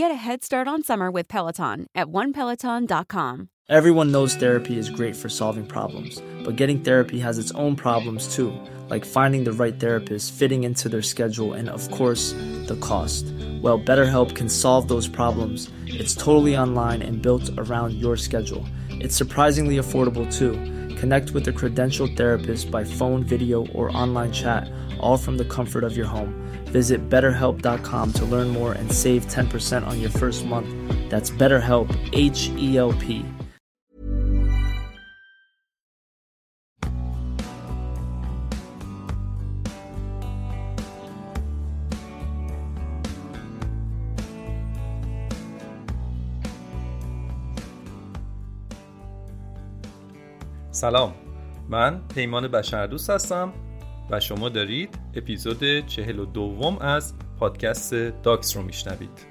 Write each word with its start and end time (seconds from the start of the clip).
Get 0.00 0.10
a 0.10 0.14
head 0.14 0.42
start 0.42 0.66
on 0.66 0.82
summer 0.82 1.10
with 1.10 1.28
Peloton 1.28 1.86
at 1.94 2.06
onepeloton.com. 2.06 3.50
Everyone 3.68 4.10
knows 4.10 4.34
therapy 4.34 4.78
is 4.78 4.88
great 4.88 5.14
for 5.14 5.28
solving 5.28 5.66
problems, 5.66 6.22
but 6.42 6.56
getting 6.56 6.80
therapy 6.80 7.18
has 7.18 7.36
its 7.38 7.50
own 7.50 7.76
problems 7.76 8.34
too, 8.34 8.50
like 8.88 9.04
finding 9.04 9.44
the 9.44 9.52
right 9.52 9.78
therapist, 9.78 10.32
fitting 10.32 10.64
into 10.64 10.88
their 10.88 11.02
schedule, 11.02 11.52
and 11.52 11.68
of 11.68 11.90
course, 11.90 12.32
the 12.64 12.78
cost. 12.80 13.26
Well, 13.60 13.78
BetterHelp 13.78 14.34
can 14.34 14.48
solve 14.48 14.88
those 14.88 15.06
problems. 15.06 15.70
It's 15.84 16.14
totally 16.14 16.56
online 16.56 17.02
and 17.02 17.20
built 17.20 17.50
around 17.58 17.92
your 17.92 18.16
schedule. 18.16 18.66
It's 18.88 19.14
surprisingly 19.14 19.76
affordable 19.76 20.32
too. 20.34 20.52
Connect 20.96 21.32
with 21.32 21.46
a 21.48 21.52
credentialed 21.52 22.16
therapist 22.16 22.70
by 22.70 22.84
phone, 22.84 23.22
video, 23.22 23.66
or 23.74 23.94
online 23.94 24.32
chat, 24.32 24.66
all 24.98 25.18
from 25.18 25.36
the 25.36 25.44
comfort 25.44 25.84
of 25.84 25.94
your 25.94 26.06
home. 26.06 26.49
Visit 26.71 27.09
betterhelp.com 27.09 28.13
to 28.13 28.25
learn 28.25 28.49
more 28.49 28.73
and 28.73 28.91
save 28.91 29.27
10% 29.27 29.85
on 29.87 30.01
your 30.01 30.09
first 30.09 30.45
month. 30.45 30.67
That's 31.09 31.29
BetterHelp, 31.29 31.89
H 32.13 32.49
E 32.57 32.77
L 32.77 32.93
P. 32.93 33.25
سلام 50.75 51.13
من 51.69 52.01
پیمان 52.15 52.47
بشردوست 52.47 53.09
هستم 53.09 53.53
و 54.10 54.20
شما 54.20 54.48
دارید 54.48 54.98
اپیزود 55.14 55.86
چهل 55.86 56.18
و 56.18 56.24
دوم 56.24 56.78
از 56.78 57.14
پادکست 57.38 57.94
داکس 57.94 58.56
رو 58.56 58.62
میشنوید. 58.62 59.30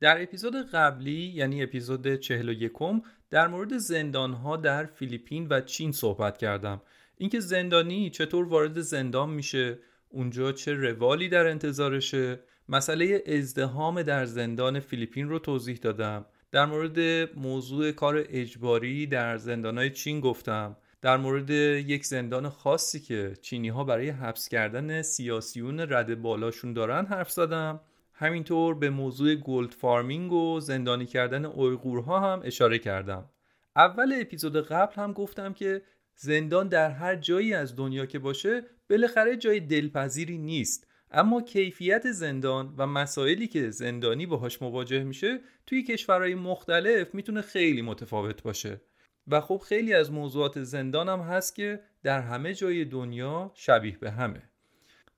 در 0.00 0.22
اپیزود 0.22 0.54
قبلی 0.72 1.32
یعنی 1.34 1.62
اپیزود 1.62 2.16
چهل 2.16 2.48
و 2.48 2.52
یکم 2.52 3.02
در 3.30 3.48
مورد 3.48 3.78
زندانها 3.78 4.56
در 4.56 4.84
فیلیپین 4.84 5.46
و 5.50 5.60
چین 5.60 5.92
صحبت 5.92 6.38
کردم. 6.38 6.82
اینکه 7.20 7.40
زندانی 7.40 8.10
چطور 8.10 8.48
وارد 8.48 8.80
زندان 8.80 9.30
میشه 9.30 9.78
اونجا 10.08 10.52
چه 10.52 10.72
روالی 10.72 11.28
در 11.28 11.46
انتظارشه. 11.46 12.40
مسئله 12.68 13.22
ازدحام 13.26 14.02
در 14.02 14.24
زندان 14.24 14.80
فیلیپین 14.80 15.28
رو 15.28 15.38
توضیح 15.38 15.76
دادم. 15.76 16.26
در 16.52 16.66
مورد 16.66 16.98
موضوع 17.38 17.92
کار 17.92 18.24
اجباری 18.28 19.06
در 19.06 19.36
زندانهای 19.36 19.90
چین 19.90 20.20
گفتم. 20.20 20.76
در 21.02 21.16
مورد 21.16 21.50
یک 21.50 22.06
زندان 22.06 22.48
خاصی 22.48 23.00
که 23.00 23.36
چینی 23.42 23.68
ها 23.68 23.84
برای 23.84 24.10
حبس 24.10 24.48
کردن 24.48 25.02
سیاسیون 25.02 25.80
رده 25.80 26.22
بالاشون 26.22 26.72
دارن 26.72 27.06
حرف 27.06 27.30
زدم. 27.30 27.80
همینطور 28.12 28.74
به 28.74 28.90
موضوع 28.90 29.34
gold 29.34 29.70
farming 29.70 30.32
و 30.32 30.60
زندانی 30.60 31.06
کردن 31.06 31.44
اویغورها 31.44 32.20
هم 32.20 32.40
اشاره 32.44 32.78
کردم. 32.78 33.30
اول 33.76 34.12
اپیزود 34.20 34.56
قبل 34.56 34.94
هم 34.94 35.12
گفتم 35.12 35.52
که 35.52 35.82
زندان 36.22 36.68
در 36.68 36.90
هر 36.90 37.16
جایی 37.16 37.54
از 37.54 37.76
دنیا 37.76 38.06
که 38.06 38.18
باشه 38.18 38.62
بالاخره 38.90 39.36
جای 39.36 39.60
دلپذیری 39.60 40.38
نیست. 40.38 40.86
اما 41.10 41.42
کیفیت 41.42 42.10
زندان 42.10 42.74
و 42.78 42.86
مسائلی 42.86 43.46
که 43.46 43.70
زندانی 43.70 44.26
باهاش 44.26 44.62
مواجه 44.62 45.04
میشه 45.04 45.40
توی 45.66 45.82
کشورهای 45.82 46.34
مختلف 46.34 47.14
می‌تونه 47.14 47.42
خیلی 47.42 47.82
متفاوت 47.82 48.42
باشه. 48.42 48.80
و 49.26 49.40
خب 49.40 49.62
خیلی 49.68 49.94
از 49.94 50.12
موضوعات 50.12 50.62
زندان 50.62 51.08
هم 51.08 51.20
هست 51.20 51.54
که 51.54 51.80
در 52.02 52.20
همه 52.20 52.54
جای 52.54 52.84
دنیا 52.84 53.52
شبیه 53.54 53.98
به 53.98 54.10
همه. 54.10 54.42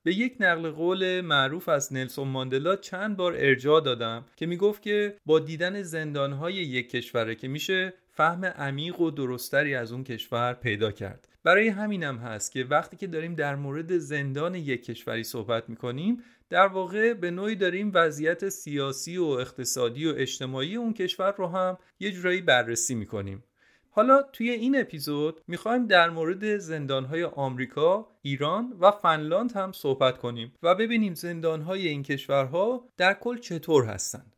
به 0.03 0.13
یک 0.13 0.35
نقل 0.39 0.71
قول 0.71 1.21
معروف 1.21 1.69
از 1.69 1.93
نلسون 1.93 2.27
ماندلا 2.27 2.75
چند 2.75 3.17
بار 3.17 3.33
ارجاع 3.37 3.81
دادم 3.81 4.25
که 4.35 4.45
می‌گفت 4.45 4.81
که 4.81 5.17
با 5.25 5.39
دیدن 5.39 5.81
زندانهای 5.81 6.53
یک 6.53 6.89
کشوره 6.89 7.35
که 7.35 7.47
میشه 7.47 7.93
فهم 8.15 8.45
عمیق 8.45 8.99
و 8.99 9.11
درستری 9.11 9.75
از 9.75 9.91
اون 9.91 10.03
کشور 10.03 10.53
پیدا 10.53 10.91
کرد 10.91 11.27
برای 11.43 11.67
همینم 11.67 12.17
هست 12.17 12.51
که 12.51 12.63
وقتی 12.63 12.97
که 12.97 13.07
داریم 13.07 13.35
در 13.35 13.55
مورد 13.55 13.97
زندان 13.97 14.55
یک 14.55 14.85
کشوری 14.85 15.23
صحبت 15.23 15.69
می‌کنیم 15.69 16.23
در 16.49 16.67
واقع 16.67 17.13
به 17.13 17.31
نوعی 17.31 17.55
داریم 17.55 17.91
وضعیت 17.93 18.49
سیاسی 18.49 19.17
و 19.17 19.23
اقتصادی 19.23 20.07
و 20.07 20.13
اجتماعی 20.17 20.75
اون 20.75 20.93
کشور 20.93 21.35
رو 21.37 21.47
هم 21.47 21.77
یه 21.99 22.11
جورایی 22.11 22.41
بررسی 22.41 22.95
می‌کنیم 22.95 23.43
حالا 23.89 24.21
توی 24.21 24.49
این 24.49 24.79
اپیزود 24.79 25.41
می‌خوایم 25.47 25.87
در 25.87 26.09
مورد 26.09 26.57
زندانهای 26.57 27.23
آمریکا، 27.23 28.07
ایران 28.21 28.73
و 28.79 28.91
فنلاند 28.91 29.51
هم 29.51 29.71
صحبت 29.71 30.17
کنیم 30.17 30.53
و 30.63 30.75
ببینیم 30.75 31.13
زندانهای 31.13 31.87
این 31.87 32.03
کشورها 32.03 32.89
در 32.97 33.13
کل 33.13 33.37
چطور 33.37 33.85
هستند. 33.85 34.32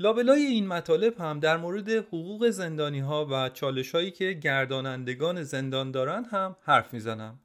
لابلای 0.00 0.42
این 0.42 0.66
مطالب 0.66 1.20
هم 1.20 1.40
در 1.40 1.56
مورد 1.56 1.88
حقوق 1.88 2.50
زندانی 2.50 3.00
ها 3.00 3.26
و 3.30 3.48
چالش 3.48 3.94
هایی 3.94 4.10
که 4.10 4.32
گردانندگان 4.32 5.42
زندان 5.42 5.90
دارن 5.90 6.24
هم 6.24 6.56
حرف 6.62 6.94
می‌زنم. 6.94 7.38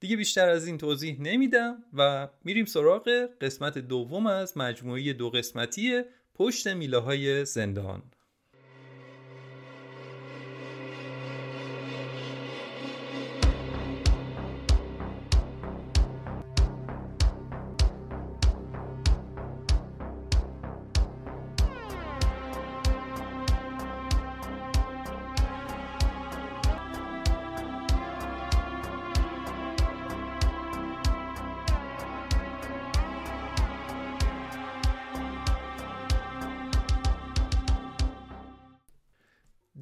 دیگه 0.00 0.16
بیشتر 0.16 0.48
از 0.48 0.66
این 0.66 0.78
توضیح 0.78 1.20
نمیدم 1.20 1.84
و 1.94 2.28
میریم 2.44 2.64
سراغ 2.64 3.28
قسمت 3.40 3.78
دوم 3.78 4.26
از 4.26 4.56
مجموعه 4.56 5.12
دو 5.12 5.30
قسمتی 5.30 6.02
پشت 6.34 6.68
میله 6.68 6.98
های 6.98 7.44
زندان. 7.44 8.02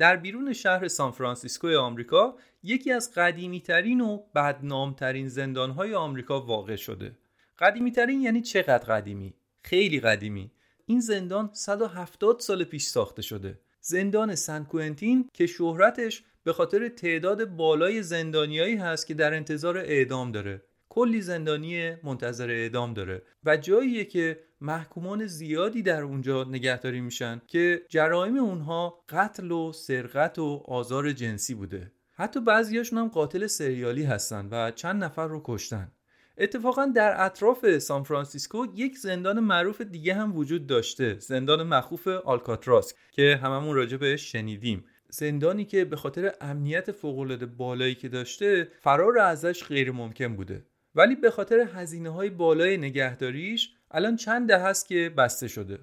در 0.08 0.16
بیرون 0.16 0.52
شهر 0.52 0.88
سان 0.88 1.10
فرانسیسکو 1.10 1.76
آمریکا 1.78 2.36
یکی 2.62 2.92
از 2.92 3.12
قدیمی 3.14 3.60
ترین 3.60 4.00
و 4.00 4.22
بدنامترین 4.34 5.28
زندانهای 5.28 5.94
آمریکا 5.94 6.40
واقع 6.40 6.76
شده. 6.76 7.18
قدیمی 7.58 7.92
ترین 7.92 8.20
یعنی 8.20 8.40
چقدر 8.40 8.84
قدیمی؟ 8.84 9.34
خیلی 9.62 10.00
قدیمی. 10.00 10.50
این 10.86 11.00
زندان 11.00 11.50
170 11.52 12.40
سال 12.40 12.64
پیش 12.64 12.84
ساخته 12.84 13.22
شده. 13.22 13.60
زندان 13.80 14.34
سن 14.34 14.64
کوئنتین 14.64 15.28
که 15.32 15.46
شهرتش 15.46 16.24
به 16.44 16.52
خاطر 16.52 16.88
تعداد 16.88 17.44
بالای 17.44 18.02
زندانیایی 18.02 18.76
هست 18.76 19.06
که 19.06 19.14
در 19.14 19.34
انتظار 19.34 19.78
اعدام 19.78 20.32
داره. 20.32 20.62
کلی 20.98 21.20
زندانی 21.22 21.92
منتظر 22.02 22.50
اعدام 22.50 22.94
داره 22.94 23.22
و 23.44 23.56
جاییه 23.56 24.04
که 24.04 24.40
محکومان 24.60 25.26
زیادی 25.26 25.82
در 25.82 26.02
اونجا 26.02 26.44
نگهداری 26.44 27.00
میشن 27.00 27.40
که 27.46 27.82
جرایم 27.88 28.36
اونها 28.36 29.04
قتل 29.08 29.50
و 29.50 29.72
سرقت 29.72 30.38
و 30.38 30.62
آزار 30.68 31.12
جنسی 31.12 31.54
بوده. 31.54 31.92
حتی 32.12 32.40
بعضیاشون 32.40 32.98
هم 32.98 33.08
قاتل 33.08 33.46
سریالی 33.46 34.04
هستن 34.04 34.48
و 34.50 34.70
چند 34.70 35.04
نفر 35.04 35.26
رو 35.26 35.42
کشتن. 35.44 35.92
اتفاقا 36.38 36.86
در 36.86 37.24
اطراف 37.26 37.78
سان 37.78 38.02
فرانسیسکو 38.02 38.66
یک 38.74 38.98
زندان 38.98 39.40
معروف 39.40 39.80
دیگه 39.80 40.14
هم 40.14 40.36
وجود 40.36 40.66
داشته 40.66 41.18
زندان 41.18 41.62
مخوف 41.62 42.06
آلکاتراس 42.08 42.94
که 43.12 43.40
هممون 43.42 43.76
راجع 43.76 43.96
بهش 43.96 44.32
شنیدیم. 44.32 44.84
زندانی 45.10 45.64
که 45.64 45.84
به 45.84 45.96
خاطر 45.96 46.32
امنیت 46.40 46.92
فوقالعاده 46.92 47.46
بالایی 47.46 47.94
که 47.94 48.08
داشته 48.08 48.68
فرار 48.80 49.18
ازش 49.18 49.64
غیر 49.64 49.92
ممکن 49.92 50.36
بوده. 50.36 50.64
ولی 50.98 51.14
به 51.14 51.30
خاطر 51.30 51.60
هزینه 51.60 52.10
های 52.10 52.30
بالای 52.30 52.76
نگهداریش 52.76 53.74
الان 53.90 54.16
چند 54.16 54.48
دهه 54.48 54.58
است 54.58 54.86
که 54.86 55.14
بسته 55.16 55.48
شده. 55.48 55.78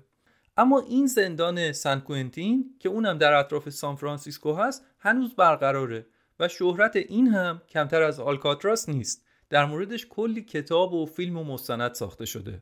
اما 0.57 0.79
این 0.79 1.07
زندان 1.07 1.71
سن 1.71 1.99
کوئنتین 1.99 2.75
که 2.79 2.89
اونم 2.89 3.17
در 3.17 3.33
اطراف 3.33 3.69
سان 3.69 3.95
فرانسیسکو 3.95 4.53
هست 4.53 4.85
هنوز 4.99 5.35
برقراره 5.35 6.05
و 6.39 6.47
شهرت 6.47 6.95
این 6.95 7.27
هم 7.27 7.61
کمتر 7.69 8.01
از 8.01 8.19
آلکاتراس 8.19 8.89
نیست. 8.89 9.25
در 9.49 9.65
موردش 9.65 10.07
کلی 10.09 10.41
کتاب 10.41 10.93
و 10.93 11.05
فیلم 11.05 11.37
و 11.37 11.43
مستند 11.43 11.93
ساخته 11.93 12.25
شده. 12.25 12.61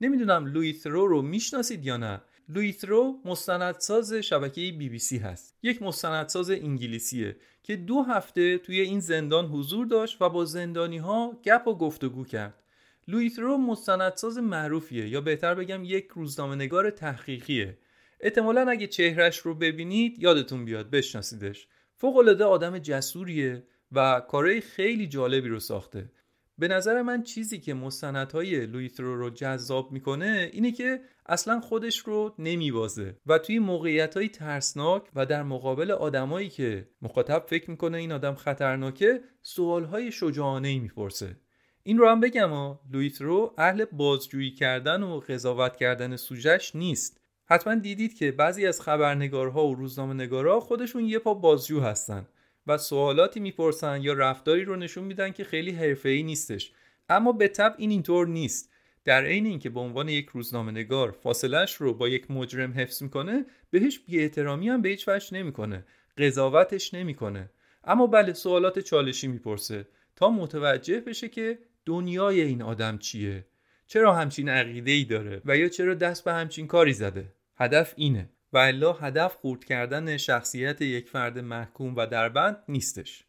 نمی‌دونم 0.00 0.46
لویی 0.46 0.80
ترو 0.80 1.06
رو 1.06 1.22
می‌شناسید 1.22 1.86
یا 1.86 1.96
نه 1.96 2.20
لویی 2.48 2.89
ترو 2.89 3.20
مستندساز 3.24 4.12
شبکه 4.12 4.60
بی 4.60 4.88
بی 4.88 4.98
سی 4.98 5.18
هست. 5.18 5.56
یک 5.62 5.82
مستندساز 5.82 6.50
انگلیسیه 6.50 7.36
که 7.62 7.76
دو 7.76 8.02
هفته 8.02 8.58
توی 8.58 8.80
این 8.80 9.00
زندان 9.00 9.46
حضور 9.46 9.86
داشت 9.86 10.22
و 10.22 10.28
با 10.28 10.44
زندانی 10.44 10.98
ها 10.98 11.40
گپ 11.44 11.68
و 11.68 11.74
گفتگو 11.74 12.24
کرد. 12.24 12.62
لویی 13.08 13.37
ترو 13.37 13.58
مستندساز 13.58 14.38
معروفیه 14.38 15.08
یا 15.08 15.20
بهتر 15.20 15.54
بگم 15.54 15.84
یک 15.84 16.08
روزنامه 16.14 16.54
نگار 16.54 16.90
تحقیقیه. 16.90 17.78
احتمالا 18.20 18.70
اگه 18.70 18.86
چهرش 18.86 19.38
رو 19.38 19.54
ببینید 19.54 20.22
یادتون 20.22 20.64
بیاد 20.64 20.90
بشناسیدش. 20.90 21.66
فوق 21.96 22.16
العاده 22.16 22.44
آدم 22.44 22.78
جسوریه 22.78 23.62
و 23.92 24.20
کارهای 24.20 24.60
خیلی 24.60 25.06
جالبی 25.06 25.48
رو 25.48 25.60
ساخته. 25.60 26.10
به 26.58 26.68
نظر 26.68 27.02
من 27.02 27.22
چیزی 27.22 27.60
که 27.60 27.74
مستندهای 27.74 28.66
لویترو 28.66 29.16
رو 29.16 29.30
جذاب 29.30 29.92
می‌کنه 29.92 30.50
اینه 30.52 30.72
که 30.72 31.00
اصلا 31.26 31.60
خودش 31.60 31.98
رو 31.98 32.34
نمیبازه. 32.38 33.16
و 33.26 33.38
توی 33.38 33.58
موقعیت 33.58 34.16
های 34.16 34.28
ترسناک 34.28 35.02
و 35.14 35.26
در 35.26 35.42
مقابل 35.42 35.90
آدمایی 35.90 36.48
که 36.48 36.88
مخاطب 37.02 37.44
فکر 37.46 37.70
می‌کنه 37.70 37.98
این 37.98 38.12
آدم 38.12 38.34
خطرناکه 38.34 39.20
سوال 39.42 39.84
های 39.84 40.12
شجاعانه 40.12 40.68
ای 40.68 40.78
می‌پرسه. 40.78 41.36
این 41.82 41.98
رو 41.98 42.08
هم 42.08 42.20
بگم 42.20 42.50
ها 42.50 42.80
لویترو 42.92 43.54
اهل 43.58 43.84
بازجویی 43.84 44.50
کردن 44.50 45.02
و 45.02 45.20
قضاوت 45.20 45.76
کردن 45.76 46.16
سوژش 46.16 46.72
نیست. 46.74 47.20
حتما 47.44 47.74
دیدید 47.74 48.14
که 48.14 48.32
بعضی 48.32 48.66
از 48.66 48.80
خبرنگارها 48.80 49.66
و 49.68 49.74
روزنامه 49.74 50.14
نگارها 50.14 50.60
خودشون 50.60 51.04
یه 51.04 51.18
پا 51.18 51.34
بازجو 51.34 51.80
هستن 51.80 52.26
و 52.66 52.78
سوالاتی 52.78 53.40
می‌پرسن 53.40 54.02
یا 54.02 54.12
رفتاری 54.12 54.64
رو 54.64 54.76
نشون 54.76 55.04
میدن 55.04 55.30
که 55.30 55.44
خیلی 55.44 55.70
حرفه‌ای 55.70 56.22
نیستش. 56.22 56.72
اما 57.08 57.32
به 57.32 57.48
طب 57.48 57.74
این 57.78 57.90
اینطور 57.90 58.26
نیست. 58.26 58.71
در 59.04 59.24
عین 59.24 59.46
اینکه 59.46 59.70
به 59.70 59.80
عنوان 59.80 60.08
یک 60.08 60.28
روزنامه 60.28 60.72
نگار 60.72 61.10
فاصلش 61.10 61.74
رو 61.74 61.94
با 61.94 62.08
یک 62.08 62.30
مجرم 62.30 62.72
حفظ 62.72 63.02
می‌کنه 63.02 63.46
بهش 63.70 63.98
بیاحترامی 63.98 64.68
هم 64.68 64.82
به 64.82 64.88
هیچ 64.88 65.08
وجه 65.08 65.34
نمی‌کنه 65.34 65.84
قضاوتش 66.18 66.94
نمی‌کنه. 66.94 67.50
اما 67.84 68.06
بله 68.06 68.32
سوالات 68.32 68.78
چالشی 68.78 69.28
می‌پرسه 69.28 69.88
تا 70.16 70.30
متوجه 70.30 71.00
بشه 71.00 71.28
که 71.28 71.58
دنیای 71.86 72.40
این 72.40 72.62
آدم 72.62 72.98
چیه؟ 72.98 73.46
چرا 73.86 74.14
همچین 74.14 74.48
عقیده 74.48 74.90
ای 74.90 75.04
داره 75.04 75.42
و 75.44 75.56
یا 75.56 75.68
چرا 75.68 75.94
دست 75.94 76.24
به 76.24 76.32
همچین 76.32 76.66
کاری 76.66 76.92
زده؟ 76.92 77.24
هدف 77.56 77.94
اینه. 77.96 78.30
و 78.52 78.58
الا 78.58 78.92
هدف 78.92 79.34
خورد 79.34 79.64
کردن 79.64 80.16
شخصیت 80.16 80.82
یک 80.82 81.08
فرد 81.08 81.38
محکوم 81.38 81.96
و 81.96 82.06
دربند 82.06 82.56
نیستش. 82.68 83.24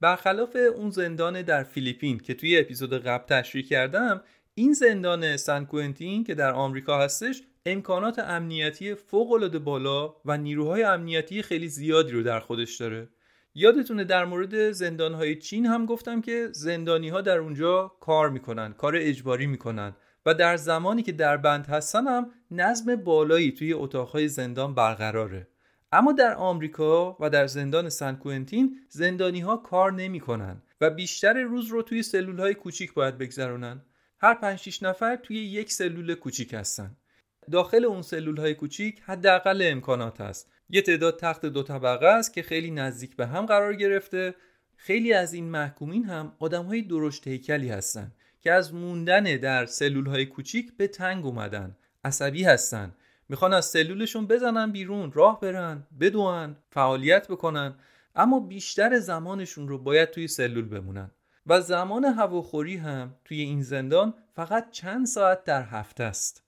برخلاف 0.00 0.56
اون 0.76 0.90
زندان 0.90 1.42
در 1.42 1.62
فیلیپین 1.62 2.18
که 2.18 2.34
توی 2.34 2.58
اپیزود 2.58 3.02
قبل 3.02 3.24
تشریح 3.26 3.64
کردم 3.64 4.22
این 4.60 4.72
زندان 4.72 5.36
سن 5.36 5.64
کوئنتین 5.64 6.24
که 6.24 6.34
در 6.34 6.52
آمریکا 6.52 6.98
هستش 6.98 7.42
امکانات 7.66 8.18
امنیتی 8.18 8.94
فوق 8.94 9.32
العاده 9.32 9.58
بالا 9.58 10.14
و 10.24 10.36
نیروهای 10.36 10.82
امنیتی 10.82 11.42
خیلی 11.42 11.68
زیادی 11.68 12.12
رو 12.12 12.22
در 12.22 12.40
خودش 12.40 12.76
داره. 12.76 13.08
یادتونه 13.54 14.04
در 14.04 14.24
مورد 14.24 14.70
زندانهای 14.70 15.36
چین 15.36 15.66
هم 15.66 15.86
گفتم 15.86 16.20
که 16.20 16.48
زندانی 16.52 17.08
ها 17.08 17.20
در 17.20 17.38
اونجا 17.38 17.92
کار 18.00 18.30
می‌کنن 18.30 18.72
کار 18.72 18.96
اجباری 18.96 19.46
می‌کنن 19.46 19.96
و 20.26 20.34
در 20.34 20.56
زمانی 20.56 21.02
که 21.02 21.12
در 21.12 21.36
بند 21.36 21.66
هستن 21.66 22.06
هم 22.06 22.30
نظم 22.50 22.96
بالایی 22.96 23.52
توی 23.52 23.72
اتاقهای 23.72 24.28
زندان 24.28 24.74
برقراره. 24.74 25.48
اما 25.92 26.12
در 26.12 26.34
آمریکا 26.34 27.16
و 27.20 27.30
در 27.30 27.46
زندان 27.46 27.88
سن 27.88 28.14
کوئنتین 28.14 28.76
زندانی 28.88 29.40
ها 29.40 29.56
کار 29.56 29.92
نمی‌کنن 29.92 30.62
و 30.80 30.90
بیشتر 30.90 31.42
روز 31.42 31.68
رو 31.68 31.82
توی 31.82 32.02
سلول 32.02 32.40
های 32.40 32.54
کوچیک 32.54 32.94
باید 32.94 33.18
بگذرونن. 33.18 33.82
هر 34.22 34.34
5 34.34 34.58
6 34.58 34.82
نفر 34.82 35.16
توی 35.16 35.36
یک 35.36 35.72
سلول 35.72 36.14
کوچیک 36.14 36.54
هستن. 36.54 36.96
داخل 37.50 37.84
اون 37.84 38.02
سلول 38.02 38.36
های 38.36 38.54
کوچیک 38.54 39.00
حداقل 39.04 39.62
امکانات 39.64 40.20
هست. 40.20 40.50
یه 40.70 40.82
تعداد 40.82 41.18
تخت 41.18 41.46
دو 41.46 41.62
طبقه 41.62 42.06
است 42.06 42.34
که 42.34 42.42
خیلی 42.42 42.70
نزدیک 42.70 43.16
به 43.16 43.26
هم 43.26 43.46
قرار 43.46 43.74
گرفته. 43.74 44.34
خیلی 44.76 45.12
از 45.12 45.32
این 45.32 45.50
محکومین 45.50 46.04
هم 46.04 46.32
آدم 46.38 46.64
های 46.64 46.82
درشت 46.82 47.28
هیکلی 47.28 47.68
هستن 47.68 48.12
که 48.40 48.52
از 48.52 48.74
موندن 48.74 49.24
در 49.24 49.66
سلول 49.66 50.06
های 50.06 50.26
کوچیک 50.26 50.76
به 50.76 50.88
تنگ 50.88 51.26
اومدن 51.26 51.76
عصبی 52.04 52.44
هستن. 52.44 52.94
می‌خوان 53.28 53.52
از 53.52 53.66
سلولشون 53.66 54.26
بزنن 54.26 54.72
بیرون 54.72 55.12
راه 55.12 55.40
برن 55.40 55.86
بدوان 56.00 56.56
فعالیت 56.70 57.28
بکنن. 57.28 57.74
اما 58.14 58.40
بیشتر 58.40 58.98
زمانشون 58.98 59.68
رو 59.68 59.78
باید 59.78 60.10
توی 60.10 60.28
سلول 60.28 60.68
بمونن. 60.68 61.10
و 61.46 61.60
زمان 61.60 62.04
هواخوری 62.04 62.76
هم 62.76 63.14
توی 63.24 63.40
این 63.40 63.62
زندان 63.62 64.14
فقط 64.32 64.70
چند 64.70 65.06
ساعت 65.06 65.44
در 65.44 65.62
هفته 65.62 66.04
است. 66.04 66.44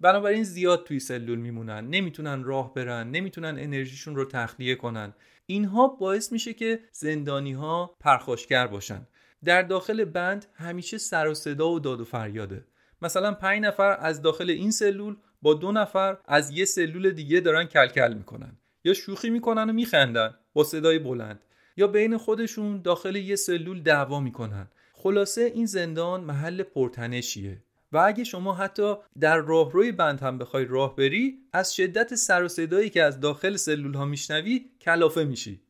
بنابراین 0.00 0.44
زیاد 0.44 0.84
توی 0.84 1.00
سلول 1.00 1.38
میمونن 1.38 1.88
نمی‌تونن 1.88 2.44
راه 2.44 2.74
برن 2.74 3.10
نمی‌تونن 3.10 3.58
انرژیشون 3.58 4.16
رو 4.16 4.24
تخلیه 4.24 4.74
کنن. 4.74 5.14
اینها 5.46 5.88
باعث 5.88 6.32
میشه 6.32 6.52
که 6.54 6.80
زندانی 6.92 7.52
ها 7.52 7.96
پرخاشگر 8.00 8.66
باشن. 8.66 9.06
در 9.44 9.62
داخل 9.62 10.04
بند 10.04 10.46
همیشه 10.54 10.98
سر 10.98 11.28
و 11.28 11.34
صدا 11.34 11.70
و 11.70 11.80
داد 11.80 12.00
و 12.00 12.04
فریاده. 12.04 12.64
مثلا 13.02 13.34
پنج 13.34 13.62
نفر 13.62 13.96
از 14.00 14.22
داخل 14.22 14.50
این 14.50 14.70
سلول 14.70 15.16
با 15.42 15.54
دو 15.54 15.72
نفر 15.72 16.18
از 16.24 16.50
یه 16.50 16.64
سلول 16.64 17.10
دیگه 17.10 17.40
دارن 17.40 17.64
کلکل 17.64 18.14
می‌کنن. 18.14 18.56
یا 18.84 18.94
شوخی 18.94 19.30
می‌کنن 19.30 19.70
و 19.70 19.72
میخندن 19.72 20.34
با 20.52 20.64
صدای 20.64 20.98
بلند. 20.98 21.44
یا 21.80 21.86
بین 21.86 22.16
خودشون 22.16 22.82
داخل 22.82 23.16
یه 23.16 23.36
سلول 23.36 23.82
دعوا 23.82 24.20
می‌کنن. 24.20 24.68
خلاصه 24.92 25.40
این 25.54 25.66
زندان 25.66 26.24
محل 26.24 26.62
پرتنشیه. 26.62 27.62
و 27.92 27.98
اگه 27.98 28.24
شما 28.24 28.54
حتی 28.54 28.94
در 29.20 29.36
راهروی 29.36 29.92
بند 29.92 30.20
هم 30.20 30.38
بخوای 30.38 30.64
راه 30.64 30.96
بری 30.96 31.38
از 31.52 31.74
شدت 31.74 32.14
سر 32.14 32.44
و 32.44 32.48
صدایی 32.48 32.90
که 32.90 33.02
از 33.02 33.20
داخل 33.20 33.56
سلول 33.56 33.94
ها 33.94 34.04
میشنوی 34.04 34.70
کلافه 34.80 35.24
میشی. 35.24 35.60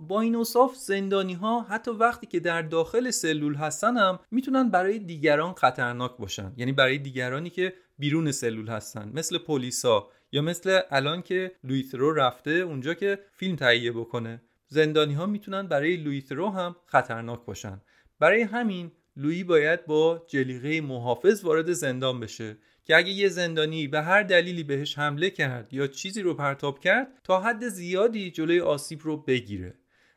با 0.00 0.20
این 0.20 0.34
اوصاف 0.34 0.76
زندانی 0.76 1.34
ها 1.34 1.60
حتی 1.60 1.90
وقتی 1.90 2.26
که 2.26 2.40
در 2.40 2.62
داخل 2.62 3.10
سلول 3.10 3.54
هستن 3.54 3.96
هم 3.96 4.18
می‌تونن 4.30 4.70
برای 4.70 4.98
دیگران 4.98 5.52
خطرناک 5.52 6.16
باشن. 6.16 6.52
یعنی 6.56 6.72
برای 6.72 6.98
دیگرانی 6.98 7.50
که 7.50 7.74
بیرون 7.98 8.32
سلول 8.32 8.68
هستن. 8.68 9.12
مثل 9.14 9.38
پلیسا 9.38 10.08
یا 10.32 10.42
مثل 10.42 10.80
الان 10.90 11.22
که 11.22 11.52
لویترو 11.64 12.12
رفته 12.12 12.50
اونجا 12.50 12.94
که 12.94 13.18
فیلم 13.32 13.56
تهیه 13.56 13.92
بکنه. 13.92 14.42
زندانی 14.68 15.14
ها 15.14 15.26
می‌تونن 15.26 15.66
برای 15.66 15.96
لویترو 15.96 16.50
هم 16.50 16.76
خطرناک 16.86 17.44
باشن. 17.44 17.80
برای 18.18 18.42
همین 18.42 18.92
لویی 19.16 19.44
باید 19.44 19.86
با 19.86 20.26
جلیقه 20.28 20.80
محافظ 20.80 21.44
وارد 21.44 21.72
زندان 21.72 22.20
بشه 22.20 22.56
که 22.84 22.96
اگه 22.96 23.10
یه 23.10 23.28
زندانی 23.28 23.88
به 23.88 24.02
هر 24.02 24.22
دلیلی 24.22 24.62
بهش 24.62 24.98
حمله 24.98 25.30
کرد 25.30 25.74
یا 25.74 25.86
چیزی 25.86 26.22
رو 26.22 26.34
پرتاب 26.34 26.78
کرد 26.78 27.08
تا 27.24 27.40
حد 27.40 27.68
زیادی 27.68 28.30
جلوی 28.30 28.60
آسیب 28.60 29.00
رو 29.02 29.16
بگیره. 29.16 29.74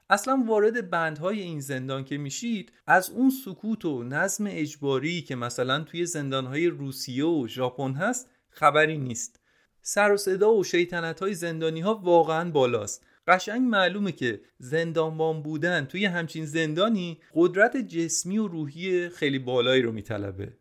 اصلا 0.09 0.43
وارد 0.47 0.89
بندهای 0.89 1.41
این 1.41 1.59
زندان 1.59 2.03
که 2.03 2.17
میشید 2.17 2.71
از 2.87 3.09
اون 3.09 3.29
سکوت 3.45 3.85
و 3.85 4.03
نظم 4.03 4.45
اجباری 4.47 5.21
که 5.21 5.35
مثلا 5.35 5.79
توی 5.79 6.05
زندانهای 6.05 6.67
روسیه 6.67 7.25
و 7.25 7.47
ژاپن 7.47 7.93
هست 7.93 8.29
خبری 8.49 8.97
نیست. 8.97 9.39
سر 9.81 10.11
و 10.11 10.17
صدا 10.17 10.53
و 10.53 10.63
شیطنت 10.63 11.19
های 11.19 11.33
زندانی 11.33 11.81
ها 11.81 11.95
واقعا 11.95 12.51
بالاست. 12.51 13.05
قشنگ 13.27 13.61
معلومه 13.61 14.11
که 14.11 14.41
زندانبان 14.57 15.41
بودن 15.41 15.85
توی 15.85 16.05
همچین 16.05 16.45
زندانی 16.45 17.21
قدرت 17.33 17.77
جسمی 17.77 18.37
و 18.37 18.47
روحی 18.47 19.09
خیلی 19.09 19.39
بالایی 19.39 19.81
رو 19.81 19.91
میطلبه. 19.91 20.53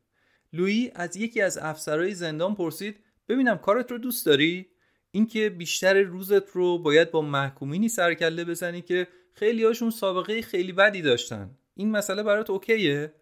لویی 0.53 0.91
از 0.95 1.17
یکی 1.17 1.41
از 1.41 1.59
افسرهای 1.59 2.15
زندان 2.15 2.55
پرسید 2.55 2.97
ببینم 3.29 3.59
کارت 3.59 3.91
رو 3.91 3.99
دوست 3.99 4.27
داری؟ 4.27 4.67
اینکه 5.11 5.51
بیشتر 5.51 6.03
روزت 6.03 6.51
رو 6.51 6.79
باید 6.79 7.11
با 7.11 7.23
محکومینی 7.23 7.89
سرکله 7.89 8.45
بزنی 8.45 8.83
که 8.83 9.09
خیلی 9.33 9.65
هاشون 9.65 9.91
سابقه 9.91 10.43
خیلی 10.43 10.73
بدی 10.73 11.03
داشتن. 11.03 11.51
این 11.75 11.91
مسئله 11.91 12.23
برات 12.23 12.51
اوکیه؟ 12.51 13.15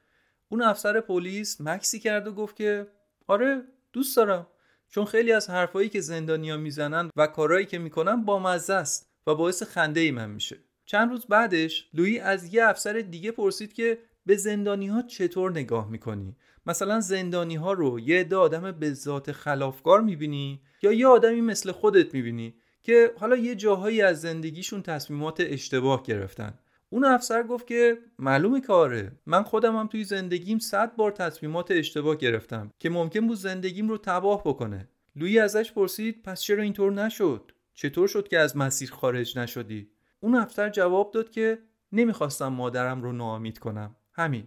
اون 0.49 0.63
افسر 0.63 1.01
پلیس 1.01 1.61
مکسی 1.61 1.99
کرد 1.99 2.27
و 2.27 2.33
گفت 2.33 2.57
که 2.57 2.87
آره 3.27 3.63
دوست 3.93 4.17
دارم. 4.17 4.47
چون 4.89 5.05
خیلی 5.05 5.33
از 5.33 5.51
حرفایی 5.51 5.89
که 5.89 6.01
زندانیا 6.01 6.57
می‌زنن 6.57 7.11
و 7.17 7.27
کارهایی 7.27 7.67
که 7.67 7.79
می‌کنن 7.79 8.25
با 8.25 8.39
مزه 8.39 8.75
است. 8.75 9.14
و 9.27 9.35
باعث 9.35 9.63
خنده 9.63 10.01
ای 10.01 10.11
من 10.11 10.31
میشه. 10.31 10.57
چند 10.87 11.11
روز 11.11 11.27
بعدش 11.27 11.89
لویی 11.95 12.19
از 12.19 12.55
یه 12.55 12.65
افسر 12.65 12.93
دیگه 12.93 13.31
پرسید 13.31 13.73
که 13.73 13.99
به 14.27 14.37
زندانی 14.37 14.87
ها 14.87 15.03
چطور 15.03 15.51
نگاه 15.51 15.91
می‌کنی؟ 15.91 16.37
مثلا 16.67 17.01
زندانی 17.01 17.57
ها 17.57 17.73
رو 17.73 18.01
یه 18.01 18.21
عده 18.21 18.37
آدم 18.37 18.73
به 18.73 18.93
ذات 18.93 19.33
خلافکار 19.33 20.01
می‌بینی 20.01 20.61
یا 20.83 20.93
یه 20.93 21.07
آدمی 21.07 21.41
مثل 21.41 21.73
خودت 21.73 22.15
می‌بینی 22.15 22.55
که 22.83 23.13
حالا 23.19 23.37
یه 23.37 23.55
جاهایی 23.55 24.03
از 24.03 24.21
زندگیشون 24.21 24.83
تصمیمات 24.83 25.37
اشتباه 25.41 26.03
گرفتن. 26.03 26.59
اون 26.91 27.05
افسر 27.05 27.43
گفت 27.43 27.67
که 27.67 27.99
معلومه 28.19 28.61
کاره 28.61 29.13
من 29.27 29.43
خودم 29.43 29.77
هم 29.77 29.87
توی 29.87 30.05
زندگیم 30.05 30.59
صد 30.59 30.97
بار 30.97 31.11
تصمیمات 31.11 31.71
اشتباه 31.71 32.17
گرفتم 32.17 32.71
که 32.79 32.91
ممکن 32.91 33.27
بود 33.27 33.37
زندگیم 33.37 33.89
رو 33.89 33.99
تباه 33.99 34.43
بکنه. 34.45 34.89
لویی 35.17 35.39
ازش 35.39 35.73
پرسید 35.73 36.23
پس 36.23 36.41
چرا 36.41 36.63
اینطور 36.63 36.93
نشد؟ 36.93 37.53
چطور 37.75 38.09
شد 38.09 38.29
که 38.29 38.39
از 38.39 38.57
مسیر 38.57 38.91
خارج 38.91 39.39
نشدی؟ 39.39 39.91
اون 40.21 40.35
افسر 40.35 40.71
جواب 40.71 41.11
داد 41.11 41.31
که 41.31 41.59
نمی‌خواستم 41.93 42.49
مادرم 42.49 43.03
رو 43.03 43.13
ناامید 43.13 43.59
کنم. 43.59 43.97
همین. 44.13 44.47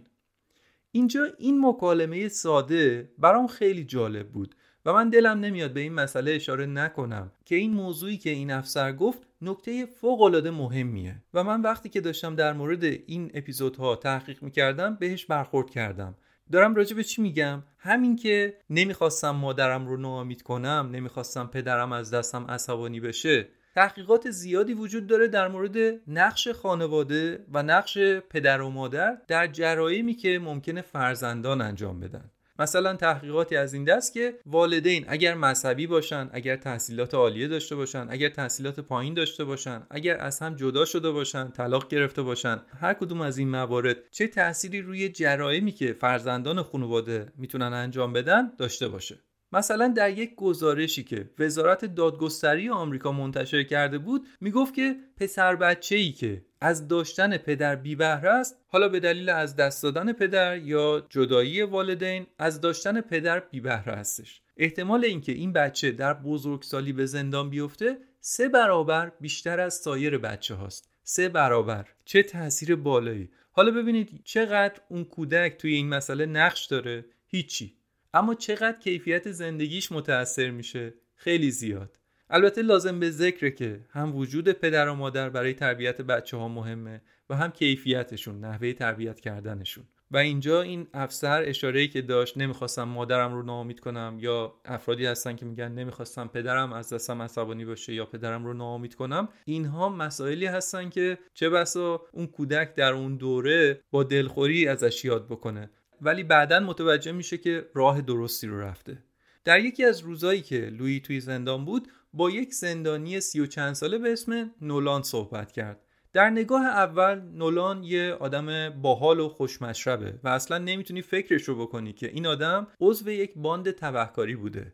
اینجا 0.90 1.24
این 1.38 1.66
مکالمه 1.66 2.28
ساده 2.28 3.12
برام 3.18 3.46
خیلی 3.46 3.84
جالب 3.84 4.28
بود 4.28 4.54
و 4.84 4.92
من 4.92 5.10
دلم 5.10 5.40
نمیاد 5.40 5.72
به 5.72 5.80
این 5.80 5.92
مسئله 5.92 6.32
اشاره 6.32 6.66
نکنم 6.66 7.32
که 7.44 7.54
این 7.54 7.74
موضوعی 7.74 8.16
که 8.16 8.30
این 8.30 8.50
افسر 8.50 8.92
گفت 8.92 9.22
نکته 9.42 9.86
فوق 9.86 10.22
العاده 10.22 10.50
مهمیه 10.50 11.22
و 11.34 11.44
من 11.44 11.62
وقتی 11.62 11.88
که 11.88 12.00
داشتم 12.00 12.34
در 12.34 12.52
مورد 12.52 12.84
این 12.84 13.30
اپیزودها 13.34 13.96
تحقیق 13.96 14.42
می‌کردم 14.42 14.94
بهش 14.94 15.26
برخورد 15.26 15.70
کردم. 15.70 16.14
دارم 16.52 16.74
راجع 16.74 16.96
به 16.96 17.04
چی 17.04 17.22
میگم؟ 17.22 17.62
همین 17.78 18.16
که 18.16 18.56
نمی‌خواستم 18.70 19.30
مادرم 19.30 19.86
رو 19.86 19.96
ناامید 19.96 20.42
کنم 20.42 20.88
نمی‌خواستم 20.92 21.46
پدرم 21.46 21.92
از 21.92 22.14
دستم 22.14 22.44
عصبانی 22.44 23.00
بشه 23.00 23.48
تحقیقات 23.74 24.30
زیادی 24.30 24.74
وجود 24.74 25.06
داره 25.06 25.28
در 25.28 25.48
مورد 25.48 25.76
نقش 26.06 26.48
خانواده 26.48 27.44
و 27.52 27.62
نقش 27.62 27.98
پدر 28.30 28.60
و 28.60 28.70
مادر 28.70 29.18
در 29.28 29.46
جرایمی 29.46 30.14
که 30.14 30.38
ممکنه 30.38 30.82
فرزندان 30.82 31.60
انجام 31.60 32.00
بدن. 32.00 32.30
مثلا 32.58 32.96
تحقیقاتی 32.96 33.56
از 33.56 33.74
این 33.74 33.84
دست 33.84 34.12
که 34.12 34.38
والدین 34.46 35.04
اگر 35.08 35.34
مذهبی 35.34 35.86
باشن 35.86 36.30
اگر 36.32 36.56
تحصیلات 36.56 37.14
عالیه 37.14 37.48
داشته 37.48 37.76
باشن 37.76 38.06
اگر 38.10 38.28
تحصیلات 38.28 38.80
پایین 38.80 39.14
داشته 39.14 39.44
باشن 39.44 39.82
اگر 39.90 40.16
از 40.20 40.38
هم 40.40 40.56
جدا 40.56 40.84
شده 40.84 41.10
باشن 41.10 41.50
طلاق 41.50 41.88
گرفته 41.88 42.22
باشن 42.22 42.62
هر 42.80 42.94
کدوم 42.94 43.20
از 43.20 43.38
این 43.38 43.48
موارد 43.48 43.96
چه 44.10 44.26
تأثیری 44.26 44.82
روی 44.82 45.08
جرایمی 45.08 45.72
که 45.72 45.92
فرزندان 45.92 46.62
خانواده 46.62 47.32
می‌تونن 47.36 47.72
انجام 47.72 48.12
بدن 48.12 48.52
داشته 48.58 48.88
باشه. 48.88 49.27
مثلا 49.52 49.88
در 49.88 50.18
یک 50.18 50.34
گزارشی 50.34 51.04
که 51.04 51.30
وزارت 51.38 51.84
دادگستری 51.84 52.68
آمریکا 52.68 53.12
منتشر 53.12 53.62
کرده 53.62 53.98
بود 53.98 54.26
می‌گفت 54.40 54.74
که 54.74 54.96
پسر 55.16 55.56
بچه 55.56 55.96
ای 55.96 56.12
که 56.12 56.44
از 56.60 56.88
داشتن 56.88 57.36
پدر 57.36 57.76
بی 57.76 57.94
است 58.02 58.56
حالا 58.66 58.88
به 58.88 59.00
دلیل 59.00 59.28
از 59.28 59.56
دست 59.56 59.82
دادن 59.82 60.12
پدر 60.12 60.58
یا 60.58 61.06
جدایی 61.10 61.62
والدین 61.62 62.26
از 62.38 62.60
داشتن 62.60 63.00
پدر 63.00 63.40
بی 63.40 63.60
بهره 63.60 63.94
هستش. 63.94 64.42
احتمال 64.56 65.04
اینکه 65.04 65.32
این 65.32 65.52
بچه 65.52 65.90
در 65.90 66.14
بزرگسالی 66.14 66.92
به 66.92 67.06
زندان 67.06 67.50
بیفته 67.50 67.98
سه 68.20 68.48
برابر 68.48 69.12
بیشتر 69.20 69.60
از 69.60 69.74
سایر 69.74 70.18
بچه 70.18 70.54
هاست 70.54 70.90
سه 71.02 71.28
برابر. 71.28 71.86
چه 72.04 72.22
تاثیر 72.22 72.76
بالایی. 72.76 73.30
حالا 73.52 73.70
ببینید 73.70 74.20
چقدر 74.24 74.80
اون 74.88 75.04
کودک 75.04 75.56
توی 75.58 75.74
این 75.74 75.88
مسئله 75.88 76.26
نقش 76.26 76.66
داره. 76.66 77.04
هیچی. 77.26 77.77
اما 78.18 78.34
چقدر 78.34 78.78
کیفیت 78.78 79.30
زندگیش 79.30 79.92
متاثر 79.92 80.50
میشه؟ 80.50 80.94
خیلی 81.16 81.50
زیاد. 81.50 81.98
البته 82.30 82.62
لازم 82.62 83.00
به 83.00 83.10
ذکره 83.10 83.50
که 83.50 83.80
هم 83.90 84.16
وجود 84.16 84.48
پدر 84.48 84.88
و 84.88 84.94
مادر 84.94 85.30
برای 85.30 85.54
تربیت 85.54 86.00
بچه 86.00 86.36
ها 86.36 86.48
مهمه 86.48 87.02
و 87.30 87.36
هم 87.36 87.50
کیفیتشون 87.50 88.40
نحوه 88.40 88.72
تربیت 88.72 89.20
کردنشون. 89.20 89.84
و 90.10 90.16
اینجا 90.16 90.62
این 90.62 90.86
افسر 90.94 91.42
اشاره 91.46 91.88
که 91.88 92.02
داشت 92.02 92.36
نمی‌خواستم 92.36 92.82
مادرم 92.82 93.34
رو 93.34 93.42
ناامید 93.42 93.80
کنم 93.80 94.16
یا 94.20 94.54
افرادی 94.64 95.06
هستن 95.06 95.36
که 95.36 95.46
میگن 95.46 95.72
نمی‌خواستم 95.72 96.28
پدرم 96.28 96.72
از 96.72 96.92
دستم 96.92 97.22
عصبانی 97.22 97.64
باشه 97.64 97.94
یا 97.94 98.06
پدرم 98.06 98.44
رو 98.44 98.54
ناامید 98.54 98.94
کنم 98.94 99.28
اینها 99.44 99.88
مسائلی 99.88 100.46
هستن 100.46 100.88
که 100.88 101.18
چه 101.34 101.50
بسا 101.50 102.02
اون 102.12 102.26
کودک 102.26 102.74
در 102.74 102.92
اون 102.92 103.16
دوره 103.16 103.80
با 103.90 104.02
دلخوری 104.02 104.68
ازش 104.68 105.04
یاد 105.04 105.26
بکنه. 105.26 105.70
ولی 106.02 106.22
بعدا 106.22 106.60
متوجه 106.60 107.12
میشه 107.12 107.38
که 107.38 107.66
راه 107.74 108.00
درستی 108.00 108.46
رو 108.46 108.60
رفته. 108.60 108.98
در 109.44 109.60
یکی 109.60 109.84
از 109.84 110.00
روزایی 110.00 110.40
که 110.40 110.56
لویی 110.56 111.00
توی 111.00 111.20
زندان 111.20 111.64
بود 111.64 111.88
با 112.12 112.30
یک 112.30 112.54
زندانی 112.54 113.20
سی 113.20 113.40
و 113.40 113.46
چند 113.46 113.72
ساله 113.72 113.98
به 113.98 114.12
اسم 114.12 114.50
نولان 114.60 115.02
صحبت 115.02 115.52
کرد. 115.52 115.80
در 116.12 116.30
نگاه 116.30 116.66
اول 116.66 117.20
نولان 117.20 117.82
یه 117.84 118.12
آدم 118.12 118.70
باحال 118.70 119.20
و 119.20 119.28
خوشمشربه 119.28 120.14
و 120.24 120.28
اصلا 120.28 120.58
نمی‌تونی 120.58 121.02
فکرش 121.02 121.42
رو 121.42 121.66
بکنی 121.66 121.92
که 121.92 122.08
این 122.08 122.26
آدم 122.26 122.66
عضو 122.80 123.10
یک 123.10 123.32
باند 123.36 123.70
تبهکاری 123.70 124.36
بوده. 124.36 124.72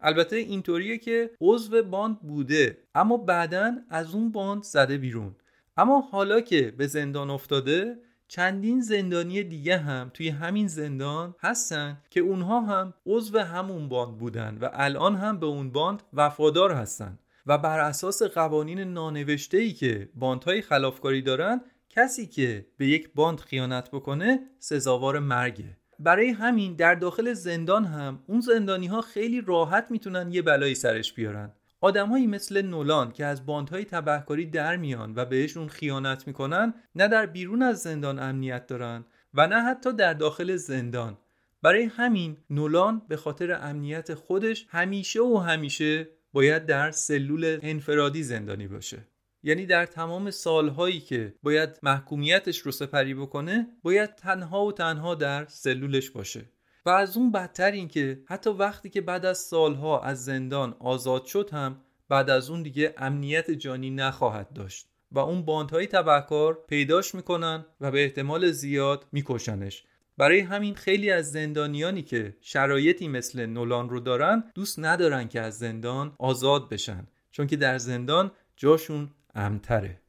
البته 0.00 0.36
اینطوریه 0.36 0.98
که 0.98 1.30
عضو 1.40 1.82
باند 1.82 2.20
بوده 2.20 2.78
اما 2.94 3.16
بعدا 3.16 3.76
از 3.90 4.14
اون 4.14 4.32
باند 4.32 4.62
زده 4.62 4.98
بیرون. 4.98 5.36
اما 5.76 6.00
حالا 6.00 6.40
که 6.40 6.74
به 6.78 6.86
زندان 6.86 7.30
افتاده 7.30 7.96
چندین 8.28 8.80
زندانی 8.80 9.42
دیگه 9.42 9.78
هم 9.78 10.10
توی 10.14 10.28
همین 10.28 10.68
زندان 10.68 11.34
هستن 11.40 11.98
که 12.10 12.20
اونها 12.20 12.60
هم 12.60 12.94
عضو 13.06 13.38
همون 13.38 13.88
باند 13.88 14.18
بودن 14.18 14.58
و 14.60 14.70
الان 14.72 15.14
هم 15.14 15.40
به 15.40 15.46
اون 15.46 15.70
باند 15.70 16.02
وفادار 16.12 16.72
هستن. 16.72 17.18
و 17.46 17.58
بر 17.58 17.80
اساس 17.80 18.22
قوانین 18.22 18.80
نانوشته 18.80 19.58
ای 19.58 19.72
که 19.72 20.08
باندهای 20.14 20.62
خلافکاری 20.62 21.22
دارن 21.22 21.60
کسی 21.88 22.26
که 22.26 22.66
به 22.76 22.86
یک 22.86 23.10
باند 23.14 23.40
خیانت 23.40 23.90
بکنه 23.90 24.40
سزاوار 24.58 25.18
مرگه. 25.18 25.76
برای 25.98 26.28
همین 26.28 26.74
در 26.74 26.94
داخل 26.94 27.32
زندان 27.32 27.84
هم 27.84 28.22
اون 28.26 28.40
زندانی 28.40 28.86
ها 28.86 29.00
خیلی 29.00 29.40
راحت 29.40 29.90
می‌تونن 29.90 30.32
یه 30.32 30.42
بلایی 30.42 30.74
سرش 30.74 31.12
بیارن. 31.12 31.52
آدمهایی 31.86 32.26
مثل 32.26 32.62
نولان 32.62 33.12
که 33.12 33.24
از 33.24 33.46
باندهای 33.46 33.84
تبهکاری 33.84 34.46
در 34.46 34.76
میان 34.76 35.12
و 35.16 35.24
بهشون 35.24 35.68
خیانت 35.68 36.26
می‌کنن 36.26 36.74
نه 36.94 37.08
در 37.08 37.26
بیرون 37.26 37.62
از 37.62 37.82
زندان 37.82 38.18
امنیت 38.18 38.66
دارن 38.66 39.04
و 39.34 39.46
نه 39.46 39.62
حتی 39.62 39.92
در 39.92 40.14
داخل 40.14 40.56
زندان. 40.56 41.18
برای 41.62 41.84
همین 41.84 42.36
نولان 42.50 43.02
به 43.08 43.16
خاطر 43.16 43.52
امنیت 43.52 44.14
خودش 44.14 44.66
همیشه 44.68 45.20
و 45.20 45.36
همیشه 45.36 46.08
باید 46.32 46.66
در 46.66 46.90
سلول 46.90 47.58
انفرادی 47.62 48.22
زندانی 48.22 48.68
باشه. 48.68 48.98
یعنی 49.42 49.66
در 49.66 49.86
تمام 49.86 50.30
سالهایی 50.30 51.00
که 51.00 51.34
باید 51.42 51.78
محکومیتش 51.82 52.58
رو 52.58 52.72
سپری 52.72 53.14
بکنه 53.14 53.66
باید 53.82 54.14
تنها 54.14 54.66
و 54.66 54.72
تنها 54.72 55.14
در 55.14 55.44
سلولش 55.44 56.10
باشه. 56.10 56.44
و 56.86 56.90
از 56.90 57.16
اون 57.16 57.32
بدتر 57.32 57.70
این 57.70 57.88
که 57.88 58.22
حتی 58.26 58.50
وقتی 58.50 58.90
که 58.90 59.00
بعد 59.00 59.26
از 59.26 59.38
سالها 59.38 60.00
از 60.00 60.24
زندان 60.24 60.76
آزاد 60.78 61.24
شد 61.24 61.50
هم 61.52 61.80
بعد 62.08 62.30
از 62.30 62.50
اون 62.50 62.62
دیگه 62.62 62.94
امنیت 62.96 63.50
جانی 63.50 63.90
نخواهد 63.90 64.52
داشت 64.52 64.88
و 65.12 65.18
اون 65.18 65.42
باندهای 65.42 65.86
تبهکار 65.86 66.64
پیداش 66.68 67.14
می‌کنن 67.14 67.66
و 67.80 67.90
به 67.90 68.04
احتمال 68.04 68.50
زیاد 68.50 69.06
میکشنش. 69.12 69.84
برای 70.18 70.40
همین 70.40 70.74
خیلی 70.74 71.10
از 71.10 71.32
زندانیانی 71.32 72.02
که 72.02 72.36
شرایطی 72.40 73.08
مثل 73.08 73.46
نولان 73.46 73.88
رو 73.88 74.00
دارن 74.00 74.44
دوست 74.54 74.78
ندارن 74.78 75.28
که 75.28 75.40
از 75.40 75.58
زندان 75.58 76.14
آزاد 76.18 76.68
بشن 76.68 77.06
چون 77.30 77.46
که 77.46 77.56
در 77.56 77.78
زندان 77.78 78.30
جاشون 78.56 79.10
امتره 79.34 80.00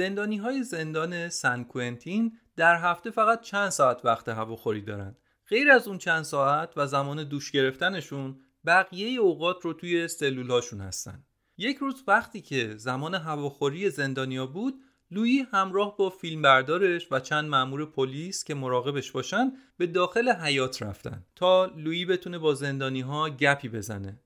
زندانی 0.00 0.36
های 0.36 0.62
زندان 0.62 1.28
سن 1.28 1.62
کوئنتین 1.62 2.38
در 2.56 2.76
هفته 2.76 3.10
فقط 3.10 3.40
چند 3.40 3.68
ساعت 3.68 4.04
وقت 4.04 4.28
هواخوری 4.28 4.82
دارن 4.82 5.16
غیر 5.48 5.70
از 5.70 5.88
اون 5.88 5.98
چند 5.98 6.22
ساعت 6.22 6.72
و 6.76 6.86
زمان 6.86 7.24
دوش 7.24 7.50
گرفتنشون 7.50 8.40
بقیه 8.66 9.20
اوقات 9.20 9.56
رو 9.62 9.72
توی 9.72 10.08
سلولهاشون 10.08 10.80
هستن. 10.80 11.24
یک 11.58 11.76
روز 11.76 12.04
وقتی 12.06 12.40
که 12.40 12.76
زمان 12.76 13.14
هواخوری 13.14 13.90
زندانیا 13.90 14.46
بود 14.46 14.74
لویی 15.10 15.46
همراه 15.52 15.96
با 15.96 16.10
فیلمبردارش 16.10 17.12
و 17.12 17.20
چند 17.20 17.48
مأمور 17.48 17.86
پلیس 17.86 18.44
که 18.44 18.54
مراقبش 18.54 19.10
باشن 19.10 19.52
به 19.76 19.86
داخل 19.86 20.28
حیات 20.28 20.82
رفتن 20.82 21.24
تا 21.36 21.66
لویی 21.66 22.04
بتونه 22.04 22.38
با 22.38 22.54
زندانی 22.54 23.00
ها 23.00 23.30
گپی 23.30 23.68
بزنه. 23.68 24.20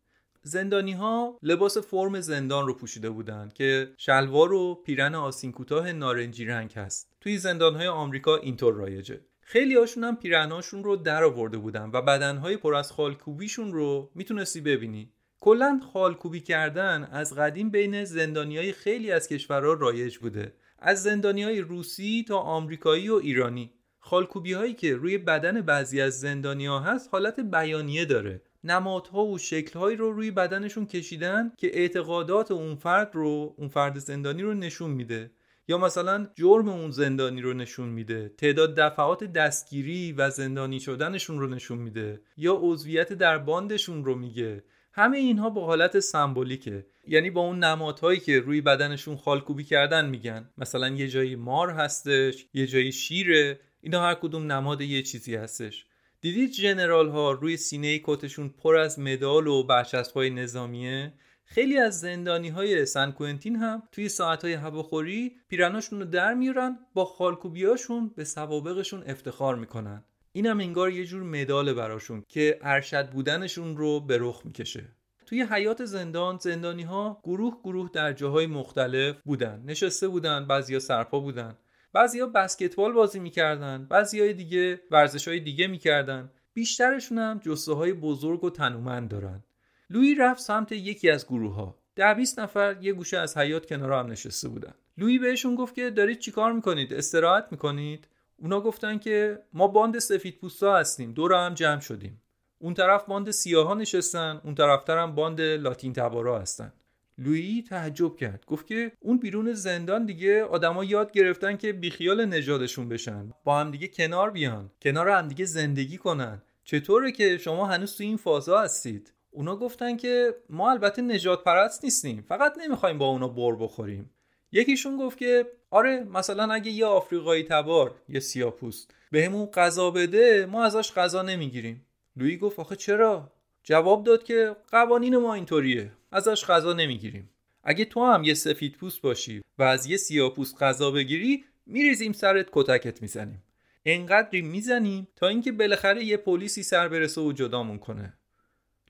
زندانی 0.47 0.93
ها 0.93 1.39
لباس 1.43 1.79
فرم 1.79 2.21
زندان 2.21 2.67
رو 2.67 2.75
پوشیده 2.75 3.11
بودن 3.11 3.51
که 3.55 3.93
شلوار 3.97 4.53
و 4.53 4.75
پیرن 4.75 5.15
آسین 5.15 5.53
کوتاه 5.53 5.93
نارنجی 5.93 6.45
رنگ 6.45 6.73
هست. 6.73 7.13
توی 7.21 7.39
زندان 7.39 7.75
های 7.75 7.87
آمریکا 7.87 8.37
اینطور 8.37 8.75
رایجه. 8.75 9.21
خیلی 9.41 9.75
هاشون 9.75 10.05
هم 10.05 10.17
پیرنهاشون 10.17 10.85
رو 10.85 10.97
در 10.97 11.25
آورده 11.25 11.59
بودن 11.59 11.91
و 11.93 12.03
بدنهای 12.03 12.57
پر 12.57 12.75
از 12.75 12.93
خالکوبیشون 12.93 13.73
رو 13.73 14.11
می‌تونستی 14.15 14.61
ببینی. 14.61 15.13
کلا 15.41 15.81
خالکوبی 15.93 16.41
کردن 16.41 17.09
از 17.13 17.35
قدیم 17.35 17.71
بین 17.71 18.05
زندانی 18.05 18.57
های 18.57 18.73
خیلی 18.73 19.11
از 19.11 19.29
کشورها 19.29 19.73
رایج 19.73 20.19
بوده. 20.19 20.55
از 20.79 21.03
زندانی 21.03 21.43
های 21.43 21.61
روسی 21.61 22.25
تا 22.29 22.39
آمریکایی 22.39 23.09
و 23.09 23.15
ایرانی. 23.15 23.73
خالکوبی 23.99 24.53
هایی 24.53 24.75
که 24.75 24.95
روی 24.95 25.19
بدن 25.19 25.61
بعضی 25.61 26.01
از 26.01 26.21
زندانی 26.21 26.67
ها 26.67 26.81
هست 26.81 27.09
حالت 27.13 27.41
بیانیه 27.41 28.05
داره. 28.05 28.43
نمادها 28.65 29.27
و 29.27 29.39
شکلهایی 29.39 29.97
رو 29.97 30.13
روی 30.13 30.31
بدنشون 30.31 30.87
کشیدن 30.87 31.53
که 31.57 31.79
اعتقادات 31.79 32.51
اون 32.51 32.77
فرد 32.77 33.11
رو 33.15 33.55
اون 33.59 33.69
فرد 33.69 33.99
زندانی 33.99 34.43
رو 34.43 34.55
نشون 34.55 34.91
میده. 34.91 35.31
یا 35.69 35.79
مثلا 35.79 36.27
جرم 36.35 36.69
اون 36.69 36.91
زندانی 36.91 37.41
رو 37.41 37.55
نشون 37.55 37.89
میده. 37.89 38.29
تعداد 38.29 38.77
دفعات 38.77 39.25
دستگیری 39.25 40.13
و 40.13 40.31
زندانی 40.31 40.81
شدنشون 40.81 41.41
رو 41.41 41.49
نشون 41.49 41.79
میده. 41.79 42.21
یا 42.37 42.59
عضویت 42.63 43.13
در 43.13 43.39
باندشون 43.39 44.05
رو 44.05 44.15
میگه. 44.15 44.65
همه 44.93 45.19
اینها 45.19 45.51
با 45.51 45.67
حالت 45.67 46.01
سمبولیکه. 46.01 46.87
یعنی 47.07 47.31
با 47.31 47.41
اون 47.41 47.65
نمادهایی 47.65 48.21
که 48.21 48.41
روی 48.41 48.61
بدنشون 48.61 49.17
خالکوبی 49.17 49.65
کردن 49.65 50.09
میگن. 50.09 50.51
مثلا 50.59 50.89
یه 50.89 51.09
جایی 51.09 51.37
مار 51.37 51.71
هستش 51.71 52.47
یه 52.55 52.67
جایی 52.67 52.93
شیره. 52.93 53.61
اینا 53.81 54.03
هر 54.03 54.15
کدوم 54.15 54.53
نماد 54.53 54.81
یه 54.81 55.03
چیزی 55.03 55.35
هستش. 55.35 55.87
دیدید 56.25 56.51
جنرال 56.51 57.09
ها 57.09 57.33
روی 57.33 57.57
سینه 57.57 58.01
کتشون 58.05 58.49
پر 58.49 58.77
از 58.77 58.99
مدال 58.99 59.47
و 59.47 59.63
برچسب 59.63 60.15
های 60.15 60.31
نظامیه؟ 60.31 61.13
خیلی 61.45 61.79
از 61.79 62.01
زندانی 62.01 62.49
های 62.49 62.87
سن 62.87 63.11
کوینتین 63.11 63.57
هم 63.57 63.83
توی 63.93 64.09
ساعت 64.09 64.45
های 64.45 64.53
هواخوری 64.53 65.37
پیرناشون 65.49 65.99
رو 66.01 66.05
در 66.05 66.35
میارن 66.35 66.79
با 66.95 67.05
خالکوبیاشون 67.05 68.13
به 68.17 68.25
سوابقشون 68.25 69.03
افتخار 69.07 69.55
می‌کنن. 69.55 70.05
این 70.33 70.47
هم 70.47 70.61
انگار 70.61 70.91
یه 70.91 71.05
جور 71.05 71.23
مدال 71.23 71.73
براشون 71.73 72.25
که 72.29 72.59
ارشد 72.63 73.11
بودنشون 73.11 73.77
رو 73.77 74.01
به 74.01 74.19
رخ 74.21 74.43
می‌کشه. 74.45 74.89
توی 75.27 75.43
حیات 75.51 75.85
زندان 75.85 76.39
زندانی 76.39 76.83
ها 76.83 77.21
گروه 77.25 77.61
گروه 77.65 77.91
در 77.93 78.13
جاهای 78.13 78.47
مختلف 78.47 79.17
بودن. 79.25 79.63
نشسته 79.67 80.09
بودن 80.09 80.47
بعضیا 80.47 80.79
سرپا 80.79 81.21
بودن. 81.21 81.57
بعضیا 81.95 82.27
بسکتبال 82.27 82.93
بازی 82.93 83.19
می‌کردن 83.21 83.87
بعضی 83.91 84.33
دیگه 84.33 84.81
ورزش 84.91 85.29
های 85.29 85.41
دیگه 85.41 85.67
می‌کردن. 85.67 86.31
بیشترشون 86.55 87.19
هم 87.19 87.39
جسه 87.39 87.75
های 87.75 87.93
بزرگ 87.93 88.45
و 88.45 88.51
تنومند 88.51 89.09
دارن. 89.09 89.45
لوی 89.91 90.15
رفت 90.15 90.41
سمت 90.41 90.73
یکی 90.73 91.11
از 91.11 91.27
گروه 91.27 91.55
ها 91.55 91.79
ده 91.97 92.15
بیست 92.15 92.39
نفر 92.39 92.77
یه 92.81 92.93
گوشه 92.93 93.19
از 93.19 93.39
حیات 93.39 93.67
کنار 93.67 93.93
هم 93.93 94.13
نشسته 94.13 94.49
بودن. 94.49 94.75
لوی 94.99 95.19
بهشون 95.19 95.55
گفت 95.55 95.75
که 95.75 95.91
دارید 95.91 96.19
چیکار 96.19 96.53
می‌کنید؟ 96.53 96.95
استراحت 96.95 97.47
می‌کنید؟ 97.51 98.09
اونا 98.37 98.61
گفتن 98.61 98.99
که 98.99 99.43
ما 99.53 99.69
باند 99.69 99.99
سفید 99.99 100.39
پوستا 100.39 100.77
هستیم. 100.77 101.13
دور 101.13 101.33
هم 101.33 101.55
جمع 101.55 101.81
شدیم. 101.81 102.23
اون 102.59 102.75
طرف 102.75 103.05
باند 103.05 103.31
سیاها 103.31 103.75
نشستن 103.75 104.41
اون 104.45 104.55
طرفتر 104.55 104.99
هم 104.99 105.15
باند 105.15 105.41
لاتین 105.41 105.93
تبارا 105.93 106.39
هستن. 106.39 106.73
لویی 107.19 107.63
تعجب 107.63 108.17
کرد. 108.17 108.45
گفت 108.47 108.67
که 108.67 108.93
اون 109.01 109.19
بیرون 109.19 109.53
زندان 109.53 110.07
دیگه 110.07 110.45
آدما 110.45 110.85
یاد 110.85 111.13
گرفتن 111.13 111.57
که 111.57 111.73
بیخیال 111.73 112.25
نژادشون 112.25 112.89
بشن. 112.89 113.33
با 113.45 113.61
هم 113.61 113.71
دیگه 113.71 113.89
کنار 113.89 114.31
بیان. 114.31 114.71
کنار 114.83 115.09
هم 115.09 115.29
دیگه 115.29 115.45
زندگی 115.45 115.99
کنن. 115.99 116.43
چطوره 116.65 117.13
که 117.13 117.39
شما 117.39 117.67
هنوز 117.67 117.97
تو 117.97 118.05
این 118.05 118.17
فازا 118.17 118.61
هستید؟ 118.61 119.13
اونا 119.31 119.57
گفتن 119.57 119.97
که 119.97 120.35
ما 120.51 120.71
البته 120.71 121.03
نژاد 121.03 121.45
پرست 121.45 121.85
نیستیم. 121.85 122.25
فقط 122.29 122.59
نمی‌خوایم 122.59 122.99
با 122.99 123.07
اونا 123.07 123.29
بر 123.29 123.55
بخوریم. 123.55 124.11
یکیشون 124.53 124.97
گفت 124.97 125.19
که 125.19 125.47
آره 125.71 126.05
مثلا 126.05 126.53
اگه 126.53 126.71
یه 126.71 126.87
آفریقایی 126.87 127.43
تبار 127.43 127.95
یه 128.09 128.21
سیاپوست 128.21 128.95
بهمون 129.11 129.47
غذا 129.47 129.91
بده 129.91 130.47
ما 130.47 130.65
ازش 130.65 130.93
غذا 130.93 131.23
نمی‌گیریم. 131.23 131.87
لویی 132.17 132.37
گفت 132.37 132.59
آخه 132.59 132.77
چرا؟ 132.77 133.33
جواب 133.65 134.05
داد 134.05 134.25
که 134.25 134.57
قوانین 134.73 135.17
ما 135.17 135.35
اینطوریه. 135.35 135.93
ازش 136.13 136.45
غذا 136.45 136.73
نمی‌گیریم. 136.73 137.31
اگه 137.63 137.85
تو 137.85 138.05
هم 138.05 138.25
یه 138.25 138.35
سفید 138.35 138.73
پوست 138.73 139.01
باشی 139.01 139.43
و 139.59 139.63
از 139.63 139.87
یه 139.87 139.97
سیاپوست 139.97 140.63
غذا 140.63 140.91
بگیری 140.91 141.45
میریزیم 141.67 142.13
سرت 142.13 142.47
کتکت 142.53 143.03
می‌زنیم. 143.03 143.43
انقدری 143.85 144.43
می‌زنیم 144.43 145.09
تا 145.17 145.29
اینکه 145.29 145.53
بالاخره 145.53 146.05
یه 146.05 146.17
پلیسی 146.17 146.63
سر 146.63 146.89
برسه 146.89 147.21
و 147.21 147.33
جدامون 147.33 147.79
کنه. 147.79 148.13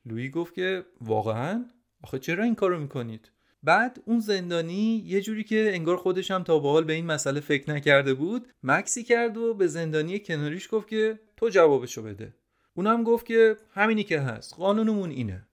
لویی 0.06 0.28
گفت 0.28 0.54
که 0.54 0.84
واقعا؟ 1.00 1.64
آخه 2.02 2.18
چرا 2.18 2.44
این 2.44 2.54
کارو 2.54 2.78
می‌کنید؟ 2.78 3.30
بعد 3.62 4.02
اون 4.04 4.20
زندانی 4.20 5.04
یه 5.06 5.20
جوری 5.20 5.44
که 5.44 5.74
انگار 5.74 5.96
خودش 5.96 6.30
هم 6.30 6.42
تا 6.42 6.58
به 6.58 6.68
حال 6.68 6.84
به 6.84 6.92
این 6.92 7.06
مسئله 7.06 7.40
فکر 7.40 7.70
نکرده 7.70 8.14
بود 8.14 8.48
مکسی 8.62 9.02
کرد 9.04 9.36
و 9.36 9.54
به 9.54 9.66
زندانی 9.66 10.18
کناریش 10.18 10.68
گفت 10.70 10.88
که 10.88 11.18
تو 11.36 11.48
جوابشو 11.48 12.02
بده. 12.02 12.34
اونم 12.76 13.04
گفت 13.04 13.26
که 13.26 13.56
همینی 13.74 14.04
که 14.04 14.20
هست 14.20 14.54
قانونمون 14.54 15.10
اینه 15.10 15.46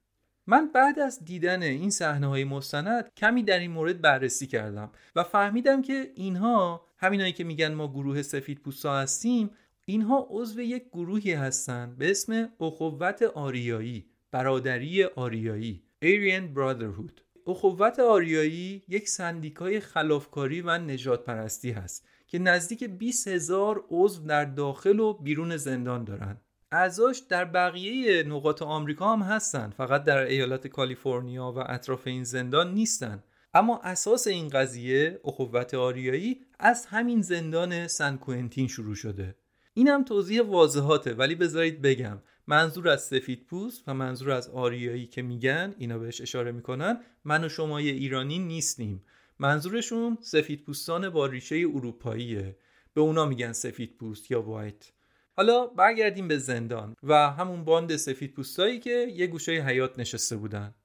من 0.48 0.72
بعد 0.72 1.00
از 1.00 1.26
دیدن 1.26 1.64
این 1.64 1.90
صحنه 1.90 2.28
های 2.28 2.44
مستند 2.44 3.12
کمی 3.18 3.44
در 3.44 3.60
این 3.60 3.72
مورد 3.72 4.02
بررسی 4.02 4.48
کردم 4.48 4.92
و 5.16 5.24
فهمیدم 5.24 5.82
که 5.82 6.12
اینها 6.16 6.86
همینایی 6.98 7.34
که 7.34 7.44
میگن 7.44 7.74
ما 7.74 7.88
گروه 7.88 8.22
سفید 8.22 8.60
پوستا 8.60 9.00
هستیم 9.00 9.50
اینها 9.86 10.28
عضو 10.30 10.62
یک 10.62 10.84
گروهی 10.90 11.34
هستند 11.34 11.98
به 11.98 12.12
اسم 12.12 12.50
اخوت 12.60 13.22
آریایی 13.22 14.06
برادری 14.32 15.04
آریایی 15.04 15.84
Aryan 16.04 16.58
Brotherhood 16.58 17.22
اخوت 17.48 18.00
آریایی 18.00 18.84
یک 18.88 19.10
سندیکای 19.10 19.80
خلافکاری 19.80 20.62
و 20.62 20.78
نجات 20.78 21.26
پرستی 21.26 21.72
هست 21.72 22.08
که 22.28 22.40
نزدیک 22.40 22.84
20 22.84 23.28
هزار 23.28 23.86
عضو 23.90 24.24
در 24.24 24.46
داخل 24.46 25.00
و 25.00 25.14
بیرون 25.14 25.58
زندان 25.58 26.04
دارند. 26.04 26.42
اعضاش 26.74 27.20
در 27.20 27.46
بقیه 27.46 28.24
نقاط 28.24 28.62
آمریکا 28.62 29.14
هم 29.14 29.22
هستن. 29.22 29.70
فقط 29.78 30.04
در 30.04 30.18
ایالت 30.18 30.68
کالیفرنیا 30.68 31.52
و 31.52 31.60
اطراف 31.68 32.08
این 32.08 32.24
زندان 32.24 32.74
نیستن. 32.74 33.24
اما 33.54 33.80
اساس 33.84 34.28
این 34.28 34.48
قضیه 34.48 35.20
اخوت 35.26 35.74
آریایی 35.74 36.42
از 36.60 36.86
همین 36.86 37.22
زندان 37.22 37.88
سن 37.88 38.18
کوینتین 38.18 38.68
شروع 38.68 38.96
شده. 38.96 39.36
این 39.74 39.88
هم 39.88 40.04
توضیح 40.04 40.42
واضحاته 40.42 41.14
ولی 41.14 41.36
بذارید 41.36 41.82
بگم. 41.82 42.18
منظور 42.48 42.90
از 42.90 43.04
سفید 43.04 43.46
پوست 43.46 43.84
و 43.88 43.94
منظور 43.94 44.32
از 44.32 44.50
آریایی 44.50 45.08
که 45.08 45.22
میگن 45.22 45.76
اینا 45.78 45.98
بهش 45.98 46.22
اشاره 46.22 46.52
می‌کنن 46.52 47.00
من 47.26 47.44
و 47.44 47.50
شمای 47.50 47.90
ایرانی 47.90 48.40
نیستیم. 48.40 49.04
منظورشون 49.40 50.18
سفید 50.22 50.64
پوستان 50.64 51.10
با 51.10 51.26
ریشه 51.26 51.56
اروپاییه. 51.56 52.58
به 52.94 53.02
اونا 53.02 53.26
میگن 53.26 53.52
سفید 53.52 53.98
پوست 53.98 54.32
یا 54.32 54.42
وایت. 54.42 54.92
حالا 55.36 55.68
برگردیم 55.68 56.28
به 56.28 56.38
زندان 56.38 56.96
و 57.04 57.30
همون 57.30 57.64
باند 57.64 57.96
سفید 57.96 58.34
پوستایی 58.34 58.80
که 58.80 59.08
یه 59.16 59.28
گوشه 59.28 59.52
حیات 59.52 60.00
نشسته 60.00 60.36
بودن. 60.36 60.76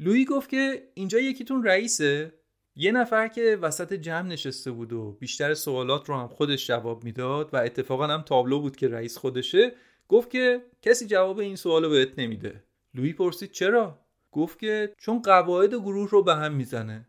لویی 0.00 0.24
گفت 0.24 0.50
که 0.50 0.88
اینجا 0.94 1.18
یکیتون 1.18 1.64
رئیسه. 1.64 2.32
یه 2.76 2.92
نفر 2.92 3.28
که 3.28 3.58
وسط 3.62 3.92
جمع 3.92 4.28
نشسته 4.28 4.70
بود 4.70 4.92
و 4.92 5.12
بیشتر 5.12 5.54
سوالات 5.54 6.08
رو 6.08 6.16
هم 6.16 6.28
خودش 6.28 6.66
جواب 6.66 7.04
می‌داد 7.04 7.50
و 7.52 7.56
اتفاقا 7.56 8.06
هم 8.06 8.22
تابلو 8.22 8.60
بود 8.60 8.76
که 8.76 8.88
رئیس 8.88 9.18
خودشه 9.18 9.72
گفت 10.08 10.30
که 10.30 10.62
کسی 10.82 11.06
جواب 11.06 11.38
این 11.38 11.56
سوال 11.56 11.88
بهت 11.88 12.18
نمیده. 12.18 12.62
لویی 12.94 13.12
پرسید 13.12 13.50
چرا؟ 13.50 13.98
گفت 14.32 14.58
که 14.58 14.94
چون 14.98 15.22
قواعد 15.22 15.74
گروه 15.74 16.10
رو 16.10 16.22
به 16.22 16.34
هم 16.34 16.54
می‌زنه. 16.54 17.08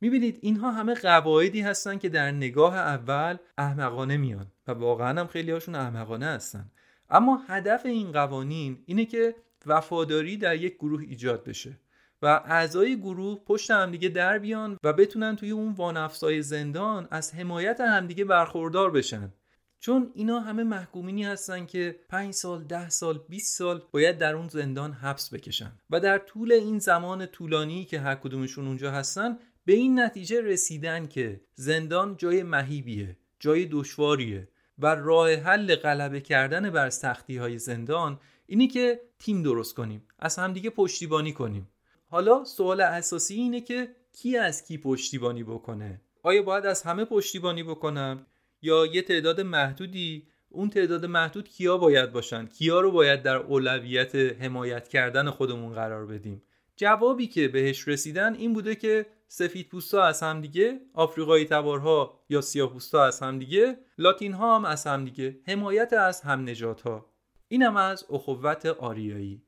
می‌بینید 0.00 0.38
اینها 0.42 0.70
همه 0.70 0.94
قواعدی 0.94 1.60
هستن 1.60 1.98
که 1.98 2.08
در 2.08 2.30
نگاه 2.30 2.76
اول 2.76 3.36
احمقانه 3.58 4.16
میان. 4.16 4.46
و 4.66 4.72
واقعا 4.72 5.20
هم 5.20 5.26
خیلی 5.26 5.50
هاشون 5.50 5.74
احمقانه 5.74 6.26
هستن. 6.26 6.70
اما 7.10 7.42
هدف 7.48 7.86
این 7.86 8.12
قوانین 8.12 8.82
اینه 8.86 9.04
که 9.04 9.34
وفاداری 9.66 10.36
در 10.36 10.56
یک 10.56 10.74
گروه 10.74 11.00
ایجاد 11.02 11.44
بشه 11.44 11.78
و 12.22 12.26
اعضای 12.26 12.96
گروه 12.96 13.44
پشت 13.44 13.70
همدیگه 13.70 14.08
در 14.08 14.38
بیان 14.38 14.78
و 14.84 14.92
بتونن 14.92 15.36
توی 15.36 15.50
اون 15.50 15.72
وانفسای 15.72 16.42
زندان 16.42 17.08
از 17.10 17.34
حمایت 17.34 17.80
همدیگه 17.80 18.24
برخوردار 18.24 18.90
بشن. 18.90 19.32
چون 19.80 20.10
اینا 20.14 20.40
همه 20.40 20.62
محکومینی 20.62 21.24
هستن 21.24 21.66
که 21.66 21.96
5 22.08 22.34
سال 22.34 22.64
10 22.64 22.88
سال 22.88 23.20
20 23.28 23.58
سال 23.58 23.82
باید 23.92 24.18
در 24.18 24.34
اون 24.34 24.48
زندان 24.48 24.92
حبس 24.92 25.34
بکشن. 25.34 25.72
و 25.90 26.00
در 26.00 26.18
طول 26.18 26.52
این 26.52 26.78
زمان 26.78 27.26
طولانی 27.26 27.84
که 27.84 28.00
هر 28.00 28.14
کدومشون 28.14 28.66
اونجا 28.66 28.90
هستن 28.90 29.38
به 29.64 29.72
این 29.72 30.00
نتیجه 30.00 30.40
رسیدن 30.40 31.06
که 31.06 31.40
زندان 31.54 32.16
جای 32.16 32.42
مهیبیه 32.42 33.16
جای 33.38 33.66
دشواریه. 33.70 34.48
و 34.78 34.86
راه 34.94 35.34
حل 35.34 35.74
غلبه 35.74 36.20
کردن 36.20 36.70
بر 36.70 36.90
سختی 36.90 37.36
های 37.36 37.58
زندان 37.58 38.20
اینی 38.46 38.68
که 38.68 39.00
تیم 39.18 39.42
درست 39.42 39.74
کنیم 39.74 40.08
از 40.18 40.36
همدیگه 40.36 40.70
پشتیبانی 40.70 41.32
کنیم. 41.32 41.68
حالا 42.08 42.44
سوال 42.44 42.80
اساسی 42.80 43.34
اینه 43.34 43.60
که 43.60 43.88
کی 44.12 44.36
از 44.36 44.64
کی 44.64 44.78
پشتیبانی 44.78 45.44
بکنه؟ 45.44 46.00
آیا 46.22 46.42
باید 46.42 46.66
از 46.66 46.82
همه 46.82 47.04
پشتیبانی 47.04 47.62
بکنم؟ 47.62 48.26
یا 48.62 48.86
یه 48.86 49.02
تعداد 49.02 49.40
محدودی؟ 49.40 50.28
اون 50.48 50.70
تعداد 50.70 51.04
محدود 51.04 51.48
کیا 51.48 51.78
باید 51.78 52.12
باشن؟ 52.12 52.46
کیا 52.46 52.80
رو 52.80 52.90
باید 52.90 53.22
در 53.22 53.36
اولویت 53.36 54.14
حمایت 54.14 54.88
کردن 54.88 55.30
خودمون 55.30 55.74
قرار 55.74 56.06
بدیم؟ 56.06 56.42
جوابی 56.76 57.26
که 57.26 57.48
بهش 57.48 57.88
رسیدن 57.88 58.34
این 58.34 58.52
بوده 58.52 58.74
که 58.74 59.06
سفید 59.28 59.68
پوستا 59.68 60.02
از 60.02 60.22
همدیگه 60.22 60.80
آفریقایی 60.94 61.44
تبارها 61.44 62.20
یا 62.28 62.40
سیاه 62.40 62.72
پوستا 62.72 63.04
از 63.04 63.20
همدیگه 63.20 63.78
لاتین 63.98 64.32
ها 64.32 64.56
هم 64.56 64.64
از 64.64 64.86
همدیگه 64.86 65.40
حمایت 65.46 65.92
از 65.92 66.20
هم 66.20 66.48
نجات 66.48 66.80
ها 66.80 67.06
اینم 67.48 67.76
از 67.76 68.04
اخوت 68.10 68.66
آریایی. 68.66 69.42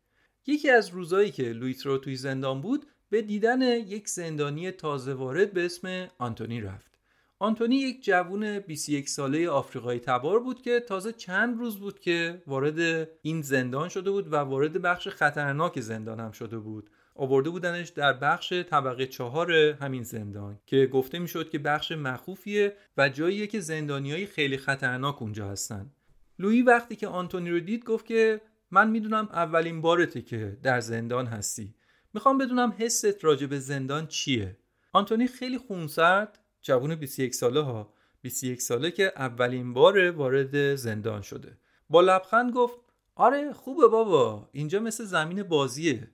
یکی 0.47 0.71
از 0.71 0.89
روزایی 0.89 1.31
که 1.31 1.43
لویترو 1.43 1.99
توی 1.99 2.17
زندان 2.17 2.61
بود 2.61 2.87
به 3.11 3.23
دیدن 3.23 3.63
یک 3.63 4.09
زندانی 4.09 4.71
تازه 4.71 5.15
وارد 5.15 5.53
به 5.53 5.65
اسم 5.65 6.11
آنتونی 6.19 6.61
رفت. 6.61 6.99
آنتونی 7.39 7.77
یک 7.77 8.05
جوون 8.05 8.59
21 8.59 9.09
ساله 9.09 9.49
آفریقایی 9.49 10.01
تبار 10.01 10.41
بود 10.41 10.63
که 10.63 10.81
تازه 10.81 11.13
چند 11.13 11.59
روز 11.59 11.79
بود 11.79 12.01
که 12.01 12.43
وارد 12.47 13.09
این 13.23 13.43
زندان 13.43 13.89
شده 13.89 14.11
بود 14.11 14.33
و 14.33 14.37
وارد 14.37 14.83
بخش 14.83 15.09
خطرناک 15.09 15.81
زندان 15.81 16.21
هم 16.21 16.31
شده 16.31 16.59
بود. 16.59 16.91
آورده 17.19 17.51
بودنش 17.51 17.89
در 17.89 18.13
بخش 18.13 18.53
طبقه 18.53 19.07
چهار 19.07 19.53
همین 19.53 20.03
زندان 20.03 20.59
که 20.67 20.87
گفته 20.87 21.19
می‌شد 21.19 21.51
که 21.51 21.59
بخش 21.59 21.93
مخوفیه 21.93 22.77
و 22.97 23.09
جاییه 23.09 23.47
که 23.47 23.61
زندانی 23.61 24.27
خیلی 24.27 24.57
خطرناک 24.57 25.23
اونجا 25.23 25.49
هستن. 25.49 25.91
لویی 26.39 26.63
وقتی 26.63 26.97
که 26.97 27.09
آنتونی 27.09 27.51
رو 27.51 27.61
دید 27.61 27.85
گفت 27.85 28.07
که 28.07 28.41
من 28.71 28.91
می‌دونم 28.91 29.29
اولین 29.33 29.81
بارته 29.81 30.23
که 30.23 30.59
در 30.63 30.81
زندان 30.81 31.27
هستی. 31.27 31.75
می‌خوام 32.15 32.39
بدونم 32.39 32.75
حست 32.79 33.25
راجع 33.25 33.47
به 33.47 33.59
زندان 33.59 34.07
چیه. 34.07 34.57
آنتونی 34.93 35.27
خیلی 35.27 35.59
خونسرد 35.59 36.39
جوون 36.63 36.95
21 36.95 37.35
ساله 37.35 37.61
ها. 37.61 37.93
21 38.23 38.63
ساله 38.63 38.91
که 38.91 39.13
اولین 39.17 39.73
بار 39.73 40.11
وارد 40.11 40.75
زندان 40.75 41.23
شده. 41.23 41.59
با 41.91 42.01
لبخند 42.01 42.53
گفت 42.53 42.79
آره 43.15 43.53
خوبه 43.53 43.89
بابا. 43.89 44.49
اینجا 44.53 44.81
مثل 44.81 45.05
زمین 45.05 45.43
بازیه. 45.43 46.11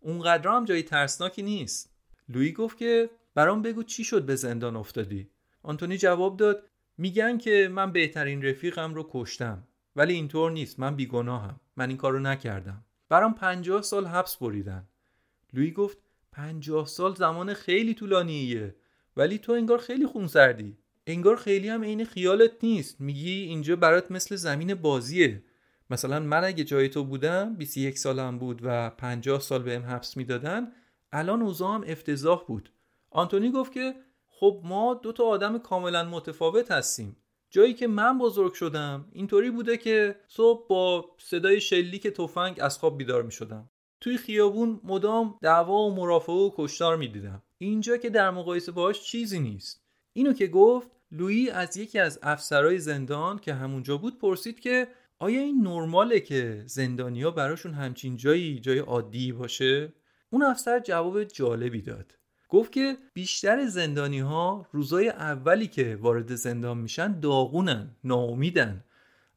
اونقدر 0.00 0.50
هم 0.50 0.64
جای 0.64 0.82
ترسناکی 0.82 1.42
نیست. 1.42 1.92
لویی 2.28 2.52
گفت 2.52 2.78
که 2.78 3.10
برام 3.34 3.62
بگو 3.62 3.82
چی 3.82 4.04
شد 4.04 4.22
به 4.22 4.36
زندان 4.36 4.76
افتادی. 4.76 5.30
آنتونی 5.62 5.98
جواب 5.98 6.36
داد 6.36 6.62
میگن 6.98 7.38
که 7.38 7.68
من 7.72 7.92
بهترین 7.92 8.42
رفیقم 8.42 8.94
رو 8.94 9.08
کشتم. 9.10 9.64
ولی 9.96 10.14
اینطور 10.14 10.50
نیست 10.50 10.80
من 10.80 10.96
بیگناهم. 10.96 11.60
من 11.76 11.88
این 11.88 11.96
کارو 11.96 12.18
نکردم. 12.18 12.84
برام 13.08 13.34
پنجاه 13.34 13.82
سال 13.82 14.06
حبس 14.06 14.36
بریدن. 14.36 14.88
لویی 15.52 15.70
گفت 15.70 15.98
پنجاه 16.32 16.86
سال 16.86 17.14
زمان 17.14 17.54
خیلی 17.54 17.94
طولانیه. 17.94 18.74
ولی 19.16 19.38
تو 19.38 19.52
انگار 19.52 19.78
خیلی 19.78 20.06
خونسردی. 20.06 20.78
انگار 21.06 21.36
خیلی 21.36 21.68
هم 21.68 21.84
عین 21.84 22.04
خیالت 22.04 22.52
نیست. 22.62 23.00
میگی 23.00 23.30
اینجا 23.30 23.76
برات 23.76 24.10
مثل 24.10 24.36
زمین 24.36 24.74
بازیه. 24.74 25.42
مثلا 25.90 26.20
من 26.20 26.44
اگه 26.44 26.64
جای 26.64 26.88
تو 26.88 27.04
بودم 27.04 27.56
21 27.56 27.98
سالم 27.98 28.38
بود 28.38 28.60
و 28.62 28.90
50 28.90 29.40
سال 29.40 29.62
بهم 29.62 29.82
حبس 29.82 30.16
می‌دادن 30.16 30.72
الان 31.12 31.42
اوضاعم 31.42 31.84
افتضاح 31.86 32.44
بود. 32.46 32.72
آنتونی 33.10 33.50
گفت 33.50 33.72
که 33.72 33.94
خب 34.26 34.60
ما 34.64 34.94
دو 34.94 35.12
تا 35.12 35.24
آدم 35.24 35.58
کاملا 35.58 36.04
متفاوت 36.04 36.70
هستیم. 36.70 37.16
جایی 37.50 37.74
که 37.74 37.86
من 37.86 38.18
بزرگ 38.18 38.52
شدم 38.52 39.08
اینطوری 39.12 39.50
بوده 39.50 39.76
که 39.76 40.16
صبح 40.28 40.68
با 40.68 41.04
صدای 41.18 41.60
شلیک 41.60 42.06
تفنگ 42.06 42.58
از 42.60 42.78
خواب 42.78 42.98
بیدار 42.98 43.22
می 43.22 43.32
شدم 43.32 43.70
توی 44.00 44.16
خیابون 44.16 44.80
مدام 44.84 45.38
دعوا 45.42 45.74
و 45.74 45.94
مرافعه 45.94 46.34
و 46.34 46.50
کشتار 46.56 46.96
می 46.96 47.08
دیدم 47.08 47.42
اینجا 47.58 47.96
که 47.96 48.10
در 48.10 48.30
مقایسه 48.30 48.72
باش 48.72 49.02
چیزی 49.02 49.40
نیست. 49.40 49.82
اینو 50.12 50.32
که 50.32 50.46
گفت 50.46 50.90
لویی 51.12 51.50
از 51.50 51.76
یکی 51.76 51.98
از 51.98 52.18
افسرهای 52.22 52.78
زندان 52.78 53.38
که 53.38 53.54
همونجا 53.54 53.96
بود 53.96 54.18
پرسید 54.18 54.60
که 54.60 54.88
آیا 55.20 55.40
این 55.40 55.60
نرماله 55.62 56.20
که 56.20 56.62
زندانیا 56.66 57.30
براشون 57.30 57.74
همچین 57.74 58.16
جایی 58.16 58.60
جای 58.60 58.78
عادی 58.78 59.32
باشه؟ 59.32 59.92
اون 60.30 60.42
افسر 60.42 60.80
جواب 60.80 61.24
جالبی 61.24 61.82
داد. 61.82 62.14
گفت 62.48 62.72
که 62.72 62.96
بیشتر 63.14 63.66
زندانی 63.66 64.18
ها 64.18 64.66
روزای 64.72 65.08
اولی 65.08 65.66
که 65.66 65.98
وارد 66.00 66.34
زندان 66.34 66.78
میشن 66.78 67.20
داغونن 67.20 67.90
ناامیدن. 68.04 68.84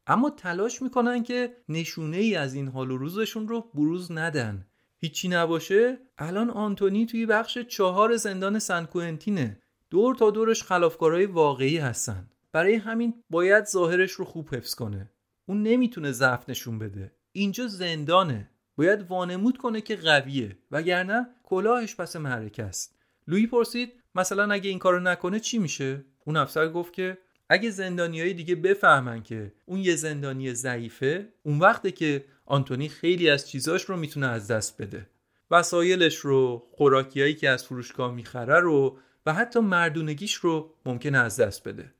اما 0.06 0.30
تلاش 0.30 0.82
می‌کنن 0.82 1.22
که 1.22 1.56
نشونه 1.68 2.16
ای 2.16 2.34
از 2.34 2.54
این 2.54 2.68
حال 2.68 2.90
و 2.90 2.96
روزشون 2.96 3.48
رو 3.48 3.70
بروز 3.74 4.12
ندن. 4.12 4.66
هیچی 4.98 5.28
نباشه 5.28 5.98
الان 6.18 6.50
آنتونی 6.50 7.06
توی 7.06 7.26
بخش 7.26 7.58
چهار 7.58 8.16
زندان 8.16 8.58
سنکوئنتینه 8.58 9.62
دور 9.90 10.14
تا 10.14 10.30
دورش 10.30 10.62
خلافکارهای 10.62 11.26
واقعی 11.26 11.78
هستن. 11.78 12.28
برای 12.52 12.74
همین 12.74 13.14
باید 13.30 13.64
ظاهرش 13.64 14.12
رو 14.12 14.24
خوب 14.24 14.54
حفظ 14.54 14.74
کنه. 14.74 15.11
اون 15.52 15.62
نمی‌تونه 15.62 16.12
ضعف 16.12 16.48
نشون 16.48 16.78
بده. 16.78 17.12
اینجا 17.32 17.66
زندانه. 17.66 18.50
باید 18.76 19.02
وانمود 19.02 19.58
کنه 19.58 19.80
که 19.80 19.96
قویه. 19.96 20.56
وگرنه 20.70 21.26
کلاهش 21.44 21.94
پس 21.94 22.16
معرکه 22.16 22.62
است. 22.62 22.94
لویی 23.28 23.46
پرسید 23.46 23.92
مثلا 24.14 24.52
اگه 24.52 24.70
این 24.70 24.78
کارو 24.78 25.00
نکنه 25.00 25.40
چی 25.40 25.58
میشه؟ 25.58 26.04
اون 26.24 26.36
افسر 26.36 26.68
گفت 26.68 26.92
که 26.92 27.18
اگه 27.48 27.70
زندانیای 27.70 28.34
دیگه 28.34 28.54
بفهمن 28.54 29.22
که 29.22 29.52
اون 29.66 29.78
یه 29.78 29.96
زندانی 29.96 30.54
ضعیفه 30.54 31.28
اون 31.42 31.58
وقته 31.58 31.90
که 31.90 32.24
آنتونی 32.46 32.88
خیلی 32.88 33.30
از 33.30 33.48
چیزاش 33.48 33.82
رو 33.82 33.96
می‌تونه 33.96 34.26
از 34.26 34.48
دست 34.48 34.82
بده. 34.82 35.06
وسایلش 35.50 36.16
رو 36.16 36.66
خوراکیایی 36.70 37.34
که 37.34 37.48
از 37.48 37.64
فروشگاه 37.64 38.14
می‌خره 38.14 38.60
رو 38.60 38.98
و 39.26 39.32
حتی 39.32 39.60
مردونگیش 39.60 40.34
رو 40.34 40.74
ممکنه 40.86 41.18
از 41.18 41.40
دست 41.40 41.68
بده. 41.68 41.94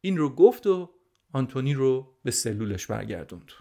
این 0.00 0.16
رو 0.16 0.28
گفت 0.34 0.66
و 0.66 0.90
آنتونی 1.32 1.74
رو 1.74 2.18
به 2.22 2.30
سلولش 2.30 2.86
برگردوند. 2.86 3.52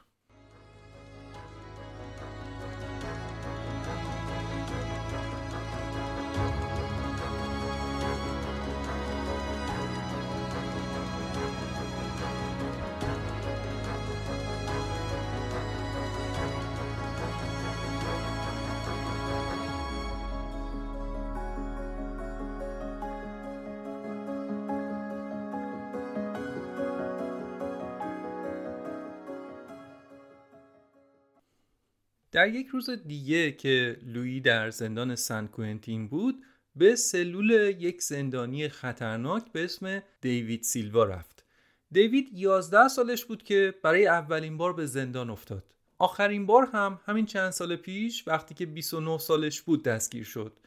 در 32.46 32.54
یک 32.54 32.68
روز 32.68 32.90
دیگه 32.90 33.52
که 33.52 33.98
لویی 34.06 34.42
در 34.42 34.70
زندان 34.70 35.16
سن 35.16 35.48
کوینتین 35.48 36.08
بود 36.08 36.44
به 36.76 36.96
سلول 36.96 37.52
یک 37.80 38.02
زندانی 38.02 38.70
خطرناک 38.70 39.52
به 39.52 39.64
اسم 39.64 40.04
دیوید 40.22 40.64
سیلوا 40.64 41.04
رفت. 41.04 41.46
دیوید 41.92 42.30
11 42.34 42.88
سالش 42.88 43.26
بود 43.26 43.44
که 43.44 43.74
برای 43.84 44.08
اولین 44.08 44.58
بار 44.58 44.74
به 44.74 44.86
زندان 44.86 45.30
افتاد. 45.30 45.64
آخرین 45.98 46.46
بار 46.46 46.70
هم 46.74 47.00
همین 47.06 47.26
چند 47.26 47.50
سال 47.50 47.76
پیش 47.76 48.28
وقتی 48.28 48.56
که 48.56 48.66
29 48.66 49.18
سالش 49.18 49.62
بود 49.62 49.84
دستگیر 49.84 50.24
شد. 50.24 50.60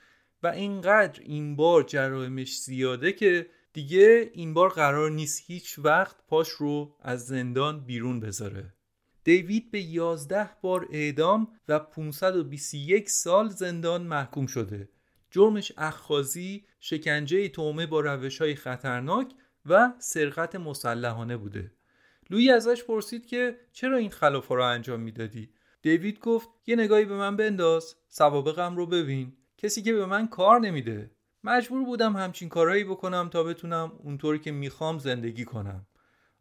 و 0.42 0.46
اینقدر 0.46 1.20
این 1.22 1.56
بار 1.56 1.82
جرائمش 1.82 2.60
زیاده 2.60 3.12
که 3.12 3.50
دیگه 3.72 4.30
این 4.34 4.54
بار 4.54 4.68
قرار 4.68 5.10
نیست 5.10 5.42
هیچ 5.46 5.78
وقت 5.78 6.16
پاش 6.28 6.48
رو 6.48 6.96
از 7.00 7.26
زندان 7.26 7.84
بیرون 7.84 8.20
بذاره. 8.20 8.74
دیوید 9.28 9.70
به 9.70 9.80
11 9.80 10.50
بار 10.62 10.88
اعدام 10.90 11.48
و 11.68 11.78
521 11.78 13.10
سال 13.10 13.48
زندان 13.48 14.02
محکوم 14.02 14.46
شده. 14.46 14.88
جرمش 15.30 15.72
اخخازی، 15.76 16.64
شکنجه 16.80 17.48
تومه 17.48 17.86
با 17.86 18.00
روش 18.00 18.40
های 18.40 18.54
خطرناک 18.54 19.32
و 19.66 19.92
سرقت 19.98 20.56
مسلحانه 20.56 21.36
بوده. 21.36 21.72
لوی 22.30 22.50
ازش 22.50 22.84
پرسید 22.84 23.26
که 23.26 23.58
چرا 23.72 23.96
این 23.96 24.10
خلافا 24.10 24.54
رو 24.54 24.64
انجام 24.64 25.00
می‌دادی؟ 25.00 25.50
دیوید 25.82 26.20
گفت 26.20 26.48
یه 26.66 26.76
نگاهی 26.76 27.04
به 27.04 27.16
من 27.16 27.36
بنداز 27.36 27.94
سوابقم 28.08 28.76
رو 28.76 28.86
ببین. 28.86 29.32
کسی 29.58 29.82
که 29.82 29.92
به 29.92 30.06
من 30.06 30.28
کار 30.28 30.60
نمیده. 30.60 31.10
مجبور 31.44 31.84
بودم 31.84 32.16
همچین 32.16 32.48
کارهایی 32.48 32.84
بکنم 32.84 33.28
تا 33.32 33.44
بتونم 33.44 33.92
اونطوری 34.04 34.38
که 34.38 34.52
می‌خوام 34.52 34.98
زندگی 34.98 35.44
کنم. 35.44 35.86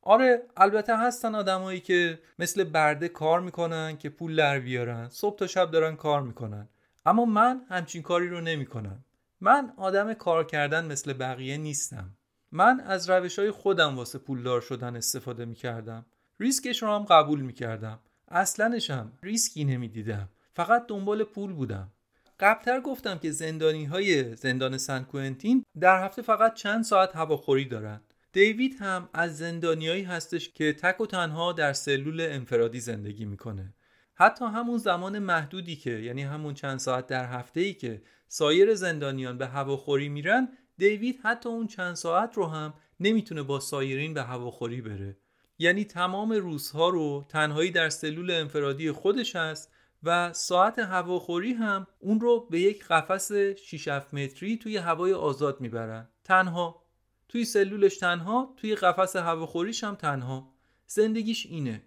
آره 0.08 0.44
البته 0.58 0.98
هستن 0.98 1.36
آدمایی 1.36 1.80
که 1.80 2.20
مثل 2.40 2.64
برده 2.64 3.08
کار 3.08 3.40
می‌کنن 3.42 3.98
که 3.98 4.10
پول 4.10 4.36
در 4.36 4.60
بیارن 4.60 5.10
صبح 5.10 5.38
تا 5.38 5.48
شب 5.48 5.72
دارن 5.72 5.96
کار 5.96 6.22
می‌کنن. 6.22 6.68
اما 7.06 7.26
من 7.26 7.62
همچین 7.70 8.02
کاری 8.02 8.28
رو 8.28 8.42
نمی‌کنم. 8.42 9.04
من 9.42 9.74
آدم 9.78 10.14
کار 10.14 10.44
کردن 10.44 10.86
مثل 10.86 11.14
بقیه 11.14 11.58
نیستم. 11.58 12.10
من 12.52 12.80
از 12.80 13.10
روش 13.10 13.40
های 13.40 13.52
خودم 13.52 13.96
واسه 13.98 14.20
پولدار 14.20 14.62
شدن 14.62 14.96
استفاده 14.96 15.46
می‌کردم. 15.46 16.06
ریسکش 16.40 16.84
رو 16.84 16.90
هم 16.90 17.04
قبول 17.04 17.42
می‌کردم. 17.42 18.00
اصلنشم 18.28 19.12
ریسکی 19.24 19.66
نمی‌دیدم. 19.66 20.30
فقط 20.54 20.88
دنبال 20.88 21.24
پول 21.24 21.54
بودم. 21.54 21.92
قبلتر 22.40 22.82
گفتم 22.82 23.18
که 23.18 23.32
زندانی 23.32 23.86
های 23.86 24.36
زندان 24.36 24.78
سن 24.78 25.04
کوئنتین 25.04 25.64
در 25.80 26.06
هفته 26.06 26.22
فقط 26.22 26.54
چند 26.54 26.84
ساعت 26.84 27.16
هواخوری 27.16 27.66
دارن. 27.66 28.02
دیوید 28.34 28.76
هم 28.80 29.10
از 29.14 29.38
زندانیایی 29.38 30.04
هستش 30.04 30.50
که 30.50 30.74
تک 30.74 31.02
و 31.02 31.06
تنها 31.06 31.54
در 31.54 31.74
سلول 31.74 32.22
انفرادی 32.22 32.80
زندگی 32.80 33.26
می‌کنه. 33.26 33.74
حتی 34.14 34.46
همون 34.46 34.78
زمان 34.78 35.20
محدودی 35.20 35.76
که 35.76 35.92
یعنی 35.92 36.24
همون 36.24 36.54
چند 36.54 36.80
ساعت 36.80 37.08
در 37.08 37.26
هفته 37.26 37.60
ای 37.62 37.74
که 37.74 38.02
سایر 38.28 38.76
زندانیان 38.76 39.38
به 39.38 39.48
هواخوری 39.48 40.10
میرن 40.10 40.50
دیوید 40.78 41.20
حتی 41.24 41.50
اون 41.50 41.68
چند 41.68 41.96
ساعت 41.96 42.38
رو 42.38 42.46
هم 42.46 42.74
نمی‌تونه 43.00 43.44
با 43.44 43.60
سایرین 43.60 44.14
به 44.14 44.24
هواخوری 44.24 44.82
بره. 44.82 45.18
یعنی 45.60 45.86
تمام 45.86 46.32
روزها 46.32 46.90
رو 46.90 47.26
تنهایی 47.30 47.72
در 47.72 47.90
سلول 47.90 48.32
انفرادی 48.32 48.92
خودش 48.92 49.36
هست 49.36 49.72
و 50.04 50.34
ساعت 50.34 50.80
هواخوری 50.80 51.54
هم 51.54 51.88
اون 52.00 52.20
رو 52.20 52.48
به 52.52 52.60
یک 52.60 52.86
قفس 52.86 53.32
6 53.32 53.88
متری 53.88 54.58
توی 54.58 54.78
هوای 54.78 55.14
آزاد 55.14 55.62
می‌برن. 55.62 56.10
تنها 56.24 56.87
توی 57.30 57.46
سلولش 57.46 57.98
تنها 57.98 58.54
توی 58.58 58.76
قفس 58.76 59.16
هواخوریش 59.16 59.84
هم 59.84 59.96
تنها. 59.96 60.54
زندگیش 60.88 61.46
اینه. 61.46 61.84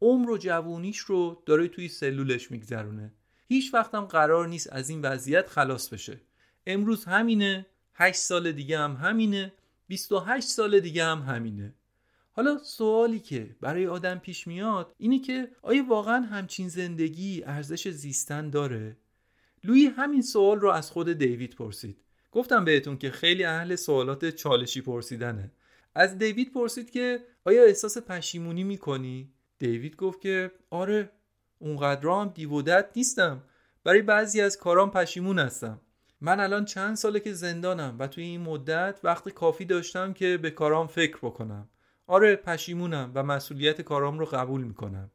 عمر 0.00 0.30
و 0.30 0.38
جوونیش 0.38 0.98
رو 0.98 1.42
داره 1.46 1.68
توی 1.68 1.88
سلولش 1.88 2.50
میگذرونه. 2.50 3.12
هیچ 3.48 3.74
وقتم 3.74 4.04
قرار 4.04 4.48
نیست 4.48 4.72
از 4.72 4.90
این 4.90 5.02
وضعیت 5.02 5.48
خلاص 5.48 5.88
بشه. 5.88 6.20
امروز 6.66 7.04
همینه 7.04 7.66
8 7.94 8.18
سال 8.18 8.52
دیگه 8.52 8.78
هم 8.78 8.96
همینه 8.96 9.52
28 9.88 10.48
سال 10.48 10.80
دیگه 10.80 11.04
هم 11.04 11.22
همینه. 11.22 11.74
حالا 12.32 12.58
سوالی 12.58 13.20
که 13.20 13.56
برای 13.60 13.86
آدم 13.86 14.18
پیش 14.18 14.46
میاد 14.46 14.94
اینه 14.98 15.18
که 15.18 15.50
آیا 15.62 15.84
واقعا 15.88 16.20
همچین 16.20 16.68
زندگی 16.68 17.42
ارزش 17.44 17.88
زیستن 17.88 18.50
داره؟ 18.50 18.96
لوی 19.64 19.86
همین 19.86 20.22
سوال 20.22 20.60
رو 20.60 20.70
از 20.70 20.90
خود 20.90 21.12
دیوید 21.12 21.54
پرسید. 21.54 21.96
گفتم 22.32 22.64
بهتون 22.64 22.98
که 22.98 23.10
خیلی 23.10 23.44
اهل 23.44 23.76
سوالات 23.76 24.30
چالشی 24.30 24.80
پرسیدنه. 24.80 25.52
از 25.94 26.18
دیوید 26.18 26.52
پرسید 26.52 26.90
که 26.90 27.20
آیا 27.44 27.64
احساس 27.64 27.98
پشیمونی 27.98 28.64
می‌کنی؟ 28.64 29.32
دیوید 29.58 29.96
گفت 29.96 30.20
که 30.20 30.50
آره 30.70 31.10
اونقدر 31.58 32.08
هم 32.08 32.28
دیودت 32.34 32.86
نیستم. 32.96 33.42
برای 33.84 34.02
بعضی 34.02 34.40
از 34.40 34.58
کارام 34.58 34.90
پشیمون 34.90 35.38
هستم. 35.38 35.80
من 36.20 36.40
الان 36.40 36.64
چند 36.64 36.96
ساله 36.96 37.20
که 37.20 37.32
زندانم 37.32 37.96
و 37.98 38.06
توی 38.06 38.24
این 38.24 38.40
مدت 38.40 39.00
وقت 39.04 39.28
کافی 39.28 39.64
داشتم 39.64 40.12
که 40.12 40.38
به 40.42 40.50
کارام 40.50 40.86
فکر 40.86 41.16
بکنم. 41.16 41.68
آره 42.06 42.36
پشیمونم 42.36 43.12
و 43.14 43.22
مسئولیت 43.22 43.80
کارام 43.80 44.18
رو 44.18 44.26
قبول 44.26 44.62
می‌کنم. 44.62 45.10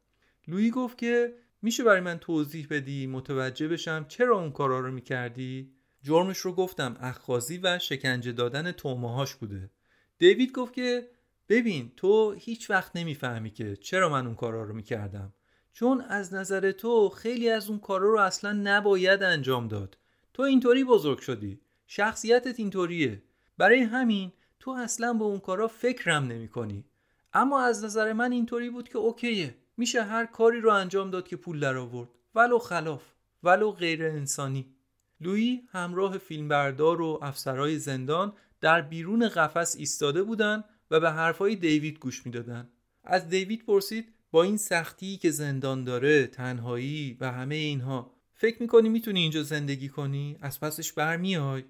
لویی 0.48 0.70
گفت 0.70 0.98
که 0.98 1.34
میشه 1.62 1.84
برای 1.84 2.00
من 2.00 2.18
توضیح 2.18 2.66
بدی 2.70 3.06
متوجه 3.06 3.68
بشم 3.68 4.04
چرا 4.08 4.38
اون 4.38 4.52
کارا 4.52 4.80
رو 4.80 4.90
می‌کردی؟ 4.92 5.75
جرمش 6.06 6.38
رو 6.38 6.52
گفتم 6.52 6.96
اخخازی 7.00 7.58
و 7.58 7.78
شکنجه 7.78 8.32
دادن 8.32 8.72
تومهاش 8.72 9.34
بوده. 9.34 9.70
دیوید 10.18 10.52
گفت 10.52 10.72
که 10.72 11.08
ببین 11.48 11.92
تو 11.96 12.32
هیچ 12.32 12.70
وقت 12.70 12.96
نمی‌فهمی 12.96 13.50
که 13.50 13.76
چرا 13.76 14.08
من 14.08 14.26
اون 14.26 14.34
کارا 14.34 14.62
رو 14.62 14.74
می‌کردم. 14.74 15.34
چون 15.72 16.00
از 16.00 16.34
نظر 16.34 16.72
تو 16.72 17.08
خیلی 17.08 17.50
از 17.50 17.70
اون 17.70 17.78
کارا 17.78 18.08
رو 18.08 18.20
اصلا 18.20 18.52
نباید 18.52 19.22
انجام 19.22 19.68
داد. 19.68 19.98
تو 20.34 20.42
اینطوری 20.42 20.84
بزرگ 20.84 21.18
شدی. 21.18 21.60
شخصیتت 21.86 22.60
اینطوریه. 22.60 23.22
برای 23.58 23.80
همین 23.80 24.32
تو 24.60 24.70
اصلا 24.70 25.12
به 25.12 25.24
اون 25.24 25.38
کارا 25.38 25.68
فکرم 25.68 26.24
نمی 26.24 26.48
کنی 26.48 26.84
اما 27.32 27.60
از 27.60 27.84
نظر 27.84 28.12
من 28.12 28.32
اینطوری 28.32 28.70
بود 28.70 28.88
که 28.88 28.98
اوکیه. 28.98 29.54
میشه 29.76 30.02
هر 30.02 30.26
کاری 30.26 30.60
رو 30.60 30.70
انجام 30.70 31.10
داد 31.10 31.28
که 31.28 31.36
پول 31.36 31.60
در 31.60 31.76
آورد 31.76 32.08
ولو 32.34 32.58
خلاف. 32.58 33.02
ولو 33.42 33.70
غیر 33.70 34.04
انسانی. 34.04 34.75
لویی 35.20 35.62
همراه 35.68 36.18
فیلمبردار 36.18 37.00
و 37.00 37.18
افسرهای 37.22 37.78
زندان 37.78 38.32
در 38.60 38.80
بیرون 38.80 39.28
قفس 39.28 39.76
ایستاده 39.78 40.22
بودن 40.22 40.64
و 40.90 41.00
به 41.00 41.10
حرفهای 41.10 41.56
دیوید 41.56 41.98
گوش 41.98 42.26
می‌دادن 42.26 42.68
از 43.04 43.28
دیوید 43.28 43.64
پرسید 43.64 44.14
با 44.30 44.42
این 44.42 44.56
سختی 44.56 45.16
که 45.16 45.30
زندان 45.30 45.84
داره 45.84 46.26
تنهایی 46.26 47.16
و 47.20 47.32
همه 47.32 47.54
اینها 47.54 48.14
فکر 48.34 48.62
می‌کنی 48.62 48.88
می‌تونی 48.88 49.20
اینجا 49.20 49.42
زندگی 49.42 49.88
کنی؟ 49.88 50.38
از 50.40 50.60
پسش 50.60 50.92
برمیای 50.92 51.64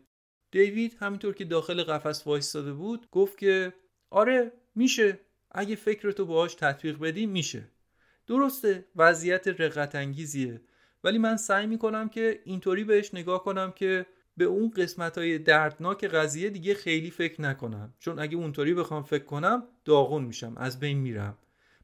دیوید 0.50 0.96
همینطور 1.00 1.34
که 1.34 1.44
داخل 1.44 1.82
قفس 1.82 2.26
وایستاده 2.26 2.72
بود 2.72 3.10
گفت 3.10 3.38
که 3.38 3.72
آره 4.10 4.52
میشه. 4.74 5.18
اگه 5.50 5.76
فکرتو 5.76 6.26
باهاش 6.26 6.54
تطبیق 6.54 6.98
بدی 6.98 7.26
میشه. 7.26 7.68
درسته 8.26 8.84
وضعیت 8.96 9.48
رقت 9.48 9.94
انگیزیه 9.94 10.60
ولی 11.06 11.18
من 11.18 11.36
سعی 11.36 11.66
می‌کنم 11.66 12.08
که 12.08 12.40
اینطوری 12.44 12.84
بهش 12.84 13.14
نگاه 13.14 13.44
کنم 13.44 13.72
که 13.72 14.06
به 14.36 14.44
اون 14.44 14.70
قسمت 14.70 15.18
های 15.18 15.38
دردناک 15.38 16.04
قضیه 16.04 16.50
دیگه 16.50 16.74
خیلی 16.74 17.10
فکر 17.10 17.42
نکنم. 17.42 17.94
چون 17.98 18.18
اگه 18.18 18.36
اونطوری 18.36 18.74
بخوام 18.74 19.02
فکر 19.02 19.24
کنم 19.24 19.62
داغون 19.84 20.24
میشم 20.24 20.54
از 20.56 20.80
بین 20.80 20.98
میرم. 20.98 21.38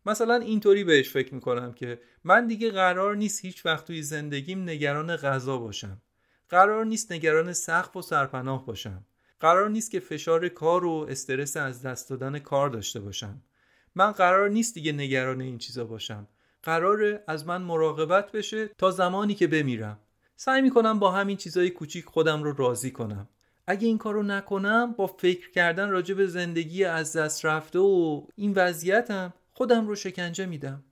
مثلا 0.07 0.35
اینطوری 0.35 0.85
بهش 0.85 1.11
فکر 1.11 1.35
می‌کنم 1.35 1.73
که 1.73 2.01
من 2.25 2.47
دیگه 2.47 2.71
قرار 2.71 3.17
نیست 3.17 3.45
هیچ 3.45 3.67
وقت 3.67 3.87
توی 3.87 4.03
زندگیم 4.03 4.63
نگران 4.63 5.17
غذا 5.17 5.59
باشم. 5.59 6.03
قرار 6.49 6.85
نیست 6.85 7.13
نگران 7.13 7.53
سقف 7.53 7.97
و 7.97 8.03
سرپناه 8.03 8.67
باشم. 8.67 9.05
قرار 9.41 9.71
نیست 9.71 9.91
که 9.91 10.01
فشار 10.01 10.49
کار 10.49 10.85
و 10.85 11.07
استرس 11.09 11.57
از 11.57 11.83
دست 11.83 12.11
دادن 12.11 12.39
کار 12.39 12.71
داشته 12.71 13.01
باشم. 13.01 13.43
من 13.95 14.13
قرار 14.13 14.49
نیست 14.49 14.75
دیگه 14.75 14.93
نگران 14.93 15.41
این 15.41 15.59
چیزا 15.59 15.85
باشم. 15.85 16.29
قرار 16.63 17.21
از 17.27 17.47
من 17.47 17.63
مراقبت 17.63 18.33
بشه 18.33 18.69
تا 18.79 18.91
زمانی 18.91 19.35
که 19.35 19.47
بمیرم. 19.47 19.99
سعی 20.37 20.63
می‌کنم 20.63 20.99
با 20.99 21.11
همین 21.11 21.37
چیزای 21.37 21.71
کوچیک 21.71 22.05
خودم 22.05 22.43
رو 22.43 22.53
راضی 22.57 22.91
کنم. 22.91 23.29
اگه 23.67 23.87
این 23.87 23.99
کارو 23.99 24.23
نکنم 24.23 24.93
با 24.93 25.07
فکر 25.07 25.51
کردن 25.51 25.91
راجع 25.91 26.15
به 26.15 26.27
زندگی 26.27 26.85
از 26.85 27.17
دست 27.17 27.45
رفته 27.45 27.79
و 27.79 28.23
این 28.37 28.53
وضعیتم 28.57 29.35
خودم 29.53 29.87
رو 29.87 29.95
شکنجه 29.95 30.47
میدم. 30.47 30.85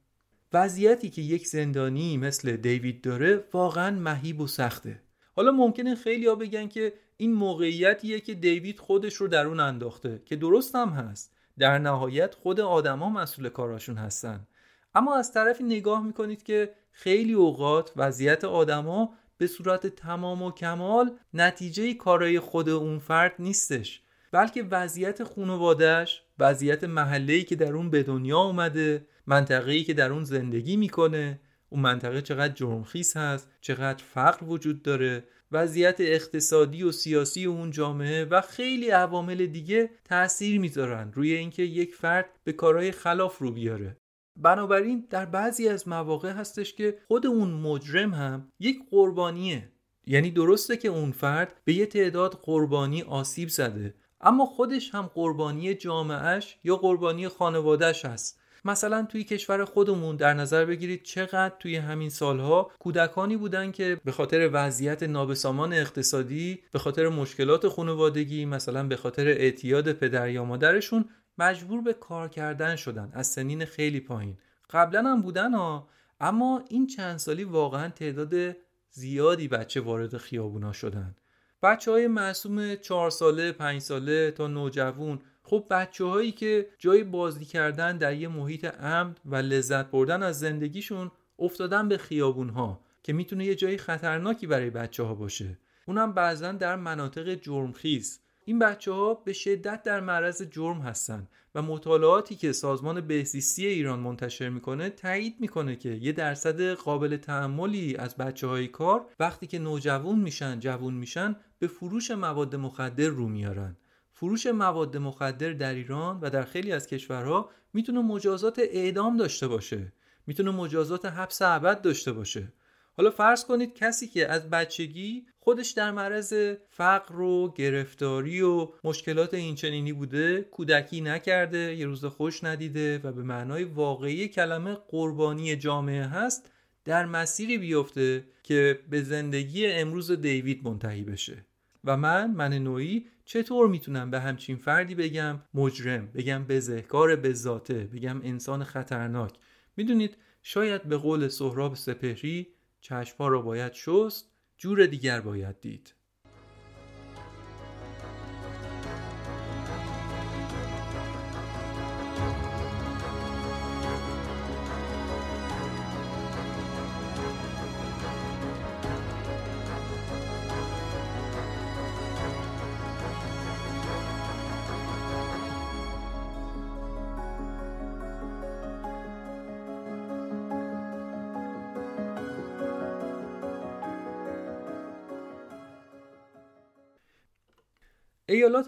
وضعیتی 0.53 1.11
که 1.11 1.23
یک 1.23 1.47
زندانی 1.47 2.17
مثل 2.17 2.57
دیوید 2.57 3.03
داره 3.03 3.45
واقعا 3.53 3.91
مهیب 3.91 4.41
و 4.41 4.47
سخته. 4.47 5.03
حالا 5.37 5.53
ممکنه 5.53 5.95
خیلی 5.95 6.27
ها 6.27 6.35
بگن 6.35 6.69
که 6.69 6.93
این 7.17 7.33
موقعیتیه 7.33 8.21
که 8.21 8.35
دیوید 8.35 8.79
خودش 8.79 9.15
رو 9.15 9.29
در 9.29 9.47
اون 9.47 9.61
انداخته 9.61 10.23
که 10.25 10.37
درست 10.37 10.75
هم 10.75 10.89
هست. 10.89 11.33
در 11.59 11.79
نهایت 11.79 12.35
خود 12.35 12.61
آدما 12.61 13.11
مسئول 13.11 13.49
کاراشون 13.49 13.97
هستن. 13.97 14.47
اما 14.95 15.17
از 15.17 15.33
طرفی 15.33 15.65
نگاه 15.65 16.07
می‌کنید 16.07 16.43
که 16.43 16.75
خیلی 16.93 17.33
اوقات 17.33 17.93
وضعیت 17.97 18.45
آدما 18.45 19.15
به 19.39 19.47
صورت 19.47 19.87
تمام 19.87 20.43
و 20.43 20.51
کمال 20.51 21.19
نتیجه 21.35 21.95
کارای 21.95 22.41
خود 22.41 22.69
اون 22.69 22.99
فرد 22.99 23.35
نیستش 23.39 24.03
بلکه 24.33 24.63
وضعیت 24.63 25.25
خانوادهش 25.25 26.23
وضعیت 26.39 26.85
محله‌ای 26.85 27.43
که 27.43 27.57
در 27.57 27.73
اون 27.73 27.91
به 27.91 28.03
دنیا 28.03 28.39
اومده 28.39 29.07
منطقه‌ای 29.27 29.85
که 29.85 29.95
در 29.95 30.13
اون 30.13 30.25
زندگی 30.25 30.77
می‌کنه 30.77 31.41
اون 31.69 31.83
منطقه 31.83 32.23
چقدر 32.23 32.55
جرمخیز 32.55 33.17
هست 33.17 33.49
چقدر 33.61 34.05
فقر 34.05 34.45
وجود 34.45 34.83
داره 34.83 35.25
وضعیت 35.53 35.97
اقتصادی 36.01 36.83
و 36.83 36.93
سیاسی 36.93 37.45
اون 37.45 37.71
جامعه 37.71 38.25
و 38.25 38.41
خیلی 38.41 38.91
عوامل 38.91 39.47
دیگه 39.47 39.91
تاثیر 40.05 40.61
می‌ذارن 40.61 41.13
روی 41.13 41.33
اینکه 41.33 41.63
یک 41.63 41.95
فرد 41.95 42.27
به 42.45 42.53
کارهای 42.53 42.93
خلاف 42.93 43.39
رو 43.39 43.53
بیاره. 43.53 44.00
بنابراین 44.37 45.07
در 45.11 45.25
بعضی 45.25 45.69
از 45.69 45.89
مواقع 45.89 46.31
هستش 46.31 46.75
که 46.75 46.99
خود 47.09 47.27
اون 47.27 47.51
مجرم 47.51 48.15
هم 48.15 48.53
یک 48.59 48.79
قربانیه. 48.91 49.73
یعنی 50.07 50.31
درسته 50.31 50.77
که 50.77 50.89
اون 50.89 51.13
فرد 51.13 51.61
به 51.65 51.73
یه 51.73 51.87
تعداد 51.87 52.41
قربانی 52.43 53.03
آسیب 53.03 53.49
زده 53.49 53.95
اما 54.21 54.47
خودش 54.47 54.95
هم 54.95 55.11
قربانی 55.15 55.75
جامعهش 55.75 56.59
یا 56.65 56.77
قربانی 56.77 57.29
خانوادهش 57.29 58.05
هست. 58.05 58.41
مثلا 58.65 59.03
توی 59.03 59.25
کشور 59.25 59.65
خودمون 59.65 60.17
در 60.17 60.35
نظر 60.35 60.65
بگیرید 60.65 61.03
چقدر 61.03 61.55
توی 61.59 61.77
همین 61.77 62.11
سالها 62.11 62.71
کودکانی 62.79 63.37
بودن 63.37 63.73
که 63.73 64.01
به 64.05 64.13
خاطر 64.13 64.51
وضعیت 64.53 65.03
نابسامان 65.03 65.73
اقتصادی 65.73 66.63
به 66.73 66.79
خاطر 66.79 67.09
مشکلات 67.09 67.69
خانوادگی 67.69 68.45
مثلا 68.45 68.87
به 68.87 68.97
خاطر 68.97 69.29
اعتیاد 69.29 69.93
پدر 69.93 70.29
یا 70.29 70.45
مادرشون 70.45 71.05
مجبور 71.39 71.81
به 71.81 71.93
کار 71.93 72.29
کردن 72.29 72.77
شدن 72.77 73.11
از 73.15 73.27
سنین 73.27 73.65
خیلی 73.65 74.01
پایین. 74.01 74.39
قبلا 74.71 75.03
هم 75.03 75.23
بودن 75.23 75.55
ها 75.55 75.89
اما 76.21 76.65
این 76.69 76.87
چند 76.87 77.17
سالی 77.17 77.45
واقعا 77.45 77.89
تعداد 77.89 78.57
زیادی 78.91 79.49
بچه 79.49 79.81
وارد 79.81 80.17
خیابونا 80.17 80.73
شدن. 80.73 81.17
بچه 81.63 81.91
های 81.91 82.07
معصوم 82.07 82.75
چهار 82.75 83.11
ساله 83.11 83.53
پنج 83.53 83.81
ساله 83.81 84.31
تا 84.31 84.47
نوجوون. 84.47 85.19
خب 85.43 85.67
بچه 85.71 86.05
هایی 86.05 86.33
که 86.33 86.69
جای 86.79 87.05
بازی 87.05 87.45
کردن 87.45 87.97
در 87.97 88.15
یه 88.15 88.29
محیط 88.29 88.75
امن 88.81 89.15
و 89.25 89.37
لذت 89.37 89.91
بردن 89.91 90.23
از 90.23 90.39
زندگیشون 90.39 91.11
افتادن 91.39 91.89
به 91.89 91.99
خیابون 91.99 92.49
ها 92.49 92.81
که 93.03 93.13
می‌تونه 93.13 93.45
یه 93.45 93.55
جای 93.55 93.77
خطرناکی 93.77 94.47
برای 94.47 94.71
بچه 94.71 95.03
ها 95.03 95.15
باشه. 95.15 95.59
اونم 95.87 96.13
بعضا 96.13 96.53
در 96.53 96.77
مناطق 96.77 97.35
جرمخیز. 97.35 98.21
این 98.51 98.59
بچه 98.59 98.93
ها 98.93 99.15
به 99.15 99.33
شدت 99.33 99.83
در 99.83 100.01
معرض 100.01 100.43
جرم 100.43 100.81
هستند 100.81 101.29
و 101.55 101.63
مطالعاتی 101.63 102.37
که 102.37 102.53
سازمان 102.53 103.01
بهزیستی 103.01 103.67
ایران 103.67 103.99
منتشر 104.01 104.49
می‌کنه 104.49 104.91
تایید 104.91 105.37
می‌کنه 105.41 105.77
که 105.77 105.89
یه 105.89 106.13
درصد 106.13 106.73
قابل 106.73 107.17
تحملی 107.17 107.97
از 107.97 108.17
بچه 108.17 108.47
های 108.47 108.69
کار 108.69 109.07
وقتی 109.21 109.47
که 109.47 109.59
نوجوان 109.59 110.19
میشن 110.19 110.61
جوون 110.61 110.95
میشن 110.95 111.37
به 111.59 111.67
فروش 111.67 112.11
مواد 112.11 112.57
مخدر 112.57 113.09
رو 113.09 113.29
میارن. 113.29 113.77
فروش 114.13 114.47
مواد 114.47 114.97
مخدر 114.97 115.53
در 115.53 115.75
ایران 115.75 116.21
و 116.21 116.31
در 116.31 116.45
خیلی 116.45 116.73
از 116.73 116.87
کشورها 116.87 117.51
می‌تونه 117.73 118.01
مجازات 118.01 118.59
اعدام 118.59 119.17
داشته 119.17 119.49
باشه. 119.49 119.93
می‌تونه 120.27 120.51
مجازات 120.51 121.05
حبس 121.05 121.43
ابد 121.43 121.83
داشته 121.83 122.13
باشه. 122.13 122.53
حالا 123.01 123.11
فرض 123.11 123.45
کنید 123.45 123.75
کسی 123.75 124.07
که 124.07 124.29
از 124.29 124.51
بچگی 124.51 125.27
خودش 125.39 125.71
در 125.71 125.91
معرض 125.91 126.35
فقر 126.69 127.21
و 127.21 127.55
گرفتاری 127.57 128.43
و 128.43 128.69
مشکلات 128.85 129.35
اینچنینی 129.35 129.93
بوده 129.93 130.43
کودکی 130.43 131.01
نکرده 131.01 131.77
یه 131.77 131.87
روز 131.87 132.05
خوش 132.05 132.45
ندیده 132.45 133.01
و 133.05 133.13
به 133.13 133.23
معنای 133.23 133.65
واقعی 133.65 134.29
کلمه 134.29 134.75
قربانی 134.89 135.57
جامعه 135.57 136.03
هست 136.05 136.51
در 136.85 137.07
مسیری 137.07 137.59
بیفته 137.59 138.25
که 138.43 138.79
به 138.91 139.03
زندگی 139.03 139.67
امروز 139.67 140.11
دیوید 140.11 140.65
منتهی 140.65 141.03
بشه. 141.03 141.45
و 141.85 141.97
من 141.97 142.31
من 142.31 142.53
نوعی 142.53 143.07
چطور 143.25 143.69
می‌تونم 143.69 144.11
به 144.11 144.21
همچین 144.21 144.57
فردی 144.57 144.95
بگم 144.95 145.39
مجرم 145.55 146.09
بگم 146.15 146.45
بزهکار 146.45 147.17
به 147.17 147.33
ذاته 147.33 147.89
بگم 147.95 148.21
انسان 148.25 148.65
خطرناک؟ 148.65 149.33
می‌دونید 149.77 150.17
شاید 150.43 150.83
به 150.83 150.97
قول 150.97 151.29
سهراب 151.29 151.75
سپهری 151.75 152.47
چشمها 152.81 153.29
را 153.29 153.43
باید 153.43 153.73
شست 153.73 154.31
جور 154.57 154.87
دیگر 154.87 155.21
باید 155.21 155.61
دید. 155.61 155.95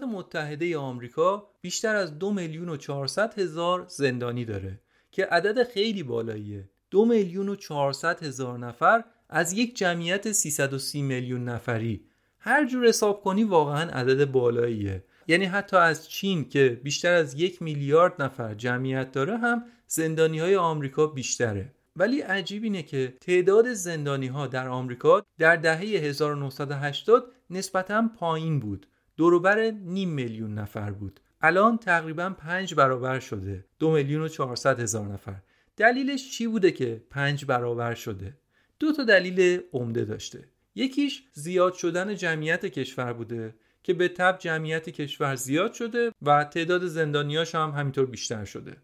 ایالات 0.01 0.15
متحده 0.15 0.77
آمریکا 0.77 1.49
بیشتر 1.61 1.95
از 1.95 2.19
دو 2.19 2.33
میلیون 2.33 2.69
و 2.69 2.77
400 2.77 3.39
هزار 3.39 3.85
زندانی 3.87 4.45
داره 4.45 4.79
که 5.11 5.25
عدد 5.25 5.63
خیلی 5.63 6.03
بالاییه. 6.03 6.69
دو 6.91 7.05
میلیون 7.05 7.49
و 7.49 7.55
400 7.55 8.23
هزار 8.23 8.59
نفر 8.59 9.03
از 9.29 9.53
یک 9.53 9.75
جمعیت 9.75 10.31
330 10.31 11.01
میلیون 11.01 11.43
نفری. 11.43 12.05
هر 12.39 12.65
جور 12.65 12.87
حساب 12.87 13.21
کنی 13.21 13.43
واقعا 13.43 13.89
عدد 13.89 14.31
بالاییه. 14.31 15.03
یعنی 15.27 15.45
حتی 15.45 15.77
از 15.77 16.09
چین 16.09 16.49
که 16.49 16.79
بیشتر 16.83 17.13
از 17.13 17.33
یک 17.33 17.61
میلیارد 17.61 18.21
نفر 18.21 18.53
جمعیت 18.53 19.11
داره 19.11 19.37
هم 19.37 19.65
زندانی 19.87 20.39
های 20.39 20.55
آمریکا 20.55 21.07
بیشتره. 21.07 21.71
ولی 21.95 22.21
عجیب 22.21 22.63
اینه 22.63 22.83
که 22.83 23.13
تعداد 23.21 23.73
زندانی 23.73 24.27
ها 24.27 24.47
در 24.47 24.67
آمریکا 24.67 25.25
در 25.37 25.55
دهه 25.55 25.79
1980 25.79 27.31
نسبتا 27.49 28.09
پایین 28.19 28.59
بود. 28.59 28.87
دوروبر 29.17 29.71
نیم 29.71 30.09
میلیون 30.09 30.53
نفر 30.53 30.91
بود. 30.91 31.19
الان 31.41 31.77
تقریبا 31.77 32.29
پنج 32.29 32.73
برابر 32.73 33.19
شده. 33.19 33.65
دو 33.79 33.91
میلیون 33.91 34.21
و 34.21 34.27
چهارصد 34.27 34.79
هزار 34.79 35.07
نفر. 35.07 35.35
دلیلش 35.77 36.31
چی 36.31 36.47
بوده 36.47 36.71
که 36.71 37.03
پنج 37.09 37.45
برابر 37.45 37.93
شده؟ 37.93 38.37
دو 38.79 38.91
تا 38.91 39.03
دلیل 39.03 39.61
عمده 39.73 40.05
داشته. 40.05 40.47
یکیش 40.75 41.23
زیاد 41.33 41.73
شدن 41.73 42.15
جمعیت 42.15 42.65
کشور 42.65 43.13
بوده 43.13 43.55
که 43.83 43.93
به 43.93 44.07
تب 44.07 44.37
جمعیت 44.39 44.89
کشور 44.89 45.35
زیاد 45.35 45.73
شده 45.73 46.11
و 46.21 46.43
تعداد 46.43 46.85
زندانیاش 46.85 47.55
هم 47.55 47.69
همینطور 47.69 48.05
بیشتر 48.05 48.45
شده. 48.45 48.77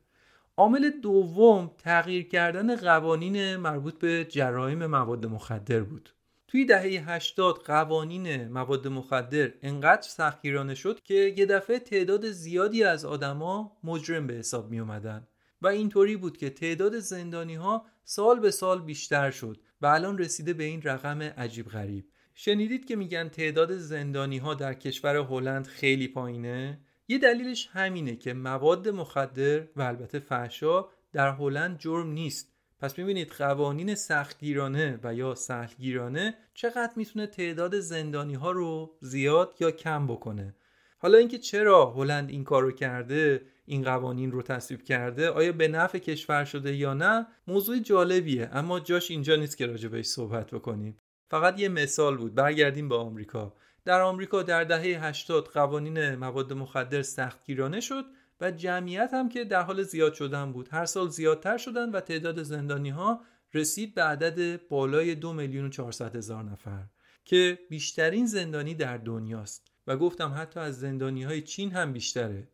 عامل 0.57 0.89
دوم 0.89 1.71
تغییر 1.77 2.27
کردن 2.27 2.75
قوانین 2.75 3.55
مربوط 3.55 3.99
به 3.99 4.25
جرایم 4.29 4.85
مواد 4.85 5.25
مخدر 5.25 5.79
بود. 5.79 6.09
توی 6.49 6.65
دهه 6.65 7.11
80 7.11 7.63
قوانین 7.65 8.47
مواد 8.47 8.87
مخدر 8.87 9.51
انقدر 9.61 10.01
سختگیرانه 10.01 10.75
شد 10.75 10.99
که 11.03 11.33
یه 11.37 11.45
دفعه 11.45 11.79
تعداد 11.79 12.31
زیادی 12.31 12.83
از 12.83 13.05
آدما 13.05 13.77
مجرم 13.83 14.27
به 14.27 14.33
حساب 14.33 14.71
می 14.71 14.79
اومدن 14.79 15.27
و 15.61 15.67
اینطوری 15.67 16.17
بود 16.17 16.37
که 16.37 16.49
تعداد 16.49 16.99
زندانی 16.99 17.55
ها 17.55 17.85
سال 18.03 18.39
به 18.39 18.51
سال 18.51 18.81
بیشتر 18.81 19.31
شد 19.31 19.57
و 19.81 19.85
الان 19.85 20.17
رسیده 20.17 20.53
به 20.53 20.63
این 20.63 20.81
رقم 20.81 21.21
عجیب 21.21 21.67
غریب. 21.67 22.05
شنیدید 22.33 22.85
که 22.85 22.95
میگن 22.95 23.29
تعداد 23.29 23.77
زندانی 23.77 24.37
ها 24.37 24.53
در 24.53 24.73
کشور 24.73 25.15
هلند 25.15 25.67
خیلی 25.67 26.07
پایینه؟ 26.07 26.79
یه 27.07 27.17
دلیلش 27.17 27.69
همینه 27.71 28.15
که 28.15 28.33
مواد 28.33 28.89
مخدر 28.89 29.59
و 29.75 29.81
البته 29.81 30.19
فحشا 30.19 30.85
در 31.13 31.31
هلند 31.31 31.79
جرم 31.79 32.11
نیست. 32.11 32.58
پس 32.79 32.99
می‌بینید 32.99 33.29
قوانین 33.29 33.95
سختگیرانه 33.95 34.99
و 35.03 35.13
یا 35.13 35.35
سهلگیرانه 35.35 36.35
چقدر 36.53 36.91
می‌تونه 36.95 37.27
تعداد 37.27 37.79
زندانی 37.79 38.33
ها 38.33 38.51
رو 38.51 38.97
زیاد 39.01 39.55
یا 39.59 39.71
کم 39.71 40.07
بکنه. 40.07 40.55
حالا 40.97 41.17
اینکه 41.17 41.37
چرا 41.37 41.91
هلند 41.91 42.29
این 42.29 42.43
کار 42.43 42.63
رو 42.63 42.71
کرده 42.71 43.41
این 43.65 43.83
قوانین 43.83 44.31
رو 44.31 44.41
تصویب 44.41 44.83
کرده 44.83 45.29
آیا 45.29 45.51
به 45.51 45.67
نفع 45.67 45.97
کشور 45.97 46.45
شده 46.45 46.75
یا 46.75 46.93
نه 46.93 47.27
موضوع 47.47 47.79
جالبیه. 47.79 48.49
اما 48.53 48.79
جاش 48.79 49.11
اینجا 49.11 49.35
نیست 49.35 49.57
که 49.57 49.65
راجع 49.65 49.89
بهش 49.89 50.05
صحبت 50.05 50.51
بکنیم. 50.51 51.01
فقط 51.29 51.59
یه 51.59 51.69
مثال 51.69 52.17
بود. 52.17 52.35
برگردیم 52.35 52.89
به 52.89 52.95
آمریکا. 52.95 53.53
در 53.85 54.01
آمریکا 54.01 54.43
در 54.43 54.63
دهه 54.63 55.05
80 55.05 55.45
قوانین 55.45 56.15
مواد 56.15 56.53
مخدر 56.53 57.01
سختگیرانه 57.01 57.79
شد 57.79 58.05
و 58.41 58.51
جمعیت 58.51 59.09
هم 59.13 59.29
که 59.29 59.43
در 59.43 59.61
حال 59.61 59.83
زیاد 59.83 60.13
شدن 60.13 60.51
بود. 60.51 60.69
هر 60.71 60.85
سال 60.85 61.09
زیادتر 61.09 61.57
شدن 61.57 61.91
و 61.91 61.99
تعداد 61.99 62.43
زندانی 62.43 62.89
ها 62.89 63.21
رسید 63.53 63.95
به 63.95 64.03
عدد 64.03 64.67
بالای 64.67 65.15
دو 65.15 65.33
میلیون 65.33 65.65
و 65.65 65.69
چهارصد 65.69 66.15
هزار 66.15 66.43
نفر 66.43 66.85
که 67.25 67.59
بیشترین 67.69 68.25
زندانی 68.25 68.75
در 68.75 68.97
دنیاست. 68.97 69.67
و 69.87 69.97
گفتم 69.97 70.33
حتی 70.37 70.59
از 70.59 70.79
زندانی 70.79 71.23
های 71.23 71.41
چین 71.41 71.71
هم 71.71 71.93
بیشتره. 71.93 72.47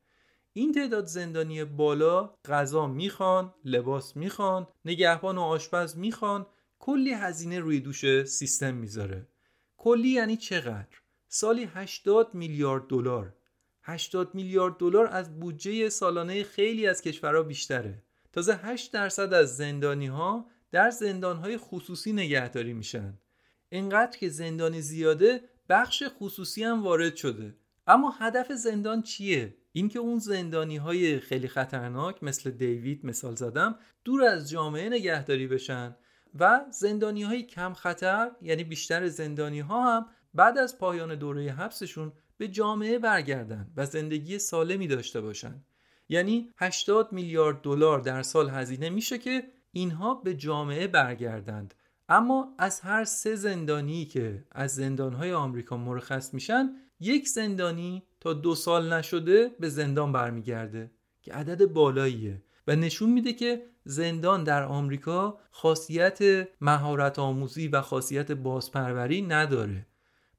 این 0.54 0.71
تعداد 0.71 1.06
زندانی 1.06 1.63
بالا 1.63 2.36
غذا 2.45 2.88
می‌خوان 2.88 3.54
لباس 3.65 4.17
می‌خوان 4.17 4.67
نگهبان 4.86 5.38
و 5.38 5.41
آشپز 5.41 5.98
می‌خوان. 5.98 6.45
کلی 6.80 7.12
هزینه 7.12 7.60
روی 7.60 7.80
دوش 7.80 8.24
سیستم 8.24 8.74
می‌ذاره. 8.74 9.28
کلی 9.78 10.10
یعنی 10.10 10.38
چقدر؟ 10.38 10.98
سالی 11.28 11.69
80 11.74 12.34
میلیارد 12.34 12.88
دلار. 12.88 13.34
80 13.88 14.36
میلیارد 14.36 14.78
دلار 14.78 15.08
از 15.08 15.39
بودجه 15.39 15.89
سالانه 15.89 16.43
خیلی 16.43 16.88
از 16.88 17.02
کشورها 17.02 17.43
بیشتره. 17.43 18.04
تازه 18.34 18.56
8 18.56 18.91
درصد 18.91 19.34
از 19.34 19.58
زندانی 19.58 20.08
ها 20.08 20.45
در 20.71 20.89
زندان 20.89 21.38
های 21.38 21.58
خصوصی 21.58 22.13
نگهداری 22.13 22.74
میشن. 22.74 23.13
اینقدر 23.69 24.17
که 24.17 24.30
زندانی 24.30 24.82
زیاده 24.82 25.41
بخش 25.69 26.04
خصوصی 26.19 26.63
هم 26.63 26.84
وارد 26.84 27.15
شده. 27.15 27.56
اما 27.88 28.12
هدف 28.12 28.52
زندان 28.52 29.02
چیه؟ 29.02 29.56
اینکه 29.71 30.00
اون 30.00 30.19
زندانی 30.19 30.78
های 30.78 31.19
خیلی 31.19 31.48
خطرناک 31.48 32.24
مثل 32.24 32.52
دیوید 32.52 33.06
مثال 33.06 33.36
زدم 33.36 33.80
دور 34.04 34.24
از 34.24 34.50
جامعه 34.50 34.89
نگهداری 34.89 35.48
بشن 35.48 35.95
و 36.39 36.65
زندانی 36.69 37.24
های 37.24 37.43
کم 37.43 37.74
خطر 37.74 38.32
یعنی 38.41 38.63
بیشتر 38.63 39.08
زندانی 39.08 39.60
ها 39.60 39.95
هم 39.95 40.06
بعد 40.34 40.58
از 40.58 40.78
پایان 40.78 41.15
دوره 41.15 41.52
حبسشون 41.52 42.13
به 42.38 42.48
جامعه 42.48 43.00
برگردن 43.00 43.71
و 43.78 43.86
زندگی 43.86 44.39
سالمی 44.39 44.88
داشته 44.88 45.21
باشن. 45.21 45.63
یعنی 46.10 46.50
80 46.58 47.13
میلیارد 47.13 47.62
دلار 47.62 48.00
در 48.00 48.24
سال 48.24 48.50
هزینه 48.50 48.89
میشه 48.89 49.17
که 49.17 49.43
اینها 49.71 50.13
به 50.13 50.34
جامعه 50.34 50.88
برگردند. 50.88 51.74
اما 52.10 52.56
از 52.60 52.82
هر 52.82 53.04
سه 53.04 53.36
زندانی 53.36 54.06
که 54.06 54.45
از 54.52 54.76
زندانهای 54.76 55.34
آمریکا 55.34 55.78
مرخص 55.78 56.34
میشن 56.34 56.69
یک 57.00 57.28
زندانی 57.28 58.04
تا 58.19 58.34
دو 58.34 58.56
سال 58.56 58.93
نشده 58.93 59.56
به 59.60 59.69
زندان 59.69 60.12
برمیگرده 60.12 60.91
که 61.21 61.34
عدد 61.34 61.65
بالاییه. 61.65 62.41
و 62.67 62.76
نشون 62.76 63.10
میده 63.10 63.34
که 63.34 63.65
زندان 63.84 64.43
در 64.43 64.63
آمریکا 64.63 65.39
خاصیت 65.52 66.48
مهارت 66.62 67.19
آموزی 67.19 67.67
و 67.67 67.82
خاصیت 67.82 68.32
بازپروری 68.32 69.21
نداره. 69.21 69.86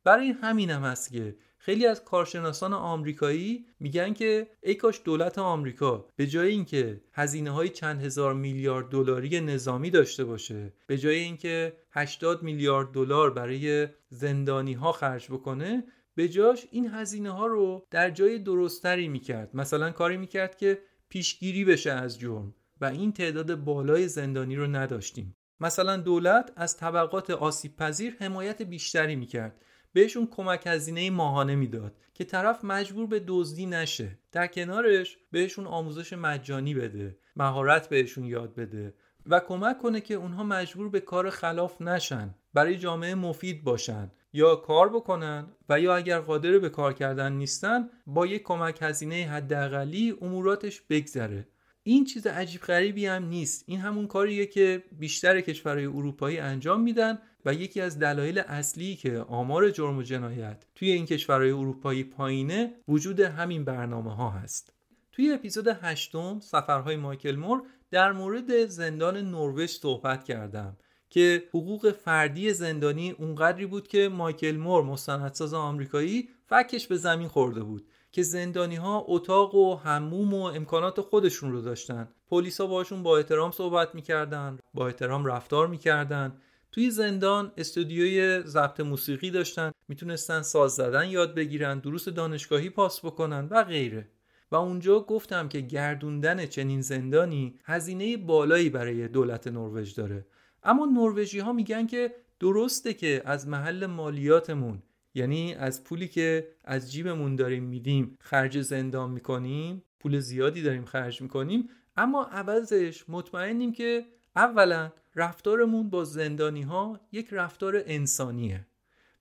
برای 0.05 0.31
همین 0.31 0.71
هم 0.71 0.83
هست 0.83 1.13
که 1.13 1.37
خیلی 1.67 1.87
از 1.87 2.04
کارشناسان 2.04 2.73
آمریکایی 2.73 3.67
میگن 3.81 4.12
که 4.12 4.46
ای 4.62 4.75
کاش 4.75 5.00
دولت 5.04 5.38
آمریکا 5.38 6.08
به 6.17 6.27
جای 6.27 6.48
اینکه 6.48 7.00
هزینه 7.12 7.50
های 7.50 7.69
چند 7.69 8.02
هزار 8.02 8.35
میلیارد 8.35 8.88
دلاری 8.88 9.40
نظامی 9.40 9.90
داشته 9.90 10.25
باشه 10.25 10.73
به 10.87 10.98
جای 10.98 11.19
اینکه 11.19 11.77
80 11.90 12.42
میلیارد 12.42 12.92
دلار 12.92 13.31
برای 13.31 13.88
زندانی 14.08 14.73
ها 14.73 14.92
خرج 14.92 15.27
بکنه 15.27 15.85
به 16.14 16.29
جاش 16.29 16.67
این 16.71 16.90
هزینه 16.90 17.31
ها 17.31 17.46
رو 17.46 17.87
در 17.90 18.10
جای 18.10 18.38
درستری 18.38 19.08
می‌کرد. 19.08 19.56
مثلا 19.56 19.90
کاری 19.90 20.17
می‌کرد 20.17 20.56
که 20.56 20.79
پیشگیری 21.08 21.64
بشه 21.64 21.92
از 21.92 22.19
جرم 22.19 22.54
و 22.81 22.85
این 22.85 23.12
تعداد 23.12 23.54
بالای 23.54 24.08
زندانی 24.08 24.56
رو 24.56 24.67
نداشتیم. 24.67 25.37
مثلا 25.60 25.96
دولت 25.96 26.52
از 26.56 26.77
طبقات 26.77 27.31
آسیب 27.31 27.77
پذیر 27.77 28.17
حمایت 28.21 28.62
بیشتری 28.62 29.17
می‌کرد. 29.17 29.62
بهشون 29.97 30.29
کمک 30.31 30.67
هزینه 30.67 31.11
ماهانه 31.11 31.55
می‌داد 31.55 31.97
که 32.15 32.25
طرف 32.25 32.65
مجبور 32.65 33.07
به 33.07 33.23
دزدی 33.27 33.67
نشه. 33.67 34.19
در 34.33 34.47
کنارش 34.47 35.19
بهشون 35.31 35.67
آموزش 35.67 36.13
مجانی 36.13 36.75
بده 36.75 37.19
مهارت 37.37 37.88
بهشون 37.88 38.25
یاد 38.25 38.55
بده 38.55 38.94
و 39.27 39.40
کمک 39.40 39.79
کنه 39.79 40.01
که 40.01 40.15
اونها 40.15 40.42
مجبور 40.42 40.88
به 40.88 41.01
کار 41.01 41.31
خلاف 41.31 41.83
نشن 41.83 42.35
برای 42.55 42.77
جامعه 42.79 43.15
مفید 43.15 43.65
باشن. 43.65 44.11
یا 44.33 44.57
کار 44.57 44.88
بکنن 44.88 45.47
و 45.69 45.81
یا 45.81 45.97
اگر 45.97 46.19
قادر 46.19 46.59
به 46.59 46.69
کار 46.69 46.92
کردن 46.92 47.33
نیستن 47.33 47.90
با 48.07 48.27
یک 48.27 48.42
کمک 48.42 48.79
هزینه 48.83 49.29
حداقلی 49.31 50.15
اموراتش 50.21 50.81
بگذره. 50.81 51.49
این 51.83 52.05
چیز 52.05 52.27
عجیب 52.27 52.61
غریبی 52.61 53.07
هم 53.07 53.25
نیست. 53.25 53.65
این 53.67 53.81
همون 53.81 54.07
کاریه 54.07 54.47
که 54.47 54.85
بیشتر 54.92 55.40
کشورهای 55.40 55.87
اروپایی 55.87 56.38
انجام 56.38 56.81
میدن 56.81 57.19
و 57.47 57.55
یکی 57.55 57.81
از 57.81 57.99
دلایل 57.99 58.38
اصلی 58.38 58.97
که 58.97 59.19
آمار 59.19 59.71
جرم 59.71 59.99
و 59.99 60.03
جنایت 60.03 60.65
توی 60.75 60.90
این 60.90 61.07
کشورهای 61.07 61.51
اروپایی 61.51 62.05
پایینه 62.05 62.75
وجود 62.88 63.21
همین 63.21 63.65
برنامه 63.65 64.15
ها 64.15 64.31
هست. 64.31 64.73
توی 65.13 65.33
اپیزود 65.33 65.69
هشتم 65.69 66.40
سفرهای 66.40 66.97
مایکل 66.97 67.37
مور 67.37 67.63
در 67.90 68.13
مورد 68.13 68.67
زندان 68.67 69.17
نروژ 69.17 69.71
صحبت 69.71 70.25
کردم 70.25 70.77
که 71.11 71.49
حقوق 71.49 71.92
فردی 71.92 72.53
زندانی 72.53 73.11
اونقدری 73.11 73.67
بود 73.67 73.88
که 73.88 74.09
مایکل 74.09 74.57
مور 74.57 74.83
مستندساز 74.85 75.55
آمریکایی 75.55 76.29
فکش 76.47 76.87
به 76.87 76.97
زمین 76.97 77.29
خورده 77.29 77.63
بود 77.63 77.87
که 78.13 78.23
زندانی 78.23 78.77
ها 78.77 79.05
اتاق 79.09 79.55
و 79.55 79.75
هموم 79.75 80.35
و 80.35 80.42
امکانات 80.42 81.01
خودشون 81.01 81.53
رو 81.53 81.61
داشتن. 81.61 82.09
پلیسا 82.29 82.67
باشون 82.67 83.03
با 83.03 83.17
احترام 83.17 83.51
صحبت 83.51 83.94
می‌کردن 83.94 84.59
با 84.75 84.87
احترام 84.87 85.25
رفتار 85.25 85.67
می‌کردن 85.67 86.38
توی 86.77 86.90
زندان 86.90 87.52
استودیوی 87.56 88.42
ضبط 88.46 88.81
موسیقی 88.81 89.31
داشتن 89.31 89.72
می‌تونستن 89.88 90.42
ساز 90.42 90.72
زدن 90.72 91.08
یاد 91.08 91.35
بگیرن 91.35 91.79
دروس 91.79 92.08
دانشگاهی 92.08 92.70
پاس 92.70 93.04
بکنن 93.04 93.48
و 93.50 93.64
غیره. 93.64 94.08
و 94.50 94.56
اونجا 94.56 95.00
گفتم 95.00 95.48
که 95.48 95.60
گردوندن 95.60 96.46
چنین 96.46 96.81
زندانی 96.81 97.58
هزینه 97.64 98.16
بالایی 98.16 98.70
برای 98.70 99.08
دولت 99.08 99.46
نروژ 99.46 99.94
داره. 99.94 100.27
اما 100.62 100.87
نروژی 100.87 101.38
ها 101.38 101.52
میگن 101.52 101.87
که 101.87 102.14
درسته 102.40 102.94
که 102.94 103.22
از 103.24 103.48
محل 103.48 103.87
مالیاتمون 103.87 104.83
یعنی 105.14 105.54
از 105.54 105.85
پولی 105.85 106.08
که 106.08 106.48
از 106.64 106.92
جیبمون 106.92 107.37
داریم 107.37 107.64
میدیم 107.64 108.16
خرج 108.20 108.60
زندان 108.60 109.10
می‌کنیم 109.10 109.83
پول 110.00 110.18
زیادی 110.18 110.62
داریم 110.62 110.85
خرج 110.85 111.22
می‌کنیم 111.22 111.68
اما 111.96 112.24
عوضش 112.24 113.04
مطمئنیم 113.08 113.72
که 113.72 114.06
اولا 114.37 114.93
رفتارمون 115.15 115.91
با 115.91 116.05
زندانی 116.05 116.63
ها 116.63 117.01
یک 117.13 117.29
رفتار 117.33 117.83
انسانیه. 117.87 118.67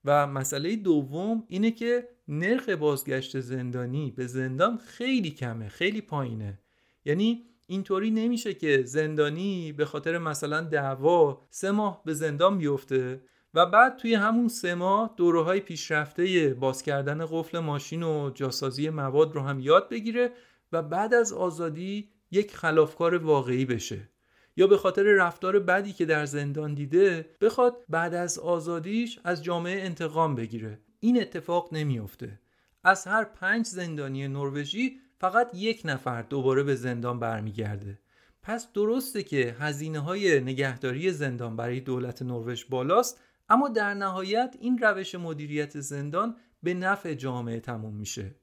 و 0.06 0.28
مسئله 0.28 0.76
دوم 0.76 1.44
اینه 1.48 1.72
که 1.72 2.08
نرخ 2.28 2.70
بازگشت 2.70 3.40
زندانی 3.40 4.12
به 4.12 4.28
زندان 4.28 4.78
خیلی 4.78 5.32
کمه 5.32 5.70
خیلی 5.70 6.02
پایینه. 6.02 6.60
یعنی 7.06 7.46
اینطوری 7.68 8.12
نمیشه 8.12 8.54
که 8.54 8.84
زندانی 8.84 9.72
به 9.72 9.86
خاطر 9.86 10.18
مثلا 10.18 10.62
دعوا 10.62 11.42
سه 11.50 11.72
ماه 11.72 12.02
به 12.06 12.14
زندان 12.14 12.58
بیفته 12.58 13.22
و 13.54 13.66
بعد 13.66 13.98
توی 13.98 14.14
همون 14.14 14.48
سه 14.48 14.76
ماه 14.76 15.14
دوره 15.18 15.44
های 15.44 15.60
پیشرفته 15.60 16.54
باز 16.60 16.84
کردن 16.84 17.26
قفل 17.26 17.60
ماشین 17.60 18.04
و 18.04 18.32
جاسازی 18.34 18.90
مواد 18.90 19.36
رو 19.36 19.42
هم 19.42 19.60
یاد 19.60 19.90
بگیره 19.90 20.32
و 20.72 20.82
بعد 20.82 21.14
از 21.14 21.34
آزادی 21.34 22.10
یک 22.32 22.56
خلافکار 22.56 23.16
واقعی 23.16 23.66
بشه. 23.66 24.10
یا 24.58 24.68
به 24.68 24.78
خاطر 24.78 25.04
رفتار 25.04 25.60
بدی 25.60 25.94
که 25.94 26.06
در 26.06 26.26
زندان 26.26 26.74
دیده 26.74 27.30
بخواد 27.42 27.86
بعد 27.90 28.14
از 28.14 28.40
آزادیش 28.40 29.20
از 29.24 29.44
جامعه 29.44 29.82
انتقام 29.82 30.36
بگیره. 30.36 30.80
این 31.00 31.22
اتفاق 31.22 31.74
نمیافته. 31.74 32.40
از 32.84 33.08
هر 33.08 33.24
پنج 33.24 33.66
زندانی 33.66 34.28
نروژی 34.28 35.00
فقط 35.20 35.50
یک 35.54 35.82
نفر 35.86 36.22
دوباره 36.22 36.64
به 36.64 36.76
زندان 36.76 37.20
برمیگرده. 37.20 38.00
پس 38.42 38.74
درسته 38.74 39.24
که 39.24 39.56
هزینه 39.60 40.00
های 40.00 40.40
نگهداری 40.40 41.12
زندان 41.12 41.56
برای 41.56 41.80
دولت 41.80 42.22
نروژ 42.22 42.66
بالاست 42.66 43.22
اما 43.50 43.70
در 43.70 43.94
نهایت 43.94 44.56
این 44.60 44.78
روش 44.78 45.16
مدیریت 45.16 45.80
زندان 45.80 46.36
به 46.64 46.74
نفع 46.74 47.14
جامعه 47.14 47.60
تموم 47.60 47.96
میشه. 47.96 48.36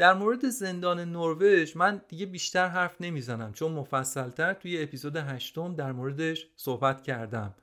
در 0.00 0.14
مورد 0.14 0.48
زندان 0.48 1.00
نروژ 1.00 1.76
من 1.76 2.02
دیگه 2.08 2.26
بیشتر 2.26 2.68
حرف 2.68 3.00
نمی‌زنم 3.00 3.52
چون 3.52 3.72
مفصلتر 3.72 4.54
توی 4.54 4.82
اپیزود 4.82 5.16
هشتم 5.16 5.74
در 5.74 5.92
موردش 5.92 6.46
صحبت 6.56 7.02
کردم. 7.02 7.54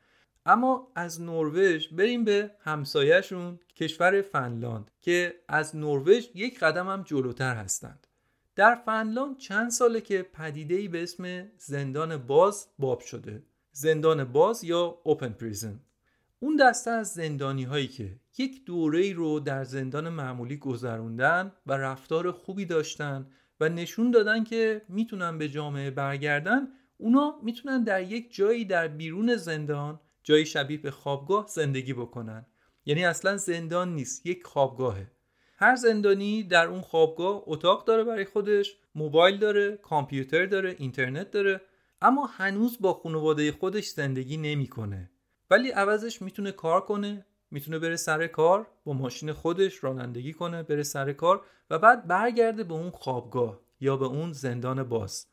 اما 0.46 0.92
از 0.96 1.22
نروژ 1.22 1.88
بریم 1.88 2.24
به 2.24 2.52
همسایهشون 2.60 3.60
کشور 3.76 4.22
فنلاند 4.22 4.92
که 5.02 5.36
از 5.48 5.76
نروژ 5.76 6.28
یک 6.36 6.60
قدم 6.60 6.90
هم 6.90 7.04
جلوتر 7.04 7.56
هستند. 7.56 8.08
در 8.56 8.76
فنلاند 8.76 9.38
چند 9.38 9.72
ساله 9.72 10.02
که 10.02 10.24
پدیده 10.34 10.88
به 10.88 11.04
اسم 11.04 11.48
زندان 11.58 12.18
باز 12.18 12.68
باب 12.80 13.00
شده. 13.00 13.44
زندان 13.72 14.24
باز 14.24 14.64
یا 14.64 15.00
اوپن 15.04 15.30
پریزن 15.30 15.80
اون 16.40 16.56
دسته 16.56 16.92
از 16.92 17.14
زندانی 17.14 17.64
هایی 17.64 17.88
که 17.88 18.16
یک 18.38 18.66
دوره 18.66 19.14
رو 19.14 19.40
در 19.40 19.64
زندان 19.64 20.10
معمولی 20.10 20.58
گذروندن 20.58 21.52
و 21.66 21.74
رفتار 21.74 22.32
خوبی 22.32 22.66
داشتن 22.66 23.28
و 23.60 23.70
نشون 23.70 24.12
دادن 24.12 24.44
که 24.44 24.82
می‌تونن 24.90 25.38
به 25.38 25.50
جامعه 25.50 25.92
برگردن. 25.92 26.68
اونا 26.98 27.40
می‌تونن 27.44 27.84
در 27.84 28.02
یک 28.02 28.36
جایی 28.36 28.66
در 28.66 28.88
بیرون 28.88 29.36
زندان 29.36 30.00
جایی 30.24 30.46
شبیه 30.46 30.78
به 30.78 30.92
خوابگاه 30.92 31.48
زندگی 31.48 31.94
بکنن. 31.94 32.46
یعنی 32.86 33.06
اصلا 33.06 33.38
زندان 33.38 33.96
نیست 33.96 34.26
یک 34.26 34.44
خوابگاهه. 34.44 35.12
هر 35.58 35.76
زندانی 35.76 36.44
در 36.44 36.68
اون 36.68 36.82
خوابگاه 36.82 37.44
اتاق 37.46 37.86
داره 37.86 38.04
برای 38.04 38.26
خودش 38.26 38.76
موبایل 38.96 39.38
داره 39.38 39.78
کامپیوتر 39.78 40.46
داره 40.46 40.76
اینترنت 40.80 41.32
داره 41.32 41.62
اما 42.02 42.26
هنوز 42.26 42.78
با 42.82 42.94
خانواده 42.94 43.52
خودش 43.52 43.88
زندگی 43.88 44.38
نمی‌کنه. 44.38 45.12
ولی 45.52 45.72
عوضش 45.72 46.22
می‌تونه 46.22 46.52
کار 46.52 46.82
کنه 46.82 47.26
می‌تونه 47.52 47.80
بره 47.80 47.96
سر 47.96 48.28
کار 48.28 48.68
با 48.84 48.94
ماشین 48.94 49.34
خودش 49.34 49.84
رانندگی 49.84 50.34
کنه 50.34 50.64
بره 50.64 50.84
سر 50.84 51.14
کار 51.14 51.42
و 51.70 51.80
بعد 51.80 52.08
برگرده 52.08 52.64
به 52.64 52.74
اون 52.74 52.90
خوابگاه 52.90 53.60
یا 53.80 53.98
به 53.98 54.06
اون 54.06 54.34
زندان 54.34 54.84
باز. 54.84 55.28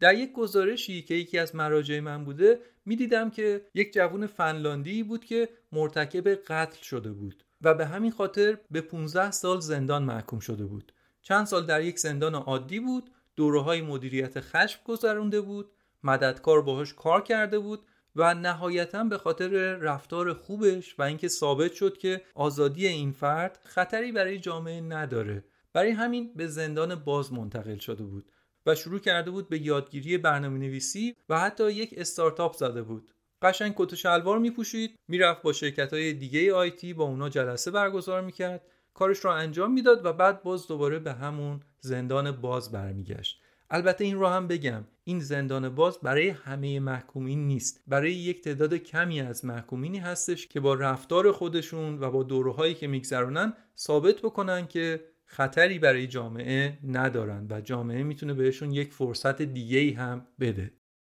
در 0.00 0.14
یک 0.14 0.32
گزارشی 0.32 1.02
که 1.02 1.14
یکی 1.14 1.38
از 1.38 1.54
مراجع 1.54 2.00
من 2.00 2.24
بوده 2.24 2.60
می‌دیدم 2.86 3.30
که 3.30 3.66
یک 3.74 3.92
جوون 3.92 4.26
فنلاندی 4.26 5.02
بود 5.02 5.24
که 5.24 5.48
مرتکب 5.72 6.28
قتل 6.28 6.82
شده 6.82 7.12
بود 7.12 7.44
و 7.62 7.74
به 7.74 7.86
همین 7.86 8.10
خاطر 8.10 8.58
به 8.70 8.80
15 8.80 9.30
سال 9.30 9.60
زندان 9.60 10.02
محکوم 10.04 10.38
شده 10.38 10.64
بود. 10.66 10.92
چند 11.22 11.46
سال 11.46 11.66
در 11.66 11.82
یک 11.82 11.98
زندان 11.98 12.34
عادی 12.34 12.80
بود 12.80 13.10
دوره 13.36 13.60
های 13.60 13.82
مدیریت 13.82 14.40
خشم 14.40 14.80
گذرونده 14.84 15.40
بود 15.40 15.70
مددکار 16.02 16.62
باهاش 16.62 16.94
کار 16.94 17.22
کرده 17.22 17.58
بود 17.58 17.86
و 18.16 18.34
نهایتا 18.34 19.04
به 19.04 19.18
خاطر 19.18 19.48
رفتار 19.76 20.34
خوبش 20.34 20.98
و 20.98 21.02
اینکه 21.02 21.28
ثابت 21.28 21.72
شد 21.72 21.98
که 21.98 22.22
آزادی 22.34 22.86
این 22.86 23.12
فرد 23.12 23.58
خطری 23.64 24.12
برای 24.12 24.38
جامعه 24.38 24.80
نداره. 24.80 25.44
برای 25.72 25.90
همین 25.90 26.34
به 26.36 26.46
زندان 26.46 26.94
باز 26.94 27.32
منتقل 27.32 27.76
شده 27.76 28.04
بود 28.04 28.32
و 28.66 28.74
شروع 28.74 28.98
کرده 28.98 29.30
بود 29.30 29.48
به 29.48 29.58
یادگیری 29.58 30.18
برنامه 30.18 30.58
نویسی 30.58 31.16
و 31.28 31.40
حتی 31.40 31.72
یک 31.72 31.94
استارتاپ 31.96 32.52
زده 32.52 32.82
بود. 32.82 33.10
قشنگ 33.42 33.74
کت 33.76 33.92
و 33.92 33.96
شلوار 33.96 34.38
میپوشید 34.38 34.98
می‌رفت 35.08 35.42
با 35.42 35.52
شرکت 35.52 35.92
های 35.92 36.12
دیگه 36.12 36.54
آیتی 36.54 36.94
با 36.94 37.04
اونا 37.04 37.28
جلسه 37.28 37.70
برگزار 37.70 38.20
می‌کرد 38.20 38.66
کارش 38.94 39.24
را 39.24 39.34
انجام 39.34 39.72
می‌داد 39.72 40.04
و 40.06 40.12
بعد 40.12 40.42
باز 40.42 40.66
دوباره 40.68 40.98
به 40.98 41.12
همون 41.12 41.60
زندان 41.80 42.30
باز 42.30 42.72
برمیگشت. 42.72 43.43
البته 43.74 44.04
این 44.04 44.16
رو 44.16 44.26
هم 44.26 44.48
بگم 44.48 44.84
این 45.04 45.20
زندان 45.20 45.68
باز 45.68 45.98
برای 46.02 46.28
همه 46.28 46.80
محکومین 46.80 47.46
نیست. 47.46 47.82
برای 47.86 48.12
یک 48.12 48.40
تعداد 48.40 48.74
کمی 48.74 49.20
از 49.20 49.44
محکومینی 49.44 49.98
هستش 49.98 50.46
که 50.46 50.60
با 50.60 50.74
رفتار 50.74 51.32
خودشون 51.32 51.98
و 52.00 52.10
با 52.10 52.22
دورهایی 52.22 52.74
که 52.74 52.86
میگذرونن 52.86 53.52
ثابت 53.78 54.18
بکنن 54.18 54.66
که 54.66 55.04
خطری 55.24 55.78
برای 55.78 56.06
جامعه 56.06 56.78
ندارن 56.88 57.46
و 57.50 57.60
جامعه 57.60 58.02
می‌تونه 58.02 58.34
بهشون 58.34 58.72
یک 58.72 58.92
فرصت 58.92 59.42
دیگه 59.42 59.96
هم 59.96 60.26
بده. 60.40 60.72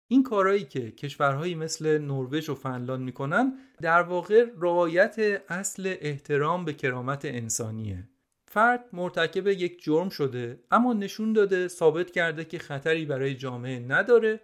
این 0.09 0.23
کارهایی 0.23 0.65
که 0.65 0.91
کشورهایی 0.91 1.55
مثل 1.55 1.99
نروژ 1.99 2.49
و 2.49 2.55
فنلاند 2.55 3.01
می‌کنن 3.01 3.53
در 3.83 4.03
واقع 4.03 4.47
رعایت 4.61 5.43
اصل 5.49 5.95
احترام 6.01 6.65
به 6.65 6.73
کرامت 6.73 7.25
انسانیه. 7.25 8.09
فرد 8.49 8.85
مرتکب 8.93 9.47
یک 9.47 9.83
جرم 9.85 10.09
شده 10.09 10.61
اما 10.71 10.93
نشون 10.93 11.33
داده 11.33 11.69
ثابت 11.69 12.11
کرده 12.11 12.45
که 12.45 12.59
خطری 12.59 13.05
برای 13.05 13.35
جامعه 13.35 13.79
نداره 13.79 14.41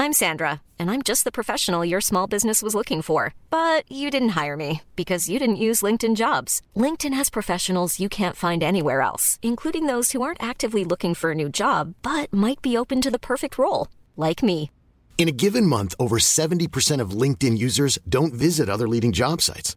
I'm 0.00 0.12
Sandra, 0.12 0.62
and 0.78 0.92
I'm 0.92 1.02
just 1.02 1.24
the 1.24 1.32
professional 1.32 1.84
your 1.84 2.00
small 2.00 2.28
business 2.28 2.62
was 2.62 2.72
looking 2.72 3.02
for. 3.02 3.34
But 3.50 3.82
you 3.90 4.12
didn't 4.12 4.36
hire 4.40 4.56
me 4.56 4.82
because 4.94 5.28
you 5.28 5.40
didn't 5.40 5.64
use 5.68 5.82
LinkedIn 5.82 6.14
jobs. 6.14 6.62
LinkedIn 6.76 7.14
has 7.14 7.28
professionals 7.38 7.98
you 7.98 8.08
can't 8.08 8.36
find 8.36 8.62
anywhere 8.62 9.00
else, 9.00 9.40
including 9.42 9.86
those 9.86 10.12
who 10.12 10.22
aren't 10.22 10.42
actively 10.42 10.84
looking 10.84 11.14
for 11.14 11.32
a 11.32 11.34
new 11.34 11.48
job 11.48 11.94
but 12.02 12.32
might 12.32 12.62
be 12.62 12.76
open 12.76 13.00
to 13.02 13.10
the 13.10 13.18
perfect 13.18 13.58
role, 13.58 13.88
like 14.16 14.40
me. 14.40 14.70
In 15.18 15.26
a 15.26 15.38
given 15.44 15.66
month, 15.66 15.96
over 15.98 16.18
70% 16.18 17.00
of 17.00 17.10
LinkedIn 17.22 17.58
users 17.58 17.98
don't 18.08 18.32
visit 18.32 18.68
other 18.68 18.86
leading 18.86 19.10
job 19.10 19.42
sites. 19.42 19.76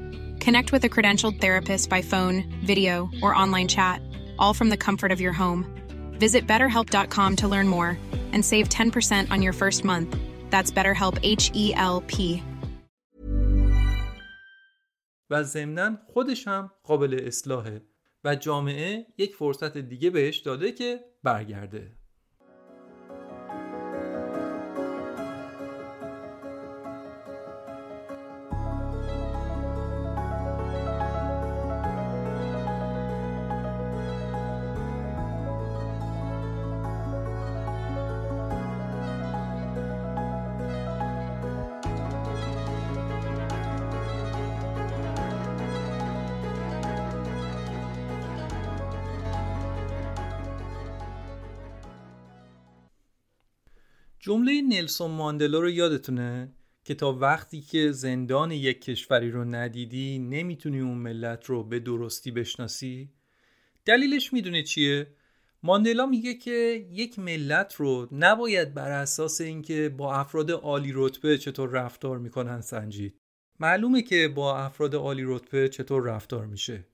Connect 0.45 0.71
with 0.71 0.83
a 0.85 0.89
credentialed 0.89 1.39
therapist 1.39 1.87
by 1.87 2.01
phone, 2.01 2.37
video, 2.65 3.09
or 3.21 3.35
online 3.43 3.67
chat, 3.67 4.01
all 4.39 4.53
from 4.53 4.69
the 4.69 4.81
comfort 4.87 5.11
of 5.11 5.21
your 5.21 5.33
home. 5.33 5.61
Visit 6.19 6.47
betterhelp.com 6.47 7.35
to 7.41 7.47
learn 7.47 7.67
more 7.67 7.91
and 8.33 8.43
save 8.43 8.67
10% 8.69 9.31
on 9.33 9.41
your 9.41 9.53
first 9.53 9.85
month. 9.85 10.09
That's 10.49 10.71
BetterHelp 10.71 11.19
H 11.21 11.51
E 11.53 11.73
L 11.75 12.01
P. 12.07 12.43
و 15.29 15.43
ضمنا 15.43 15.97
خودش 16.13 16.47
هم 16.47 16.71
قابل 16.83 17.21
اصلاحه 17.27 17.81
و 18.23 18.35
جامعه 18.35 19.05
یک 19.17 19.35
فرصت 19.35 19.77
دیگه 19.77 20.09
بهش 20.09 20.37
داده 20.37 20.71
که 20.71 20.99
برگرده 21.23 21.97
جمله 54.31 54.61
نلسون 54.61 55.11
ماندلا 55.11 55.59
رو 55.59 55.69
یادتونه؟ 55.69 56.51
که 56.83 56.95
تا 56.95 57.13
وقتی 57.13 57.61
که 57.61 57.91
زندان 57.91 58.51
یک 58.51 58.81
کشوری 58.81 59.31
رو 59.31 59.45
ندیدی 59.45 60.19
نمی‌تونی 60.19 60.79
اون 60.79 60.97
ملت 60.97 61.45
رو 61.45 61.63
به 61.63 61.79
درستی 61.79 62.31
بشناسی؟ 62.31 63.09
دلیلش 63.85 64.33
می‌دونه 64.33 64.63
چیه؟ 64.63 65.07
ماندلا 65.63 66.05
میگه 66.05 66.33
که 66.33 66.87
یک 66.91 67.19
ملت 67.19 67.75
رو 67.75 68.07
نباید 68.11 68.73
بر 68.73 68.91
اساس 68.91 69.41
اینکه 69.41 69.89
با 69.97 70.15
افراد 70.15 70.51
عالی 70.51 70.91
رتبه 70.95 71.37
چطور 71.37 71.69
رفتار 71.69 72.17
می‌کنن 72.17 72.61
سنجید. 72.61 73.19
معلومه 73.59 74.01
که 74.01 74.27
با 74.27 74.57
افراد 74.57 74.95
عالی 74.95 75.23
رتبه 75.25 75.69
چطور 75.69 76.03
رفتار 76.03 76.45
میشه. 76.45 76.85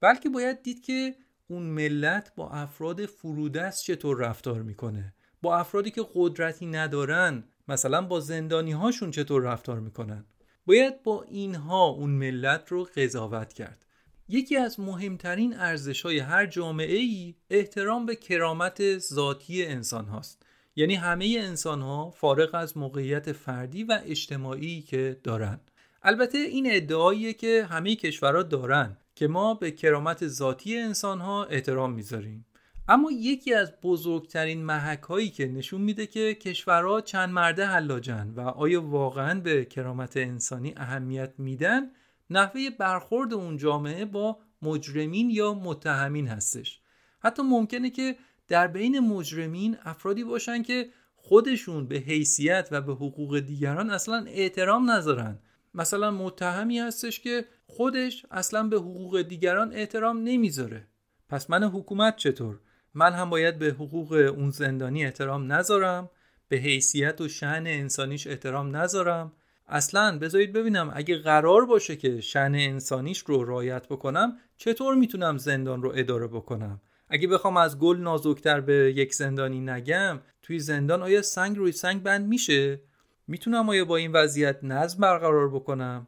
بلکه 0.00 0.28
باید 0.28 0.62
دید 0.62 0.82
که 0.82 1.14
اون 1.48 1.62
ملت 1.62 2.32
با 2.36 2.50
افراد 2.50 3.06
فرودست 3.06 3.84
چطور 3.84 4.18
رفتار 4.18 4.62
می‌کنه. 4.62 5.14
با 5.42 5.56
افرادی 5.56 5.90
که 5.90 6.06
قدرتی 6.14 6.66
ندارن 6.66 7.44
مثلا 7.68 8.02
با 8.02 8.20
زندانی 8.20 8.72
هاشون 8.72 9.10
چطور 9.10 9.42
رفتار 9.42 9.80
می‌کنن؟ 9.80 10.24
باید 10.66 11.02
با 11.02 11.22
اینها 11.22 11.86
اون 11.86 12.10
ملت 12.10 12.68
رو 12.68 12.84
قضاوت 12.96 13.52
کرد. 13.52 13.86
یکی 14.28 14.56
از 14.56 14.80
مهمترین 14.80 15.56
ارزش 15.56 16.02
های 16.02 16.18
هر 16.18 16.46
جامعه 16.46 16.96
ای 16.96 17.34
احترام 17.50 18.06
به 18.06 18.16
کرامت 18.16 18.98
ذاتی 18.98 19.64
انسان 19.64 20.04
هاست 20.04 20.42
یعنی 20.76 20.94
همه 20.94 21.36
انسان 21.40 21.80
ها 21.80 22.10
فارغ 22.10 22.54
از 22.54 22.76
موقعیت 22.76 23.32
فردی 23.32 23.84
و 23.84 24.00
اجتماعی 24.04 24.82
که 24.82 25.20
دارن. 25.22 25.60
البته 26.02 26.38
این 26.38 26.66
ادعاییه 26.70 27.32
که 27.32 27.66
همه 27.70 27.96
کشورها 27.96 28.42
دارن 28.42 28.96
که 29.14 29.28
ما 29.28 29.54
به 29.54 29.70
کرامت 29.70 30.28
ذاتی 30.28 30.78
انسان 30.78 31.20
ها 31.20 31.44
احترام 31.44 31.92
می‌ذاریم. 31.92 32.46
اما 32.88 33.10
یکی 33.12 33.54
از 33.54 33.72
بزرگترین 33.82 34.64
محک 34.64 35.02
هایی 35.02 35.30
که 35.30 35.46
نشون 35.46 35.80
میده 35.80 36.06
که 36.06 36.34
کشورها 36.34 37.00
چند 37.00 37.30
مرده 37.30 37.66
حلاجن 37.66 38.32
و 38.36 38.40
آیا 38.40 38.82
واقعا 38.82 39.40
به 39.40 39.64
کرامت 39.64 40.16
انسانی 40.16 40.74
اهمیت 40.76 41.32
میدن 41.38 41.90
نحوه 42.30 42.70
برخورد 42.78 43.34
اون 43.34 43.56
جامعه 43.56 44.04
با 44.04 44.38
مجرمین 44.62 45.30
یا 45.30 45.54
متهمین 45.54 46.28
هستش. 46.28 46.80
حتی 47.20 47.42
ممکنه 47.42 47.90
که 47.90 48.16
در 48.48 48.66
بین 48.66 49.00
مجرمین 49.00 49.76
افرادی 49.84 50.24
باشن 50.24 50.62
که 50.62 50.88
خودشون 51.16 51.86
به 51.86 51.96
حیثیت 51.96 52.68
و 52.70 52.80
به 52.80 52.92
حقوق 52.92 53.40
دیگران 53.40 53.90
اصلا 53.90 54.24
احترام 54.28 54.90
نذارن. 54.90 55.38
مثلا 55.74 56.10
متهمی 56.10 56.78
هستش 56.78 57.20
که 57.20 57.44
خودش 57.66 58.26
اصلا 58.30 58.62
به 58.62 58.76
حقوق 58.76 59.22
دیگران 59.22 59.72
احترام 59.72 60.18
نمی‌ذاره. 60.18 60.88
پس 61.28 61.50
من 61.50 61.64
حکومت 61.64 62.16
چطور؟ 62.16 62.60
من 62.94 63.12
هم 63.12 63.30
باید 63.30 63.58
به 63.58 63.66
حقوق 63.66 64.32
اون 64.36 64.50
زندانی 64.50 65.04
احترام 65.04 65.52
نذارم 65.52 66.10
به 66.48 66.56
حیثیت 66.56 67.20
و 67.20 67.28
شن 67.28 67.64
انسانیش 67.66 68.26
احترام 68.26 68.76
نذارم. 68.76 69.32
اصلا 69.68 70.18
بذارید 70.18 70.52
ببینم 70.52 70.92
اگه 70.94 71.18
قرار 71.18 71.66
باشه 71.66 71.96
که 71.96 72.20
شن 72.20 72.52
انسانیش 72.54 73.18
رو 73.18 73.44
رایت 73.44 73.88
بکنم 73.88 74.36
چطور 74.56 74.94
می‌تونم 74.94 75.38
زندان 75.38 75.82
رو 75.82 75.92
اداره 75.94 76.26
بکنم؟ 76.26 76.80
اگه 77.08 77.28
بخوام 77.28 77.56
از 77.56 77.78
گل 77.78 77.96
نازکتر 77.96 78.60
به 78.60 78.92
یک 78.96 79.14
زندانی 79.14 79.60
نگم 79.60 80.20
توی 80.42 80.58
زندان 80.58 81.02
آیا 81.02 81.22
سنگ 81.22 81.56
روی 81.56 81.72
سنگ 81.72 82.02
بند 82.02 82.26
میشه؟ 82.26 82.80
می‌تونم 83.26 83.68
آیا 83.68 83.84
با 83.84 83.96
این 83.96 84.12
وضعیت 84.12 84.64
نظم 84.64 85.00
برقرار 85.00 85.48
بکنم؟ 85.50 86.06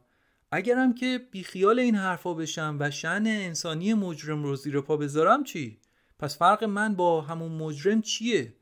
اگرم 0.51 0.93
که 0.93 1.19
بیخیال 1.31 1.79
این 1.79 1.95
حرفا 1.95 2.33
بشم 2.33 2.77
و 2.79 2.91
شن 2.91 3.23
انسانی 3.27 3.93
مجرم 3.93 4.43
رو 4.43 4.55
زیر 4.55 4.81
پا 4.81 4.97
بذارم 4.97 5.43
چی؟ 5.43 5.79
پس 6.25 6.37
فرق 6.37 6.63
من 6.63 6.95
با 6.95 7.21
همون 7.21 7.51
مجرم 7.51 8.01
چیه؟ 8.01 8.53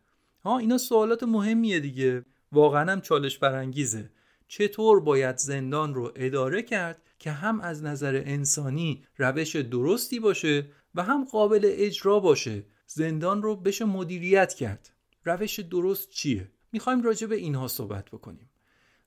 ها 0.44 0.58
اینا 0.58 0.78
سوالات 0.78 1.24
مهمیه 1.24 1.80
دیگه. 1.80 2.26
واقعا 2.52 2.92
هم 2.92 3.02
چالش 3.02 3.38
برانگیزه. 3.38 4.10
چطور 4.48 5.00
باید 5.00 5.38
زندان 5.38 5.94
رو 5.94 6.12
اداره 6.16 6.62
کرد 6.62 7.02
که 7.20 7.32
هم 7.32 7.62
از 7.62 7.84
نظر 7.84 8.24
انسانی 8.26 9.04
روش 9.18 9.56
درستی 9.56 10.20
باشه 10.20 10.66
و 10.96 11.04
هم 11.04 11.26
قابل 11.26 11.62
اجرا 11.64 12.20
باشه؟ 12.20 12.64
زندان 12.88 13.42
رو 13.42 13.56
بشه 13.56 13.86
مدیریت 13.86 14.54
کرد. 14.54 14.90
روش 15.26 15.60
درست 15.60 16.10
چیه؟ 16.10 16.52
می‌خوایم 16.72 17.02
راجع 17.02 17.28
به 17.28 17.36
اینها 17.36 17.68
صحبت 17.68 18.06
بکنیم. 18.10 18.50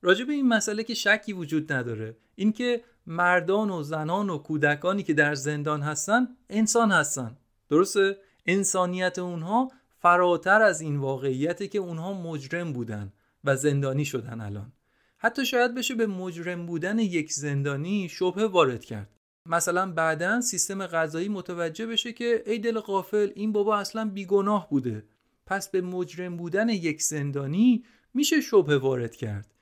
راجع 0.03 0.25
به 0.25 0.33
این 0.33 0.49
مسئله 0.49 0.85
که 0.85 0.95
شکی 0.95 1.33
وجود 1.33 1.73
نداره. 1.73 2.17
اینکه 2.35 2.85
مردان 3.07 3.71
و 3.71 3.83
زنان 3.83 4.31
و 4.31 4.39
کودکانی 4.39 5.03
که 5.03 5.15
در 5.15 5.35
زندان 5.35 5.83
هستن 5.83 6.29
انسان 6.51 6.93
هستن. 6.93 7.37
درسته؟ 7.69 8.17
انسانیت 8.47 9.19
اونها 9.19 9.71
فراتر 9.99 10.63
از 10.63 10.81
این 10.81 10.97
واقعیته 10.97 11.69
که 11.69 11.79
اونها 11.79 12.13
مجرم 12.13 12.73
بودن 12.73 13.13
و 13.45 13.57
زندانی 13.57 14.05
شدن 14.05 14.41
الان. 14.41 14.73
حتی 15.19 15.47
شاید 15.47 15.75
بشه 15.75 15.95
به 15.95 16.07
مجرم 16.07 16.67
بودن 16.67 16.99
یک 16.99 17.33
زندانی 17.33 18.09
شبه 18.09 18.47
وارد 18.47 18.85
کرد. 18.85 19.11
مثلا 19.47 19.93
بعدا 19.93 20.41
سیستم 20.41 20.87
غذایی 20.87 21.29
متوجه 21.29 21.87
بشه 21.87 22.13
که 22.13 22.43
ای 22.47 22.59
دل 22.59 22.81
قافل 22.81 23.31
این 23.35 23.53
بابا 23.53 23.77
اصلا 23.77 24.11
بیگناه 24.11 24.71
بوده. 24.71 25.05
پس 25.47 25.69
به 25.69 25.81
مجرم 25.81 26.37
بودن 26.37 26.69
یک 26.69 27.03
زندانی 27.03 27.85
میشه 28.15 28.41
شبه 28.41 28.79
وارد 28.79 29.17
کرد. 29.17 29.55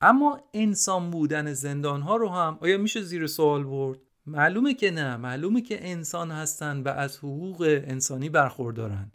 اما 0.00 0.40
انسان 0.54 1.10
بودن 1.10 1.52
زندان 1.52 2.02
ها 2.02 2.16
رو 2.16 2.28
هم 2.28 2.58
آیا 2.60 2.78
میشه 2.78 3.02
زیر 3.02 3.26
سوال 3.26 3.64
برد؟ 3.64 3.98
معلومه 4.26 4.74
که 4.74 4.90
نه 4.90 5.16
معلومه 5.16 5.60
که 5.60 5.90
انسان 5.90 6.30
هستن 6.30 6.80
و 6.80 6.88
از 6.88 7.18
حقوق 7.18 7.82
انسانی 7.86 8.28
برخوردارن. 8.28 9.12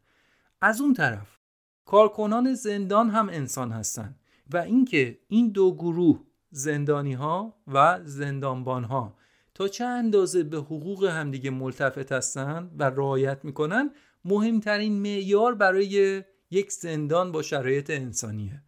از 0.62 0.82
اون 0.82 0.93
طرف 0.93 1.38
کارکنان 1.86 2.53
زندان 2.53 3.10
هم 3.10 3.30
انسان 3.30 3.72
هستن 3.72 4.16
و 4.53 4.57
اینکه 4.57 5.20
این 5.28 5.49
دو 5.49 5.76
گروه 5.76 6.24
زندانی 6.51 7.14
ها 7.14 7.57
و 7.68 7.99
زندانبان 8.03 8.84
ها 8.84 9.18
تا 9.53 9.68
چه 9.68 9.86
اندازه 9.86 10.43
به 10.43 10.57
حقوق 10.57 11.03
همدیگه 11.03 11.49
ملتفت 11.49 12.12
هستن 12.12 12.72
و 12.78 12.84
رعایت 12.84 13.45
می‌کنن 13.45 13.91
مهمترین 14.26 15.01
معیار 15.01 15.55
برای 15.55 16.24
یک 16.51 16.72
زندان 16.72 17.32
با 17.32 17.41
شرایط 17.41 17.89
انسانیه. 17.89 18.64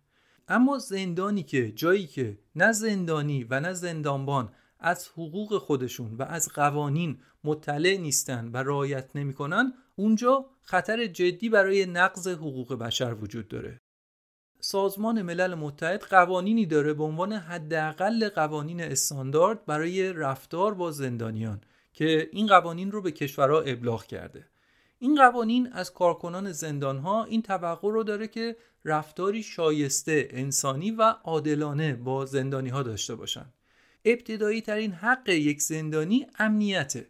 اما 0.47 0.77
زندانی 0.77 1.43
که 1.43 1.71
جایی 1.71 2.07
که 2.07 2.39
نه 2.55 2.71
زندانی 2.71 3.43
و 3.43 3.59
نه 3.59 3.73
زندانبان 3.73 4.49
از 4.81 5.07
حقوق 5.07 5.57
خودشون 5.57 6.15
و 6.15 6.23
از 6.23 6.49
قوانین 6.49 7.17
مطلع 7.43 7.97
نیستن 7.97 8.47
و 8.53 8.57
رعایت 8.57 9.15
نمی‌کنن 9.15 9.73
اونجا 9.95 10.45
خطر 10.61 11.05
جدی 11.05 11.49
برای 11.49 11.85
نقض 11.85 12.27
حقوق 12.27 12.73
بشر 12.73 13.13
وجود 13.13 13.47
داره. 13.47 13.81
سازمان 14.59 15.21
ملل 15.21 15.55
متحد 15.55 16.03
قوانینی 16.03 16.65
داره 16.65 16.93
به 16.93 17.03
عنوان 17.03 17.33
حداقل 17.33 18.29
قوانین 18.29 18.81
استاندارد 18.81 19.65
برای 19.65 20.13
رفتار 20.13 20.73
با 20.73 20.91
زندانیان 20.91 21.61
که 21.93 22.29
این 22.31 22.47
قوانین 22.47 22.91
رو 22.91 23.01
به 23.01 23.11
کشورها 23.11 23.61
ابلاغ 23.61 24.05
کرده. 24.05 24.47
این 24.99 25.15
قوانین 25.15 25.73
از 25.73 25.93
کارکنان 25.93 26.51
زندانها 26.51 27.23
این 27.23 27.41
توقع 27.41 27.91
رو 27.91 28.03
داره 28.03 28.27
که 28.27 28.55
رفتاری 28.85 29.43
شایسته 29.43 30.27
انسانی 30.31 30.91
و 30.91 31.01
عادلانه 31.01 31.95
با 31.95 32.25
زندانی 32.25 32.69
ها 32.69 32.83
داشته 32.83 33.15
باشن. 33.15 33.45
ابتدایی 34.05 34.61
ترین 34.61 34.91
حق 34.91 35.29
یک 35.29 35.61
زندانی 35.61 36.27
امنیته. 36.39 37.07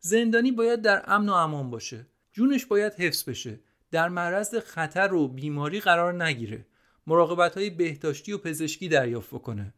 زندانی 0.00 0.52
باید 0.52 0.82
در 0.82 1.02
امن 1.06 1.28
و 1.28 1.32
امان 1.32 1.70
باشه. 1.70 2.06
جونش 2.32 2.66
باید 2.66 2.94
حفظ 2.94 3.28
بشه. 3.28 3.60
در 3.90 4.08
معرض 4.08 4.54
خطر 4.54 5.14
و 5.14 5.28
بیماری 5.28 5.80
قرار 5.80 6.24
نگیره. 6.24 6.66
مراقبت 7.06 7.58
های 7.58 7.70
بهداشتی 7.70 8.32
و 8.32 8.38
پزشکی 8.38 8.88
دریافت 8.88 9.30
کنه 9.30 9.74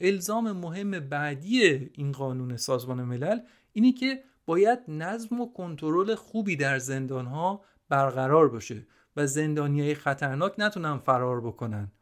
الزام 0.00 0.52
مهم 0.52 0.90
بعدی 0.90 1.62
این 1.94 2.12
قانون 2.12 2.56
سازمان 2.56 3.02
ملل 3.02 3.40
اینی 3.72 3.92
که 3.92 4.22
باید 4.46 4.78
نظم 4.88 5.40
و 5.40 5.52
کنترل 5.52 6.14
خوبی 6.14 6.56
در 6.56 6.78
زندان 6.78 7.26
ها 7.26 7.64
برقرار 7.88 8.48
باشه 8.48 8.86
و 9.16 9.26
زندانی 9.26 9.80
های 9.80 9.94
خطرناک 9.94 10.54
نتونن 10.58 10.98
فرار 10.98 11.40
بکنن. 11.40 11.92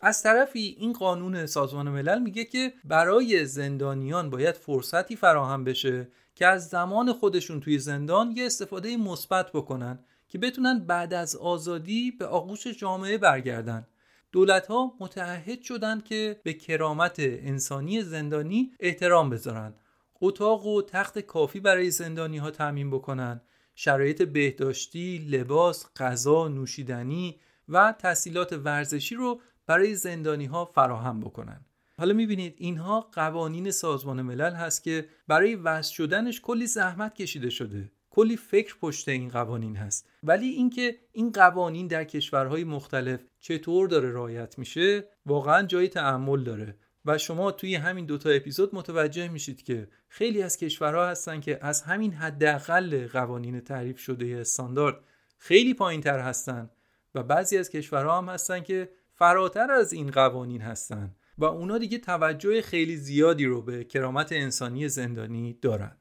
از 0.00 0.22
طرفی 0.22 0.76
این 0.78 0.92
قانون 0.92 1.46
سازمان 1.46 1.88
ملل 1.88 2.18
میگه 2.22 2.44
که 2.44 2.72
برای 2.84 3.44
زندانیان 3.44 4.30
باید 4.30 4.54
فرصتی 4.54 5.16
فراهم 5.16 5.64
بشه 5.64 6.08
که 6.34 6.46
از 6.46 6.68
زمان 6.68 7.12
خودشون 7.12 7.60
توی 7.60 7.78
زندان 7.78 8.32
یه 8.36 8.46
استفاده 8.46 8.96
مثبت 8.96 9.52
بکنن 9.52 9.98
که 10.28 10.38
بتونن 10.38 10.78
بعد 10.78 11.14
از 11.14 11.36
آزادی 11.36 12.10
به 12.10 12.26
آغوش 12.26 12.66
جامعه 12.66 13.18
برگردن. 13.18 13.86
دولت 14.32 14.66
ها 14.66 14.92
متعهد 15.00 15.62
شدند 15.62 16.04
که 16.04 16.40
به 16.42 16.52
کرامت 16.52 17.16
انسانی 17.18 18.02
زندانی 18.02 18.72
احترام 18.80 19.30
بذارن. 19.30 19.74
اتاق 20.20 20.66
و 20.66 20.82
تخت 20.82 21.18
کافی 21.18 21.60
برای 21.60 21.90
زندانی 21.90 22.38
ها 22.38 22.50
تعمین 22.50 22.90
بکنن. 22.90 23.40
شرایط 23.74 24.22
بهداشتی، 24.22 25.18
لباس، 25.18 25.86
غذا، 25.96 26.48
نوشیدنی 26.48 27.40
و 27.68 27.94
تحصیلات 27.98 28.52
ورزشی 28.52 29.14
رو 29.14 29.40
برای 29.68 29.94
زندانی 29.94 30.46
ها 30.46 30.64
فراهم 30.64 31.20
بکنن. 31.20 31.60
حالا 31.98 32.14
می‌بینید 32.14 32.54
اینها 32.58 33.00
قوانین 33.00 33.70
سازمان 33.70 34.22
ملل 34.22 34.54
هست 34.54 34.82
که 34.82 35.08
برای 35.28 35.54
وضع 35.54 35.92
شدنش 35.92 36.40
کلی 36.40 36.66
زحمت 36.66 37.14
کشیده 37.14 37.50
شده. 37.50 37.90
کلی 38.10 38.36
فکر 38.36 38.76
پشت 38.80 39.08
این 39.08 39.28
قوانین 39.28 39.76
هست. 39.76 40.08
ولی 40.22 40.46
اینکه 40.46 40.98
این 41.12 41.32
قوانین 41.32 41.86
در 41.86 42.04
کشورهای 42.04 42.64
مختلف 42.64 43.20
چطور 43.40 43.88
داره 43.88 44.12
رعایت 44.12 44.58
میشه 44.58 45.04
واقعا 45.26 45.62
جای 45.62 45.88
تعمل 45.88 46.44
داره. 46.44 46.76
و 47.04 47.18
شما 47.18 47.52
توی 47.52 47.74
همین 47.74 48.06
دوتا 48.06 48.30
اپیزود 48.30 48.74
متوجه 48.74 49.28
میشید 49.28 49.62
که 49.62 49.88
خیلی 50.08 50.42
از 50.42 50.56
کشورها 50.56 51.08
هستن 51.08 51.40
که 51.40 51.58
از 51.62 51.82
همین 51.82 52.12
حداقل 52.12 53.06
قوانین 53.06 53.60
تعریف 53.60 53.98
شده 53.98 54.38
استاندارد 54.40 55.00
خیلی 55.38 55.74
پایین 55.74 56.00
تر 56.00 56.18
هستن. 56.18 56.70
و 57.14 57.22
بعضی 57.22 57.58
از 57.58 57.70
کشورها 57.70 58.18
هم 58.18 58.28
هستن 58.28 58.60
که 58.60 58.88
فراتر 59.18 59.70
از 59.70 59.92
این 59.92 60.10
قوانین 60.10 60.60
هستن 60.60 61.14
و 61.38 61.44
اونا 61.44 61.78
دیگه 61.78 61.98
توجه 61.98 62.62
خیلی 62.62 62.96
زیادی 62.96 63.44
رو 63.44 63.62
به 63.62 63.84
کرامت 63.84 64.32
انسانی 64.32 64.88
زندانی 64.88 65.58
دارن. 65.62 65.96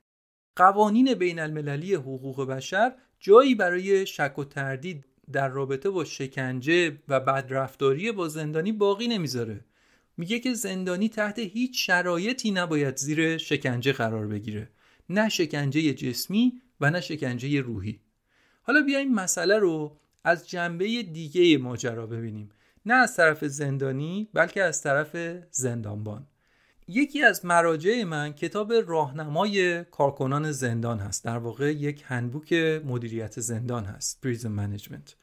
قوانین 0.55 1.13
بین 1.13 1.39
المللی 1.39 1.93
حقوق 1.93 2.45
بشر 2.45 2.93
جایی 3.19 3.55
برای 3.55 4.05
شک 4.05 4.39
و 4.39 4.43
تردید 4.43 5.05
در 5.31 5.49
رابطه 5.49 5.89
با 5.89 6.03
شکنجه 6.03 6.99
و 7.07 7.19
بدرفتاری 7.19 8.11
با 8.11 8.27
زندانی 8.27 8.71
باقی 8.71 9.07
نمی‌ذاره. 9.07 9.65
میگه 10.17 10.39
که 10.39 10.53
زندانی 10.53 11.09
تحت 11.09 11.39
هیچ 11.39 11.87
شرایطی 11.87 12.51
نباید 12.51 12.97
زیر 12.97 13.37
شکنجه 13.37 13.93
قرار 13.93 14.27
بگیره. 14.27 14.69
نه 15.09 15.29
شکنجه 15.29 15.93
جسمی 15.93 16.61
و 16.81 16.91
نه 16.91 17.01
شکنجه 17.01 17.61
روحی. 17.61 17.99
حالا 18.61 18.81
بیایم 18.81 19.13
مسئله 19.13 19.59
رو 19.59 19.99
از 20.23 20.49
جنبه 20.49 21.03
دیگه 21.03 21.57
ماجرا 21.57 22.07
ببینیم. 22.07 22.49
نه 22.87 22.93
از 22.93 23.15
طرف 23.15 23.45
زندانی 23.45 24.29
بلکه 24.33 24.63
از 24.63 24.81
طرف 24.81 25.17
زندانبان. 25.51 26.27
یکی 26.87 27.23
از 27.23 27.45
مراجع 27.45 28.03
من 28.03 28.33
کتاب 28.33 28.73
راهنمای 28.73 29.83
کارکنان 29.83 30.51
زندان 30.51 30.99
هست. 30.99 31.25
در 31.25 31.37
واقع 31.37 31.71
یک 31.71 32.03
هندبوک 32.05 32.53
مدیریت 32.85 33.39
زندان 33.39 33.85
هست 33.85 34.21
پریزن 34.21 34.49
منیجمنت 34.49 35.15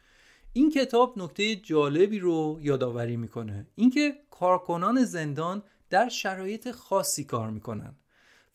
این 0.52 0.70
کتاب 0.70 1.18
نکته 1.18 1.56
جالبی 1.56 2.18
رو 2.18 2.58
یادآوری 2.62 3.16
می‌کنه. 3.16 3.66
اینکه 3.74 4.14
کارکنان 4.30 5.04
زندان 5.04 5.62
در 5.90 6.08
شرایط 6.08 6.70
خاصی 6.70 7.24
کار 7.24 7.50
می‌کنن. 7.50 7.94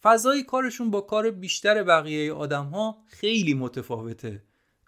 فضای 0.03 0.43
کارشون 0.43 0.91
با 0.91 1.01
کار 1.01 1.31
بیشتر 1.31 1.83
بقیه 1.83 2.33
آدم 2.33 2.65
ها 2.65 2.97
خیلی 3.07 3.53
متفاوته. 3.53 4.43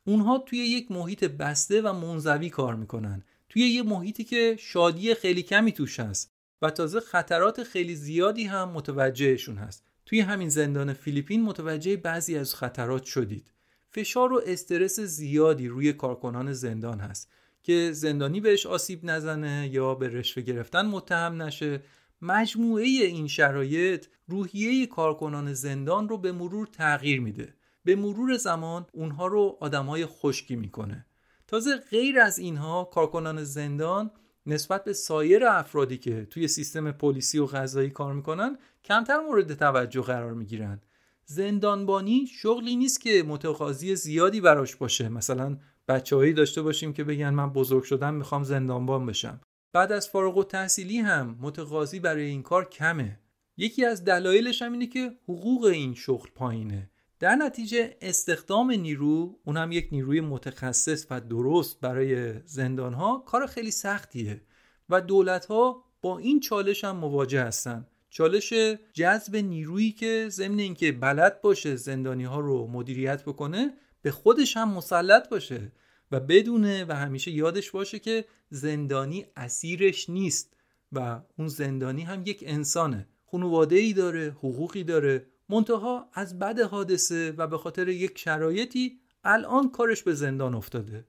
اونها 0.06 0.38
توی 0.38 0.60
یک 0.60 0.92
محیط 0.92 1.24
بسته 1.24 1.82
و 1.82 1.94
منزوی 1.94 2.50
کار 2.50 2.76
می‌کنن. 2.76 3.24
توی 3.52 3.62
یه 3.62 3.84
محیطی 3.84 4.24
که 4.24 4.56
شادی 4.60 5.14
خیلی 5.14 5.44
کمی 5.44 5.72
توش 5.72 6.00
هست 6.00 6.32
و 6.62 6.70
تازه 6.70 7.00
خطرات 7.00 7.64
خیلی 7.64 7.96
زیادی 7.96 8.44
هم 8.44 8.70
متوجهشون 8.70 9.58
هست. 9.58 9.84
توی 10.06 10.20
همین 10.20 10.50
زندان 10.50 10.94
فیلیپین 10.94 11.42
متوجه 11.42 11.98
بعضی 11.98 12.38
از 12.38 12.56
خطرات 12.56 13.04
شدید. 13.04 13.52
فشار 13.90 14.34
و 14.34 14.42
استرس 14.46 15.00
زیادی 15.00 15.68
روی 15.68 15.94
کارکنان 15.94 16.54
زندان 16.54 17.00
هست 17.00 17.32
که 17.64 17.90
زندانی 17.94 18.42
بهش 18.42 18.66
آسیب 18.66 19.00
نزنه 19.04 19.70
یا 19.74 19.96
به 19.96 20.08
رشوه 20.08 20.44
گرفتن 20.44 20.86
متهم 20.86 21.42
نشه. 21.42 21.84
مجموعه 22.22 22.86
این 22.86 23.28
شرایط 23.28 24.06
روحیه 24.28 24.88
کارکنان 24.88 25.54
زندان 25.54 26.10
رو 26.10 26.18
به 26.18 26.32
مرور 26.32 26.68
تغییر 26.68 27.22
میده. 27.22 27.54
به 27.84 27.96
مرور 27.96 28.38
زمان 28.38 28.86
اونها 28.94 29.28
رو 29.28 29.58
آدمای 29.60 30.06
خشکی 30.06 30.56
می‌کنه. 30.56 31.06
تازه 31.52 31.78
غیر 31.78 32.20
از 32.20 32.40
اینها 32.40 32.84
کارکنان 32.84 33.44
زندان 33.44 34.12
نسبت 34.46 34.84
به 34.84 34.94
سایر 34.94 35.46
افرادی 35.46 35.98
که 35.98 36.26
توی 36.30 36.48
سیستم 36.48 36.92
پلیسی 36.92 37.40
و 37.40 37.46
غذایی 37.46 37.90
کار 37.90 38.14
می‌کنن 38.14 38.58
کمتر 38.84 39.20
مورد 39.20 39.54
توجه 39.54 40.02
قرار 40.02 40.34
می‌گیرن. 40.34 40.82
زندانبانی 41.26 42.28
شغلی 42.28 42.76
نیست 42.76 43.02
که 43.02 43.24
متقاضی 43.28 43.96
زیادی 43.96 44.42
براش 44.42 44.76
باشه. 44.76 45.10
مثلا 45.10 45.58
بچههایی 45.88 46.34
داشته 46.34 46.62
باشیم 46.62 46.94
که 46.94 47.04
بگن 47.04 47.30
من 47.30 47.54
بزرگ 47.54 47.84
شدم 47.84 48.14
می‌خوام 48.14 48.44
زندانبان 48.44 49.06
بشم. 49.06 49.42
بعد 49.74 49.92
از 49.92 50.10
فارغ 50.10 50.38
و 50.38 50.44
تحصیلی 50.44 50.98
هم 50.98 51.38
متقاضی 51.42 52.00
برای 52.00 52.26
این 52.26 52.44
کار 52.44 52.70
کمه. 52.70 53.20
یکی 53.58 53.86
از 53.86 54.06
دلایلش 54.06 54.62
هم 54.62 54.72
اینه 54.72 54.88
که 54.88 55.18
حقوق 55.24 55.64
این 55.64 55.94
شغل 55.94 56.30
پایینه. 56.36 56.91
در 57.22 57.36
نتیجه 57.36 57.98
استخدام 58.02 58.72
نیرو 58.72 59.40
اونم 59.46 59.72
یک 59.72 59.90
نیروی 59.92 60.22
متخصص 60.22 61.06
و 61.10 61.22
درست 61.22 61.80
برای 61.80 62.34
زندان 62.46 62.94
ها 62.94 63.24
کار 63.28 63.48
خیلی 63.48 63.72
سختیه 63.72 64.42
و 64.90 65.02
دولت 65.02 65.46
ها 65.46 65.84
با 66.02 66.18
این 66.18 66.40
چالش 66.40 66.84
هم 66.84 66.96
مواجه 66.96 67.44
هستن. 67.44 67.88
چالش 68.10 68.54
جذب 68.94 69.36
نیرویی 69.36 69.92
که 69.92 70.28
ضمن 70.30 70.60
اینکه 70.60 70.92
بلد 70.92 71.42
باشه 71.42 71.76
زندانی 71.76 72.24
ها 72.24 72.40
رو 72.40 72.68
مدیریت 72.68 73.24
بکنه 73.24 73.74
به 74.02 74.12
خودش 74.12 74.58
هم 74.58 74.74
مسلط 74.74 75.30
باشه 75.30 75.72
و 76.12 76.20
بدونه 76.20 76.86
و 76.86 76.96
همیشه 76.96 77.32
یادش 77.32 77.72
باشه 77.72 78.00
که 78.00 78.26
زندانی 78.50 79.26
اسیرش 79.36 80.10
نیست 80.10 80.54
و 80.92 81.22
اون 81.38 81.48
زندانی 81.48 82.02
هم 82.02 82.24
یک 82.26 82.44
انسانه. 82.48 83.08
خانواده 83.32 83.76
ای 83.76 83.94
داره 83.94 84.30
حقوقی 84.30 84.84
داره 84.84 85.26
منتها 85.50 86.10
از 86.14 86.40
بد 86.40 86.60
حادثه 86.60 87.32
و 87.38 87.48
به 87.48 87.58
خاطر 87.58 87.88
یک 87.88 88.18
شرایطی 88.18 89.00
الان 89.24 89.70
کارش 89.70 90.04
به 90.04 90.14
زندان 90.14 90.56
افتاده. 90.56 91.06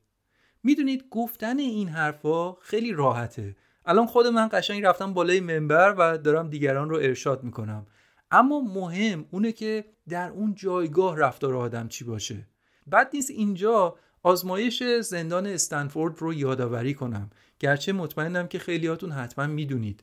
می‌دونید 0.62 1.04
گفتن 1.10 1.58
این 1.58 1.88
حرفا 1.88 2.54
خیلی 2.54 2.92
راحته. 2.92 3.56
الان 3.86 4.06
خود 4.06 4.26
من 4.26 4.48
قشنگ 4.52 4.84
رفتم 4.84 5.14
بالای 5.14 5.40
منبر 5.40 5.94
و 5.98 6.18
دارم 6.18 6.50
دیگران 6.50 6.90
رو 6.90 6.96
ارشاد 6.96 7.44
می‌کنم. 7.44 7.86
اما 8.30 8.60
مهم 8.60 9.26
اونه 9.30 9.52
که 9.52 9.84
در 10.08 10.30
اون 10.30 10.54
جایگاه 10.54 11.16
رفتار 11.16 11.56
آدم 11.56 11.88
چی 11.88 12.04
باشه. 12.04 12.48
بعد 12.86 13.10
نیست 13.14 13.30
اینجا 13.30 13.96
آزمایش 14.22 14.82
زندان 14.82 15.46
استنفورد 15.46 16.18
رو 16.18 16.34
یادآوری 16.34 16.94
کنم. 16.94 17.30
گرچه 17.58 17.92
مطمئنم 17.92 18.48
که 18.48 18.58
خیلیاتون 18.58 19.12
حتما 19.12 19.46
می‌دونید. 19.46 20.02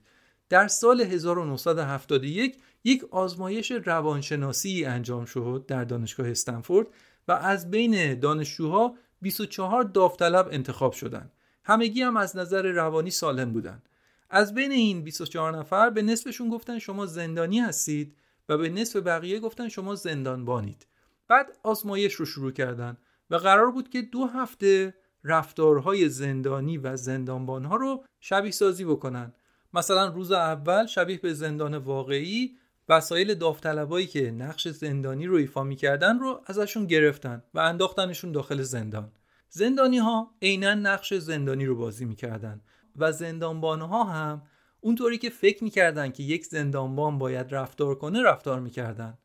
در 0.49 0.67
سال 0.67 1.01
1971 1.01 2.57
یک 2.83 3.03
آزمایش 3.11 3.71
روانشناسی 3.71 4.85
انجام 4.85 5.25
شد 5.25 5.65
در 5.67 5.83
دانشگاه 5.83 6.29
استنفورد 6.29 6.87
و 7.27 7.31
از 7.31 7.71
بین 7.71 8.19
دانشجوها 8.19 8.95
24 9.21 9.83
داوطلب 9.83 10.49
انتخاب 10.51 10.93
شدند. 10.93 11.31
همگی 11.63 12.01
هم 12.01 12.17
از 12.17 12.37
نظر 12.37 12.61
روانی 12.71 13.11
سالم 13.11 13.53
بودند. 13.53 13.89
از 14.29 14.53
بین 14.53 14.71
این 14.71 15.03
24 15.03 15.57
نفر 15.57 15.89
به 15.89 16.01
نصفشون 16.01 16.49
گفتن 16.49 16.79
شما 16.79 17.05
زندانی 17.05 17.59
هستید 17.59 18.15
و 18.49 18.57
به 18.57 18.69
نصف 18.69 18.95
بقیه 18.95 19.39
گفتن 19.39 19.69
شما 19.69 19.95
زندانبانید 19.95 20.87
بعد 21.27 21.57
آزمایش 21.63 22.13
رو 22.13 22.25
شروع 22.25 22.51
کردن 22.51 22.97
و 23.29 23.35
قرار 23.35 23.71
بود 23.71 23.89
که 23.89 24.01
دو 24.01 24.25
هفته 24.25 24.93
رفتارهای 25.23 26.09
زندانی 26.09 26.77
و 26.77 26.95
زندانبانها 26.95 27.75
رو 27.75 28.03
شبیه 28.19 28.51
سازی 28.51 28.85
بکنن 28.85 29.33
مثلا 29.73 30.07
روز 30.07 30.31
اول 30.31 30.85
شبیه 30.85 31.17
به 31.17 31.33
زندان 31.33 31.77
واقعی 31.77 32.57
وسایل 32.89 33.33
داوطلبایی 33.33 34.07
که 34.07 34.31
نقش 34.31 34.67
زندانی 34.67 35.27
رو 35.27 35.35
ایفا 35.35 35.63
می‌کردن 35.63 36.19
رو 36.19 36.41
ازشون 36.45 36.85
گرفتن 36.85 37.43
و 37.53 37.59
انداختنشون 37.59 38.31
داخل 38.31 38.61
زندان. 38.61 39.11
زندانی 39.49 39.97
ها 39.97 40.35
عینا 40.41 40.73
نقش 40.73 41.13
زندانی 41.13 41.65
رو 41.65 41.75
بازی 41.75 42.05
می‌کردن 42.05 42.61
و 42.95 43.11
زندانبان 43.11 43.81
ها 43.81 44.03
هم 44.03 44.41
اونطوری 44.81 45.17
که 45.17 45.29
فکر 45.29 45.63
می‌کردن 45.63 46.11
که 46.11 46.23
یک 46.23 46.45
زندانبان 46.45 47.17
باید 47.17 47.55
رفتار 47.55 47.95
کنه 47.95 48.23
رفتار 48.23 48.59
می‌کردن. 48.59 49.17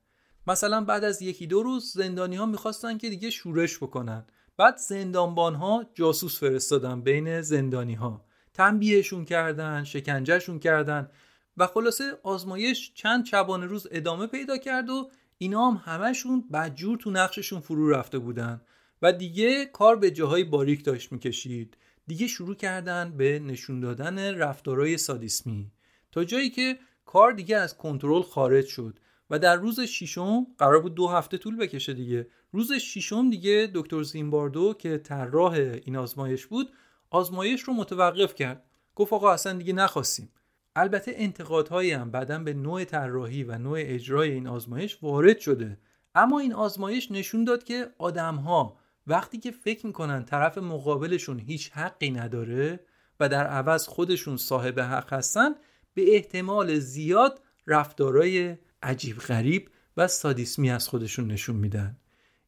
مثلا 0.46 0.84
بعد 0.84 1.04
از 1.04 1.22
یکی 1.22 1.46
دو 1.46 1.62
روز 1.62 1.92
زندانی 1.92 2.36
ها 2.36 2.46
می‌خواستن 2.46 2.98
که 2.98 3.10
دیگه 3.10 3.30
شورش 3.30 3.76
بکنن. 3.76 4.26
بعد 4.56 4.76
زندانبان 4.76 5.54
ها 5.54 5.84
جاسوس 5.94 6.40
فرستادن 6.40 7.00
بین 7.00 7.40
زندانی 7.40 7.94
ها 7.94 8.24
تنبیهشون 8.54 9.24
کردن 9.24 9.84
شکنجهشون 9.84 10.58
کردن 10.58 11.10
و 11.56 11.66
خلاصه 11.66 12.04
آزمایش 12.22 12.92
چند 12.94 13.26
شبانه 13.26 13.66
روز 13.66 13.86
ادامه 13.90 14.26
پیدا 14.26 14.56
کرد 14.56 14.90
و 14.90 15.10
اینا 15.38 15.70
هم 15.70 15.92
همشون 15.92 16.44
بدجور 16.52 16.98
تو 16.98 17.10
نقششون 17.10 17.60
فرو 17.60 17.90
رفته 17.90 18.18
بودن. 18.18 18.60
و 19.02 19.12
دیگه 19.12 19.66
کار 19.66 19.96
به 19.96 20.10
جاهای 20.10 20.44
باریک 20.44 20.84
داشت 20.84 21.12
می‌کشید. 21.12 21.76
دیگه 22.06 22.26
شروع 22.26 22.54
کردن 22.54 23.16
به 23.16 23.38
نشون 23.38 23.80
دادن 23.80 24.34
رفتارهای 24.34 24.98
سادیسمی. 24.98 25.72
تا 26.12 26.24
جایی 26.24 26.50
که 26.50 26.78
کار 27.04 27.32
دیگه 27.32 27.56
از 27.56 27.76
کنترل 27.76 28.22
خارج 28.22 28.66
شد 28.66 28.98
و 29.30 29.38
در 29.38 29.56
روز 29.56 29.80
ششم 29.80 30.46
قرار 30.58 30.80
بود 30.80 30.94
دو 30.94 31.08
هفته 31.08 31.38
طول 31.38 31.56
بکشه 31.56 31.92
دیگه 31.92 32.28
روز 32.52 32.72
ششم 32.72 33.30
دیگه 33.30 33.70
دکتر 33.74 34.02
زیمباردو 34.02 34.74
که 34.74 34.98
طراح 34.98 35.52
این 35.84 35.96
آزمایش 35.96 36.46
بود 36.46 36.72
آزمایش 37.10 37.60
رو 37.60 37.72
متوقف 37.72 38.34
کرد. 38.34 38.64
گفت 38.94 39.12
آقا 39.12 39.32
اصلا 39.32 39.52
دیگه 39.52 39.72
نخواستیم. 39.72 40.32
البته 40.76 41.12
انتقادهایی 41.14 41.92
هم 41.92 42.10
بعدا 42.10 42.38
به 42.38 42.54
نوع 42.54 42.84
طراحی 42.84 43.44
و 43.44 43.58
نوع 43.58 43.78
اجرای 43.80 44.30
این 44.30 44.46
آزمایش 44.46 44.98
وارد 45.02 45.38
شده. 45.38 45.78
اما 46.14 46.38
این 46.38 46.52
آزمایش 46.52 47.10
نشون 47.10 47.44
داد 47.44 47.64
که 47.64 47.90
آدمها 47.98 48.78
وقتی 49.06 49.38
که 49.38 49.50
فکر 49.50 49.86
می‌کنن 49.86 50.24
طرف 50.24 50.58
مقابلشون 50.58 51.38
هیچ 51.38 51.72
حقی 51.72 52.10
نداره 52.10 52.80
و 53.20 53.28
در 53.28 53.46
عوض 53.46 53.86
خودشون 53.86 54.36
صاحب 54.36 54.80
حق 54.80 55.12
هستن 55.12 55.54
به 55.94 56.14
احتمال 56.14 56.78
زیاد 56.78 57.40
رفتارای 57.66 58.56
عجیب 58.82 59.18
غریب 59.18 59.70
و 59.96 60.08
سادیسمی 60.08 60.70
از 60.70 60.88
خودشون 60.88 61.26
نشون 61.26 61.56
میدن. 61.56 61.96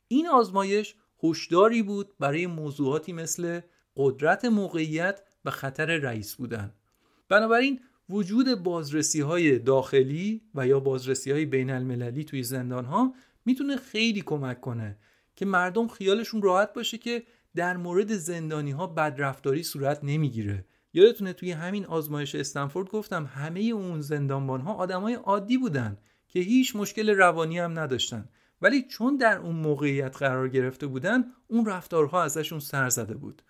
این 0.09 0.29
آزمایش 0.29 0.95
هشداری 1.23 1.83
بود 1.83 2.19
برای 2.19 2.47
موضوعاتی 2.47 3.13
مثل 3.13 3.61
قدرت 3.97 4.45
موقعیت 4.45 5.23
و 5.45 5.51
خطر 5.51 5.97
رئیس 5.97 6.35
بودن. 6.35 6.75
بنابراین 7.29 7.81
وجود 8.09 8.63
بازرسی 8.63 9.21
های 9.21 9.59
داخلی 9.59 10.43
و 10.55 10.67
یا 10.67 10.81
بازرسی 10.81 11.31
های 11.31 11.45
بین 11.45 11.71
المللی 11.71 12.25
توی 12.25 12.43
زندان 12.43 12.85
ها 12.85 13.15
می‌تونه 13.45 13.77
خیلی 13.77 14.21
کمک 14.21 14.61
کنه 14.61 14.99
که 15.37 15.45
مردم 15.45 15.89
خیالشون 15.89 16.43
راحت 16.43 16.73
باشه 16.73 16.99
که 16.99 17.23
در 17.55 17.77
مورد 17.77 18.13
زندانی 18.13 18.71
ها 18.71 18.87
بدرفتاری 18.87 19.63
صورت 19.63 20.01
نمی‌گیره. 20.03 20.65
یادتونه 20.93 21.33
توی 21.33 21.51
همین 21.51 21.87
آزمایش 21.87 22.35
استنفورد 22.35 22.89
گفتم 22.89 23.31
همه 23.35 23.61
اون 23.61 24.01
زندانبان 24.01 24.61
ها 24.61 24.75
آدمای 24.75 25.15
عادی 25.15 25.59
بودن 25.59 25.99
که 26.29 26.41
هیچ 26.41 26.77
مشکل 26.77 27.11
روانی 27.11 27.59
هم 27.59 27.79
نداشتن. 27.79 28.29
ولی 28.63 28.83
چون 28.83 29.17
در 29.17 29.39
اون 29.39 29.57
موقعیت 29.57 30.17
قرار 30.17 30.49
گرفته 30.49 30.87
بودن 30.87 31.25
اون 31.49 31.67
رفتارها 31.67 32.23
ازشون 32.23 32.61
سر 32.61 32.89
زده 32.89 33.15
بود. 33.15 33.43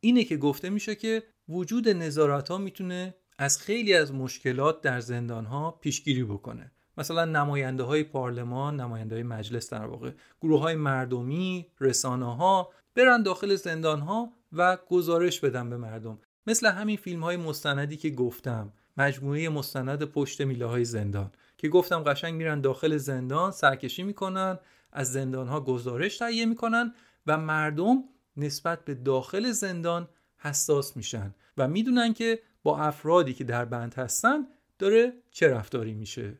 اینه 0.00 0.24
که 0.24 0.36
گفته 0.36 0.70
میشه 0.70 0.94
که 0.94 1.22
وجود 1.48 1.88
نظارت 1.88 2.48
ها 2.48 2.58
می‌تونه 2.58 3.14
از 3.38 3.58
خیلی 3.58 3.94
از 3.94 4.12
مشکلات 4.12 4.80
در 4.80 5.00
زندان 5.00 5.44
ها 5.44 5.70
پیشگیری 5.70 6.24
بکنه. 6.24 6.72
مثلا 6.98 7.24
نماینده 7.24 7.82
های 7.82 8.04
پارلمان 8.04 8.80
نماینده 8.80 9.14
های 9.14 9.22
مجلس 9.22 9.70
در 9.70 9.86
واقع 9.86 10.10
گروه 10.40 10.60
های 10.60 10.74
مردمی 10.74 11.66
رسانه 11.80 12.36
ها 12.36 12.70
برن 12.94 13.22
داخل 13.22 13.54
زندان 13.54 14.00
ها 14.00 14.32
و 14.52 14.78
گزارش 14.88 15.40
بدن 15.40 15.70
به 15.70 15.76
مردم. 15.76 16.18
مثل 16.46 16.66
همین 16.66 16.96
فیلم 16.96 17.24
های 17.24 17.36
مستندی 17.36 17.96
که 17.96 18.10
گفتم 18.10 18.72
مجموعه 18.96 19.48
مستند 19.48 20.02
پشت 20.02 20.40
میله 20.40 20.66
های 20.66 20.84
زندان 20.84 21.30
که 21.58 21.68
گفتم 21.68 22.02
قشنگ 22.02 22.34
میرن 22.34 22.60
داخل 22.60 22.96
زندان 22.96 23.50
سرکشی 23.50 24.02
می‌کنن 24.02 24.58
از 24.92 25.12
زندان 25.12 25.48
ها 25.48 25.60
گزارش 25.60 26.18
تهیه 26.18 26.46
می‌کنن 26.46 26.94
و 27.26 27.38
مردم 27.38 28.04
نسبت 28.36 28.84
به 28.84 28.94
داخل 28.94 29.50
زندان 29.50 30.08
حساس 30.38 30.96
میشن 30.96 31.34
و 31.56 31.68
می‌دونن 31.68 32.12
که 32.14 32.42
با 32.62 32.78
افرادی 32.78 33.34
که 33.34 33.44
در 33.44 33.64
بند 33.64 33.94
هستن 33.94 34.46
داره 34.78 35.12
چه 35.30 35.48
رفتاری 35.48 35.94
میشه؟ 35.94 36.38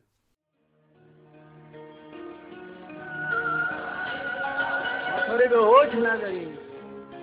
طوری 5.26 5.48
به 5.48 5.56
حکم 5.56 6.06
نداریم. 6.06 6.58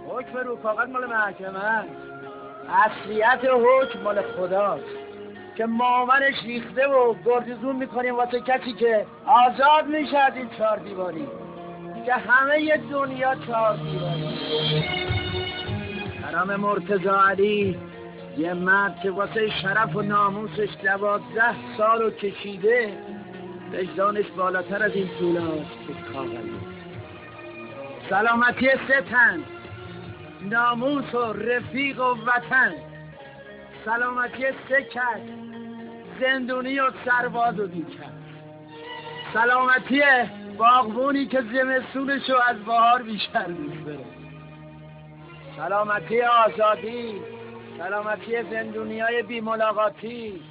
حکم 0.08 0.38
رو 0.38 0.56
فقط 0.56 0.90
مال 0.90 1.06
محکمه 1.06 1.86
اصلیت 2.70 3.40
حکم 3.44 4.02
مال 4.04 4.22
خداست. 4.22 5.10
که 5.58 5.66
مامنش 5.66 6.44
ریخته 6.46 6.88
و 6.88 7.16
گردزون 7.26 7.76
می‌کنیم 7.76 8.16
واسه 8.16 8.40
کسی 8.40 8.74
که 8.74 9.06
آزاد 9.26 9.86
میشه 9.88 10.18
از 10.18 10.34
این 10.36 10.50
چهار 10.58 10.78
دیواری. 10.78 11.28
که 12.06 12.14
همه 12.14 12.78
دنیا 12.92 13.36
چهار 13.36 13.78
دیواری. 13.78 14.36
حرام 16.24 16.56
مرتضا 16.56 17.22
علی. 17.22 17.89
یه 18.40 18.54
مرد 18.54 19.00
که 19.04 19.12
واسه 19.12 19.50
شرف 19.62 19.96
و 19.96 20.02
ناموسش 20.02 20.70
دوازده 20.84 21.78
سال 21.78 22.02
و 22.02 22.10
کشیده 22.10 22.98
وجدانش 23.74 24.26
بالاتر 24.38 24.84
از 24.84 24.92
این 24.92 25.10
طولاست 25.20 25.88
که 25.88 26.14
کاغذی 26.14 26.60
سلامتی 28.10 28.70
ستن 28.70 29.44
ناموس 30.42 31.16
و 31.16 31.34
رفیق 31.34 32.00
و 32.00 32.16
وطن. 32.26 32.74
سلامتی 33.86 34.44
سکت 34.70 35.22
زندونی 36.22 36.80
و 36.80 36.92
سرباز 37.06 37.60
و 37.60 37.68
بیکن 37.68 38.12
سلامتی 39.34 40.02
باغبونی 40.58 41.26
که 41.26 41.42
زمستونشو 41.42 42.36
از 42.48 42.58
بهار 42.66 43.02
بیشتر 43.02 43.48
می‌بره 43.48 44.06
سلامتی 45.58 46.22
آزادی. 46.22 47.39
سلامتی 47.80 48.44
زندونی 48.52 49.00
های 49.00 49.24
بی 49.24 49.42
ملاقاتی 49.42 50.42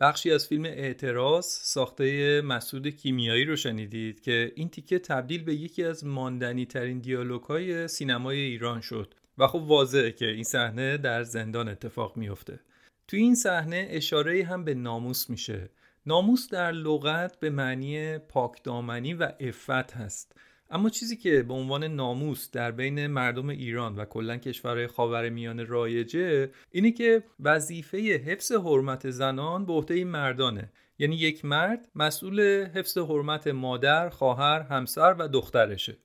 بخشی 0.00 0.32
از 0.32 0.48
فیلم 0.48 0.64
اعتراض 0.64 1.46
ساخته 1.46 2.40
مسعود 2.40 2.88
کیمیایی 2.88 3.44
رو 3.44 3.56
شنیدید 3.56 4.20
که 4.20 4.52
این 4.56 4.68
تیکه 4.68 4.98
تبدیل 4.98 5.44
به 5.44 5.54
یکی 5.54 5.84
از 5.84 6.06
ماندنی 6.06 6.66
ترین 6.66 6.98
دیالوگ 6.98 7.42
های 7.42 7.88
سینمای 7.88 8.38
ایران 8.38 8.80
شد 8.80 9.14
و 9.38 9.46
خب 9.46 9.62
واضحه 9.62 10.12
که 10.12 10.26
این 10.26 10.44
صحنه 10.44 10.96
در 10.96 11.22
زندان 11.22 11.68
اتفاق 11.68 12.16
میفته 12.16 12.60
تو 13.08 13.16
این 13.16 13.34
صحنه 13.34 13.86
اشاره 13.90 14.44
هم 14.44 14.64
به 14.64 14.74
ناموس 14.74 15.30
میشه. 15.30 15.70
ناموس 16.06 16.50
در 16.50 16.72
لغت 16.72 17.40
به 17.40 17.50
معنی 17.50 18.18
پاکدامنی 18.18 19.14
و 19.14 19.32
عفت 19.40 19.92
هست. 19.92 20.36
اما 20.74 20.90
چیزی 20.90 21.16
که 21.16 21.42
به 21.42 21.54
عنوان 21.54 21.84
ناموس 21.84 22.50
در 22.50 22.70
بین 22.70 23.06
مردم 23.06 23.48
ایران 23.48 23.96
و 23.96 24.04
کلا 24.04 24.36
کشورهای 24.36 24.86
خاورمیانه 24.86 25.64
رایجه 25.64 26.50
اینه 26.70 26.90
که 26.90 27.22
وظیفه 27.40 27.98
حفظ 27.98 28.52
حرمت 28.52 29.10
زنان 29.10 29.66
به 29.66 29.72
عهده 29.72 30.04
مردانه. 30.04 30.72
یعنی 30.98 31.16
یک 31.16 31.44
مرد 31.44 31.88
مسئول 31.94 32.66
حفظ 32.74 32.98
حرمت 32.98 33.46
مادر، 33.46 34.08
خواهر، 34.08 34.60
همسر 34.60 35.14
و 35.18 35.28
دخترشه. 35.28 35.96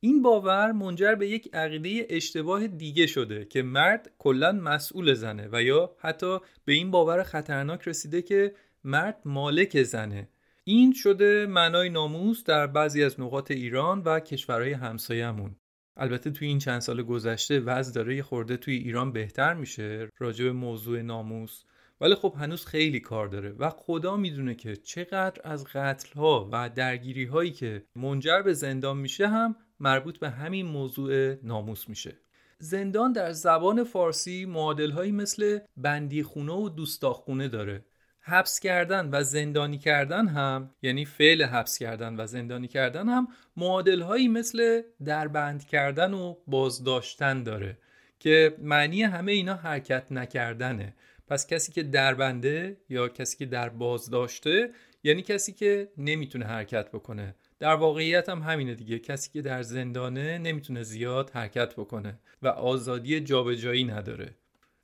این 0.00 0.22
باور 0.22 0.72
منجر 0.72 1.14
به 1.14 1.28
یک 1.28 1.54
عقیده 1.54 2.06
اشتباه 2.10 2.66
دیگه 2.66 3.06
شده 3.06 3.44
که 3.44 3.62
مرد 3.62 4.10
کلا 4.18 4.52
مسئول 4.52 5.14
زنه 5.14 5.48
و 5.52 5.62
یا 5.62 5.96
حتی 5.98 6.38
به 6.64 6.72
این 6.72 6.90
باور 6.90 7.22
خطرناک 7.22 7.88
رسیده 7.88 8.22
که 8.22 8.54
مرد 8.84 9.20
مالک 9.24 9.82
زنه. 9.82 10.28
این 10.66 10.92
شده 10.92 11.46
معنای 11.46 11.90
ناموس 11.90 12.44
در 12.44 12.66
بعضی 12.66 13.04
از 13.04 13.20
نقاط 13.20 13.50
ایران 13.50 14.02
و 14.02 14.20
کشورهای 14.20 14.72
همسایه‌مون. 14.72 15.56
البته 15.96 16.30
توی 16.30 16.48
این 16.48 16.58
چند 16.58 16.80
سال 16.80 17.02
گذشته 17.02 17.60
وضع 17.60 17.94
داره 17.94 18.16
یه 18.16 18.22
خورده 18.22 18.56
توی 18.56 18.74
ایران 18.74 19.12
بهتر 19.12 19.54
میشه 19.54 20.08
راجع 20.18 20.44
به 20.44 20.52
موضوع 20.52 21.02
ناموس. 21.02 21.64
ولی 22.00 22.14
خب 22.14 22.34
هنوز 22.38 22.66
خیلی 22.66 23.00
کار 23.00 23.28
داره 23.28 23.52
و 23.52 23.70
خدا 23.70 24.16
می‌دونه 24.16 24.54
که 24.54 24.76
چقدر 24.76 25.40
از 25.44 25.64
قتل 25.64 26.18
ها 26.18 26.48
و 26.52 26.70
درگیری 26.70 27.24
هایی 27.24 27.50
که 27.50 27.84
منجر 27.96 28.42
به 28.42 28.52
زندان 28.52 28.96
میشه 28.96 29.28
هم 29.28 29.56
مربوط 29.80 30.18
به 30.18 30.30
همین 30.30 30.66
موضوع 30.66 31.34
ناموس 31.42 31.88
میشه. 31.88 32.18
زندان 32.58 33.12
در 33.12 33.32
زبان 33.32 33.84
فارسی 33.84 34.44
معادلهایی 34.44 35.12
مثل 35.12 35.58
بندی 35.76 36.22
خونه 36.22 36.52
و 36.52 36.68
دوستاخونه 36.68 37.48
داره. 37.48 37.84
حبس 38.26 38.60
کردن 38.60 39.08
و 39.12 39.22
زندانی 39.22 39.78
کردن 39.78 40.28
هم 40.28 40.70
یعنی 40.82 41.04
فعل 41.04 41.42
حبس 41.42 41.78
کردن 41.78 42.20
و 42.20 42.26
زندانی 42.26 42.68
کردن 42.68 43.08
هم 43.08 43.28
معادل 43.56 44.00
هایی 44.00 44.28
مثل 44.28 44.82
دربند 45.04 45.66
کردن 45.66 46.14
و 46.14 46.36
بازداشتن 46.46 47.42
داره 47.42 47.78
که 48.18 48.56
معنی 48.58 49.02
همه 49.02 49.32
اینا 49.32 49.54
حرکت 49.54 50.06
نکردنه. 50.10 50.94
پس 51.28 51.46
کسی 51.46 51.72
که 51.72 51.82
دربنده 51.82 52.76
یا 52.88 53.08
کسی 53.08 53.36
که 53.36 53.46
در 53.46 53.68
بازداشته 53.68 54.70
یعنی 55.02 55.22
کسی 55.22 55.52
که 55.52 55.88
نمی‌تونه 55.98 56.44
حرکت 56.44 56.88
بکنه. 56.88 57.34
در 57.58 57.74
واقعیت 57.74 58.28
هم 58.28 58.42
همینه 58.42 58.74
دیگه. 58.74 58.98
کسی 58.98 59.30
که 59.32 59.42
در 59.42 59.62
زندانه 59.62 60.38
نمی‌تونه 60.38 60.82
زیاد 60.82 61.30
حرکت 61.30 61.74
بکنه 61.74 62.18
و 62.42 62.48
آزادی 62.48 63.20
جابجایی 63.20 63.84
نداره. 63.84 64.34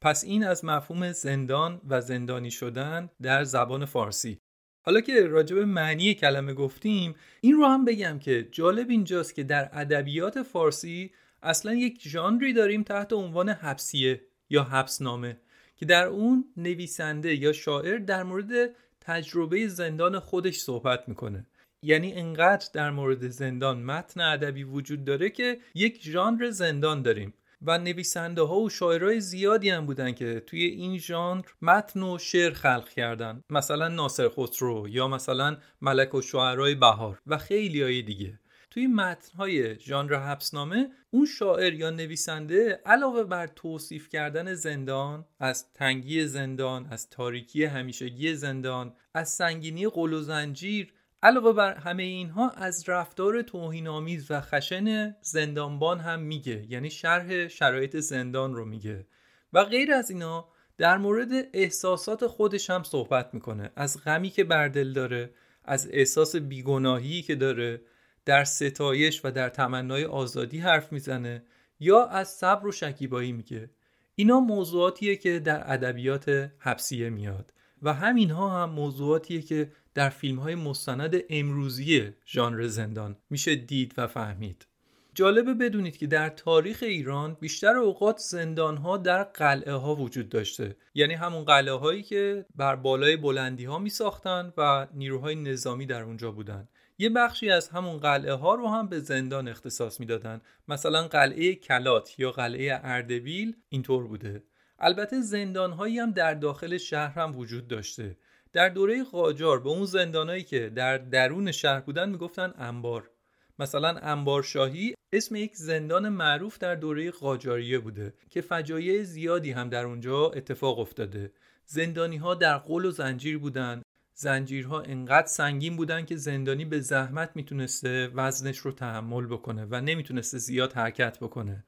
پس 0.03 0.25
این 0.25 0.45
از 0.45 0.65
مفهوم 0.65 1.13
زندان 1.13 1.81
و 1.89 2.01
زندانی 2.01 2.51
شدن 2.51 3.11
در 3.23 3.45
زبان 3.45 3.85
فارسی. 3.85 4.39
حالا 4.87 5.01
که 5.01 5.27
راجب 5.27 5.59
معنی 5.59 6.15
کلمه 6.15 6.55
گفتیم 6.55 7.15
این 7.41 7.57
رو 7.57 7.67
هم 7.67 7.85
بگم 7.85 8.19
که 8.19 8.49
جالب 8.53 8.91
اینجاست 8.91 9.35
که 9.35 9.43
در 9.43 9.71
ادبیات 9.73 10.43
فارسی 10.43 11.11
اصلا 11.43 11.75
یک 11.75 12.09
ژانری 12.09 12.53
داریم 12.53 12.83
تحت 12.83 13.13
عنوان 13.13 13.49
حبسیه 13.49 14.21
یا 14.51 14.63
حبسنامه 14.63 15.41
که 15.77 15.87
در 15.87 16.07
اون 16.07 16.45
نویسنده 16.57 17.35
یا 17.35 17.53
شاعر 17.53 17.99
در 17.99 18.23
مورد 18.23 18.71
تجربه 19.01 19.69
زندان 19.69 20.19
خودش 20.19 20.59
صحبت 20.59 21.09
می‌کنه. 21.09 21.47
یعنی 21.83 22.13
انقدر 22.13 22.69
در 22.73 22.91
مورد 22.91 23.29
زندان 23.29 23.83
متن 23.83 24.21
ادبی 24.21 24.65
وجود 24.65 25.05
داره 25.05 25.31
که 25.31 25.61
یک 25.75 26.03
ژانر 26.03 26.51
زندان 26.51 27.03
داریم. 27.03 27.35
و 27.63 27.79
نویسنده 27.79 28.43
ها 28.43 28.61
و 28.61 28.71
شاعرای 28.71 29.21
زیادی 29.21 29.71
هم 29.71 29.87
بودن 29.87 30.13
که 30.13 30.43
توی 30.47 30.65
این 30.65 30.99
ژانر 30.99 31.45
متن 31.63 32.03
و 32.03 32.19
شعر 32.19 32.53
خلق 32.53 32.89
کردن. 32.89 33.45
مثلا 33.51 33.89
ناصر 33.89 34.29
خسرو 34.29 34.89
یا 34.89 35.09
مثلا 35.09 35.57
ملک 35.81 36.15
و 36.15 36.23
شعرهای 36.23 36.75
بهار 36.75 37.19
و 37.27 37.39
خیلی 37.39 37.83
های 37.83 38.03
دیگه. 38.03 38.39
توی 38.71 38.87
متنهای 38.87 39.79
ژانر 39.79 40.15
حبسنامه 40.15 40.91
اون 41.11 41.27
شاعر 41.27 41.75
یا 41.75 41.91
نویسنده 41.91 42.81
علاوه 42.87 43.25
بر 43.25 43.47
توصیف 43.47 44.09
کردن 44.09 44.55
زندان 44.55 45.25
از 45.41 45.73
تنگی 45.73 46.27
زندان 46.27 46.87
از 46.91 47.11
تاریکی 47.11 47.65
همیشگی 47.65 48.35
زندان 48.35 48.95
از 49.15 49.29
سنگینی 49.29 49.89
قل 49.89 50.13
و 50.13 50.21
زنجیر 50.21 50.93
علاوه 51.23 51.53
بر 51.53 51.75
همه 51.75 52.03
اینها 52.03 52.51
از 52.51 52.89
رفتار 52.89 53.43
توهینآمیز 53.43 54.31
و 54.31 54.41
خشن 54.41 55.17
زندانبان 55.21 56.01
هم 56.01 56.21
میگه. 56.21 56.67
یعنی 56.69 56.91
شرح 56.91 57.49
شرایط 57.49 57.97
زندان 57.97 58.55
رو 58.55 58.65
میگه. 58.65 59.07
و 59.53 59.65
غیر 59.65 59.93
از 59.93 60.11
اینا 60.11 60.49
در 60.79 60.99
مورد 60.99 61.29
احساسات 61.53 62.27
خودش 62.27 62.71
هم 62.71 62.83
صحبت 62.83 63.35
می‌کنه. 63.35 63.71
از 63.77 64.05
غمی 64.05 64.31
که 64.31 64.45
بر 64.45 64.69
دل 64.69 64.93
داره 64.93 65.31
از 65.65 65.89
احساس 65.93 66.37
بیگناهی 66.37 67.23
که 67.23 67.35
داره 67.35 67.83
در 68.25 68.45
ستایش 68.45 69.21
و 69.25 69.31
در 69.31 69.49
تمنای 69.49 70.05
آزادی 70.05 70.59
حرف 70.59 70.93
می‌زنه 70.93 71.43
یا 71.81 72.07
از 72.07 72.29
صبر 72.29 72.67
و 72.67 72.73
شکیبایی 72.73 73.33
میگه. 73.33 73.71
اینا 74.15 74.41
موضوعاتیه 74.41 75.17
که 75.17 75.39
در 75.39 75.73
ادبیات 75.73 76.51
حبسیه 76.59 77.11
میاد. 77.11 77.53
و 77.83 77.95
همینها 77.95 78.63
هم 78.63 78.71
موضوعاتیه 78.71 79.43
که 79.43 79.73
در 79.95 80.09
فیلم 80.09 80.39
های 80.39 80.55
مستند 80.55 81.17
امروزی 81.31 82.13
ژانر 82.27 82.67
زندان. 82.67 83.17
میشه 83.31 83.57
دید 83.57 83.95
و 83.97 84.07
فهمید. 84.07 84.67
جالبه 85.15 85.55
بدونید 85.55 85.97
که 85.97 86.07
در 86.07 86.29
تاریخ 86.29 86.79
ایران 86.83 87.37
بیشتر 87.41 87.77
اوقات 87.77 88.19
زندان 88.19 88.77
ها 88.77 88.97
در 88.97 89.23
قلعه 89.23 89.73
ها 89.73 89.95
وجود 89.95 90.29
داشته. 90.29 90.77
یعنی 90.95 91.15
همون 91.15 91.45
قلعه 91.45 91.75
هایی 91.75 92.03
که 92.03 92.47
بر 92.57 92.77
بالای 92.77 93.17
بلندی 93.17 93.65
ها 93.65 93.79
می 93.79 93.91
ساختن 93.91 94.53
و 94.57 94.87
نیروهای 94.95 95.35
نظامی 95.35 95.87
در 95.87 96.03
اونجا 96.03 96.31
بودن. 96.31 96.69
یه 96.99 97.11
بخشی 97.11 97.51
از 97.51 97.69
همون 97.69 97.97
قلعه 97.97 98.33
ها 98.33 98.55
رو 98.55 98.69
هم 98.69 98.89
به 98.89 99.01
زندان 99.01 99.49
اختصاص 99.49 100.01
می‌دادن. 100.01 100.41
مثلا 100.69 101.09
قلعه 101.09 101.55
کلات 101.55 102.19
یا 102.19 102.33
قلعه 102.33 102.81
اردبیل 102.85 103.57
اینطور 103.69 104.07
بوده. 104.07 104.43
البته 104.79 105.21
زندان 105.21 105.73
هایی 105.73 105.99
هم 105.99 106.11
در 106.11 106.35
داخل 106.35 106.77
شهر 106.77 107.19
هم 107.19 107.39
وجود 107.39 107.69
داشته. 107.69 108.17
در 108.53 108.69
دوره 108.69 109.05
قاجار 109.05 109.61
به 109.61 109.69
اون 109.69 109.85
زندانایی 109.85 110.43
که 110.43 110.69
در 110.69 110.99
درون 110.99 111.53
شهر 111.53 111.81
بودن 111.81 112.09
می‌گفتن 112.09 112.55
انبار. 112.59 113.11
مثلا 113.59 113.89
انبار 113.89 114.43
شاهی 114.43 114.95
اسم 115.13 115.37
یک 115.37 115.57
زندان 115.57 116.09
معروف 116.09 116.59
در 116.59 116.75
دوره 116.75 117.11
قاجاریه 117.11 117.79
بوده 117.79 118.15
که 118.31 118.41
فجایع 118.41 119.03
زیادی 119.03 119.51
هم 119.51 119.69
در 119.69 119.85
اونجا 119.85 120.31
اتفاق 120.31 120.79
افتاده. 120.79 121.33
زندانی 121.67 122.17
ها 122.17 122.35
در 122.35 122.59
قل 122.59 122.85
و 122.85 122.91
زنجیر 122.91 123.39
بودن. 123.39 123.83
زنجیرها 124.15 124.81
انقدر 124.81 125.27
سنگین 125.27 125.77
بودن 125.77 126.05
که 126.05 126.17
زندانی 126.17 126.65
به 126.65 126.81
زحمت 126.81 127.31
می‌تونسته 127.35 128.11
وزنش 128.15 128.59
رو 128.59 128.73
تحمل 128.73 129.27
بکنه 129.27 129.67
و 129.71 129.81
نمی‌تونسته 129.81 130.39
زیاد 130.39 130.73
حرکت 130.73 131.19
بکنه. 131.19 131.65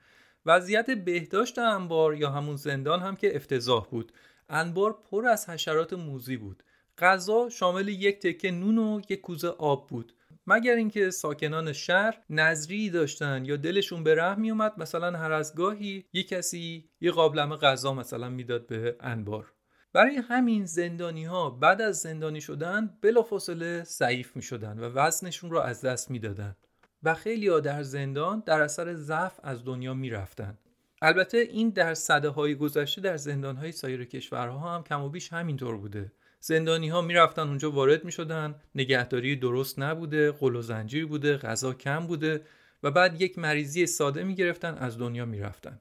وضعیت 0.46 0.90
بهداشت 0.90 1.58
انبار 1.58 2.14
یا 2.14 2.30
همون 2.30 2.56
زندان 2.56 3.00
هم 3.00 3.16
که 3.16 3.36
افتضاح 3.36 3.86
بود. 3.90 4.12
انبار 4.48 4.98
پر 5.10 5.26
از 5.26 5.48
حشرات 5.48 5.92
موزی 5.92 6.36
بود. 6.36 6.62
غذا 7.02 7.48
شامل 7.48 7.88
یک 7.88 8.18
تکه 8.18 8.50
نون 8.50 8.78
و 8.78 9.00
یک 9.08 9.20
کوزه 9.20 9.48
آب 9.48 9.88
بود. 9.88 10.12
مگر 10.46 10.74
اینکه 10.74 11.10
ساکنان 11.10 11.72
شهر 11.72 12.18
نظری 12.30 12.90
داشتن 12.90 13.44
یا 13.44 13.56
دلشون 13.56 14.04
به 14.04 14.14
رحم 14.14 14.42
اومد 14.42 14.72
مثلا 14.78 15.18
هر 15.18 15.32
از 15.32 15.54
گاهی 15.54 16.04
یک 16.12 16.28
کسی 16.28 16.90
یه 17.00 17.10
قابلمه 17.10 17.56
غذا 17.56 17.94
مثلا 17.94 18.28
می‌داد 18.28 18.66
به 18.66 18.96
انبار. 19.00 19.52
برای 19.92 20.16
همین 20.16 20.64
زندانی 20.64 21.24
ها 21.24 21.50
بعد 21.50 21.82
از 21.82 21.98
زندانی 21.98 22.40
شدن 22.40 22.98
بلافاصله 23.02 23.84
ضعیف 23.84 24.36
می 24.36 24.42
شدن 24.42 24.78
و 24.78 24.88
وزنشون 24.88 25.50
رو 25.50 25.58
از 25.58 25.80
دست 25.80 26.10
می‌دادن 26.10 26.56
و 27.02 27.14
خیلی 27.14 27.48
ها 27.48 27.60
در 27.60 27.82
زندان 27.82 28.42
در 28.46 28.62
اثر 28.62 28.94
ضعف 28.94 29.40
از 29.42 29.64
دنیا 29.64 29.94
می 29.94 30.10
رفتن. 30.10 30.58
البته 31.02 31.38
این 31.38 31.70
در 31.70 31.94
صده 31.94 32.28
های 32.28 32.54
گذشته 32.54 33.00
در 33.00 33.16
زندان 33.16 33.56
های 33.56 33.72
سایر 33.72 34.04
کشورها 34.04 34.74
هم 34.74 34.84
کم 34.84 35.02
و 35.02 35.08
بیش 35.08 35.32
همینطور 35.32 35.76
بوده. 35.76 36.12
زندانی 36.44 36.88
ها 36.88 37.00
می‌رفتن 37.02 37.48
اونجا 37.48 37.70
وارد 37.70 38.04
می 38.04 38.12
شدن 38.12 38.54
نگهداری 38.74 39.36
درست 39.36 39.78
نبوده 39.78 40.32
قل 40.32 40.56
و 40.56 40.62
زنجیر 40.62 41.06
بوده 41.06 41.36
غذا 41.36 41.74
کم 41.74 42.06
بوده 42.06 42.44
و 42.82 42.90
بعد 42.90 43.20
یک 43.20 43.38
مریضی 43.38 43.86
ساده 43.86 44.24
می 44.24 44.34
گرفتن 44.34 44.74
از 44.74 44.98
دنیا 44.98 45.24
می 45.24 45.40
رفتن. 45.40 45.80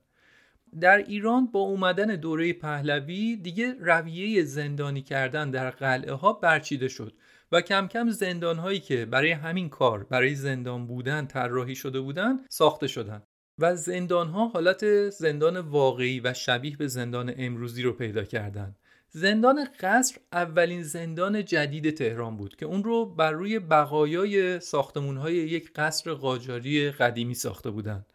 در 0.82 0.98
ایران 0.98 1.48
با 1.48 1.60
اومدن 1.60 2.06
دوره 2.06 2.54
پهلوی 2.54 3.36
دیگه 3.36 3.76
رویه 3.80 4.44
زندانی 4.44 5.02
کردن 5.02 5.52
در 5.52 5.70
قلعه 5.70 6.14
ها 6.14 6.34
برچیده 6.34 6.88
شد 6.88 7.14
و 7.52 7.62
کم 7.62 7.88
کم 7.88 8.10
زندان 8.10 8.58
هایی 8.58 8.80
که 8.80 9.06
برای 9.06 9.32
همین 9.32 9.70
کار 9.70 10.04
برای 10.04 10.36
زندان 10.36 10.88
بودن 10.88 11.26
طراحی 11.26 11.76
شده 11.76 12.00
بودن 12.00 12.40
ساخته 12.50 12.88
شدن 12.88 13.24
و 13.60 13.76
زندان 13.76 14.28
ها 14.28 14.48
حالت 14.48 15.10
زندان 15.10 15.58
واقعی 15.58 16.20
و 16.20 16.34
شبیه 16.34 16.78
به 16.78 16.88
زندان 16.88 17.34
امروزی 17.38 17.84
رو 17.84 17.94
پیدا 17.94 18.24
کردند. 18.24 18.76
زندان 19.14 19.68
قصر 19.80 20.18
اولین 20.34 20.84
زندان 20.84 21.46
جدید 21.46 21.96
تهران 21.98 22.38
بود 22.38 22.56
که 22.56 22.66
اون 22.66 22.84
رو 22.84 23.06
بر 23.06 23.32
روی 23.32 23.60
بقایای 23.60 24.60
ساختمون 24.60 25.18
های 25.18 25.36
یک 25.36 25.72
قصر 25.74 26.14
قاجاری 26.14 26.92
قدیمی 26.92 27.34
ساخته 27.34 27.70
بودند. 27.70 28.06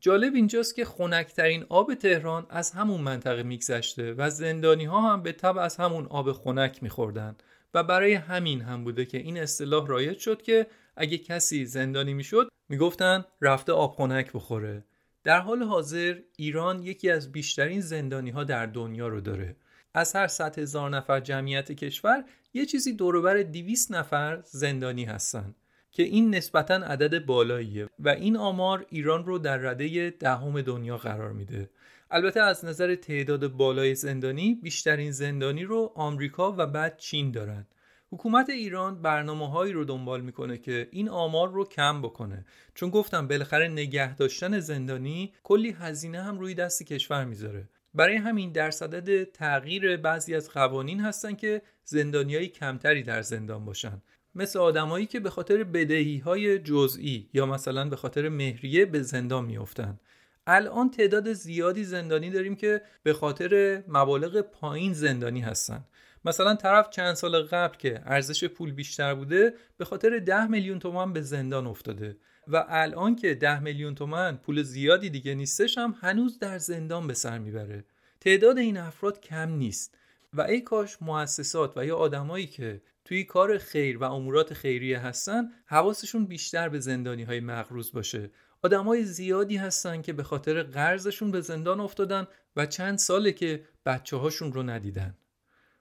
جالب 0.00 0.34
اینجاست 0.34 0.74
که 0.74 0.84
خنکترین 0.84 1.66
آب 1.68 1.94
تهران 1.94 2.46
از 2.50 2.70
همون 2.70 3.00
منطقه 3.00 3.42
میگذشته 3.42 4.14
و 4.14 4.30
زندانی 4.30 4.84
ها 4.84 5.12
هم 5.12 5.22
به 5.22 5.32
طب 5.32 5.58
از 5.58 5.76
همون 5.76 6.06
آب 6.06 6.32
خنک 6.32 6.82
میخوردن 6.82 7.36
و 7.74 7.82
برای 7.82 8.14
همین 8.14 8.60
هم 8.60 8.84
بوده 8.84 9.04
که 9.04 9.18
این 9.18 9.38
اصطلاح 9.38 9.86
رایج 9.86 10.18
شد 10.18 10.42
که 10.42 10.66
اگه 10.96 11.18
کسی 11.18 11.66
زندانی 11.66 12.14
می‌شد 12.14 12.48
می‌گفتن 12.68 13.24
رفته 13.40 13.72
آب 13.72 13.94
خنک 13.94 14.32
بخوره 14.32 14.84
در 15.24 15.40
حال 15.40 15.62
حاضر 15.62 16.18
ایران 16.36 16.82
یکی 16.82 17.10
از 17.10 17.32
بیشترین 17.32 17.80
زندانی 17.80 18.30
ها 18.30 18.44
در 18.44 18.66
دنیا 18.66 19.08
رو 19.08 19.20
داره 19.20 19.56
از 19.94 20.16
هر 20.16 20.26
100 20.26 20.58
هزار 20.58 20.90
نفر 20.90 21.20
جمعیت 21.20 21.72
کشور 21.72 22.24
یه 22.54 22.66
چیزی 22.66 22.92
دوروبر 22.92 23.42
200 23.42 23.92
نفر 23.92 24.42
زندانی 24.44 25.04
هستن 25.04 25.54
که 25.92 26.02
این 26.02 26.34
نسبتا 26.34 26.74
عدد 26.74 27.24
بالاییه 27.26 27.88
و 27.98 28.08
این 28.08 28.36
آمار 28.36 28.86
ایران 28.88 29.24
رو 29.24 29.38
در 29.38 29.56
رده 29.56 30.10
دهم 30.10 30.62
دنیا 30.62 30.96
قرار 30.96 31.32
میده. 31.32 31.70
البته 32.10 32.40
از 32.40 32.64
نظر 32.64 32.94
تعداد 32.94 33.46
بالای 33.48 33.94
زندانی 33.94 34.54
بیشترین 34.62 35.10
زندانی 35.10 35.64
رو 35.64 35.92
آمریکا 35.94 36.54
و 36.58 36.66
بعد 36.66 36.96
چین 36.96 37.30
دارن. 37.30 37.66
حکومت 38.12 38.50
ایران 38.50 39.02
برنامه 39.02 39.50
هایی 39.50 39.72
رو 39.72 39.84
دنبال 39.84 40.20
می‌کنه 40.20 40.58
که 40.58 40.88
این 40.90 41.08
آمار 41.08 41.48
رو 41.48 41.64
کم 41.64 42.02
بکنه. 42.02 42.44
چون 42.74 42.90
گفتم 42.90 43.28
بالاخره 43.28 43.68
نگه 43.68 44.14
داشتن 44.14 44.60
زندانی 44.60 45.32
کلی 45.42 45.70
هزینه 45.70 46.22
هم 46.22 46.38
روی 46.38 46.54
دست 46.54 46.82
کشور 46.82 47.24
می‌ذاره. 47.24 47.68
برای 47.94 48.16
همین 48.16 48.52
در 48.52 48.70
صدد 48.70 49.24
تغییر 49.24 49.96
بعضی 49.96 50.34
از 50.34 50.50
قوانین 50.50 51.00
هستن 51.00 51.34
که 51.34 51.62
زندانیایی 51.84 52.48
کمتری 52.48 53.02
در 53.02 53.22
زندان 53.22 53.64
باشن. 53.64 54.02
مثل 54.34 54.58
آدمایی 54.58 55.06
که 55.06 55.20
به 55.20 55.30
خاطر 55.30 55.64
بدهی 55.64 56.18
های 56.18 56.58
جزئی 56.58 57.28
یا 57.32 57.46
مثلا 57.46 57.88
به 57.88 57.96
خاطر 57.96 58.28
مهریه 58.28 58.86
به 58.86 59.02
زندان 59.02 59.44
میافتند 59.44 60.00
الان 60.46 60.90
تعداد 60.90 61.32
زیادی 61.32 61.84
زندانی 61.84 62.30
داریم 62.30 62.56
که 62.56 62.82
به 63.02 63.12
خاطر 63.12 63.82
مبالغ 63.88 64.40
پایین 64.40 64.92
زندانی 64.92 65.40
هستن. 65.40 65.84
مثلا 66.24 66.54
طرف 66.54 66.90
چند 66.90 67.14
سال 67.14 67.42
قبل 67.42 67.76
که 67.76 68.02
ارزش 68.04 68.44
پول 68.44 68.72
بیشتر 68.72 69.14
بوده 69.14 69.54
به 69.76 69.84
خاطر 69.84 70.18
ده 70.18 70.46
میلیون 70.46 70.78
تومان 70.78 71.12
به 71.12 71.20
زندان 71.20 71.66
افتاده. 71.66 72.16
و 72.52 72.64
الان 72.68 73.16
که 73.16 73.34
ده 73.34 73.60
میلیون 73.60 73.94
تومن 73.94 74.36
پول 74.36 74.62
زیادی 74.62 75.10
دیگه 75.10 75.34
نیستش 75.34 75.78
هم 75.78 75.94
هنوز 76.00 76.38
در 76.38 76.58
زندان 76.58 77.06
به 77.06 77.14
سر 77.14 77.38
می‌بره. 77.38 77.84
تعداد 78.20 78.58
این 78.58 78.76
افراد 78.76 79.20
کم 79.20 79.50
نیست. 79.50 79.96
و 80.34 80.40
ای 80.40 80.60
کاش 80.60 81.02
مؤسسات 81.02 81.76
و 81.76 81.86
یا 81.86 81.96
آدمایی 81.96 82.46
که 82.46 82.82
توی 83.04 83.24
کار 83.24 83.58
خیر 83.58 83.98
و 83.98 84.04
امورات 84.04 84.54
خیریه 84.54 84.98
هستن 84.98 85.50
حواسشون 85.66 86.24
بیشتر 86.26 86.68
به 86.68 86.80
زندانی 86.80 87.22
های 87.22 87.40
مغروز 87.40 87.92
باشه. 87.92 88.30
آدمای 88.62 89.04
زیادی 89.04 89.56
هستن 89.56 90.02
که 90.02 90.12
به 90.12 90.22
خاطر 90.22 90.62
قرضشون 90.62 91.30
به 91.30 91.40
زندان 91.40 91.80
افتادن 91.80 92.26
و 92.56 92.66
چند 92.66 92.98
ساله 92.98 93.32
که 93.32 93.64
بچه 93.86 94.16
هاشون 94.16 94.52
رو 94.52 94.62
ندیدن. 94.62 95.14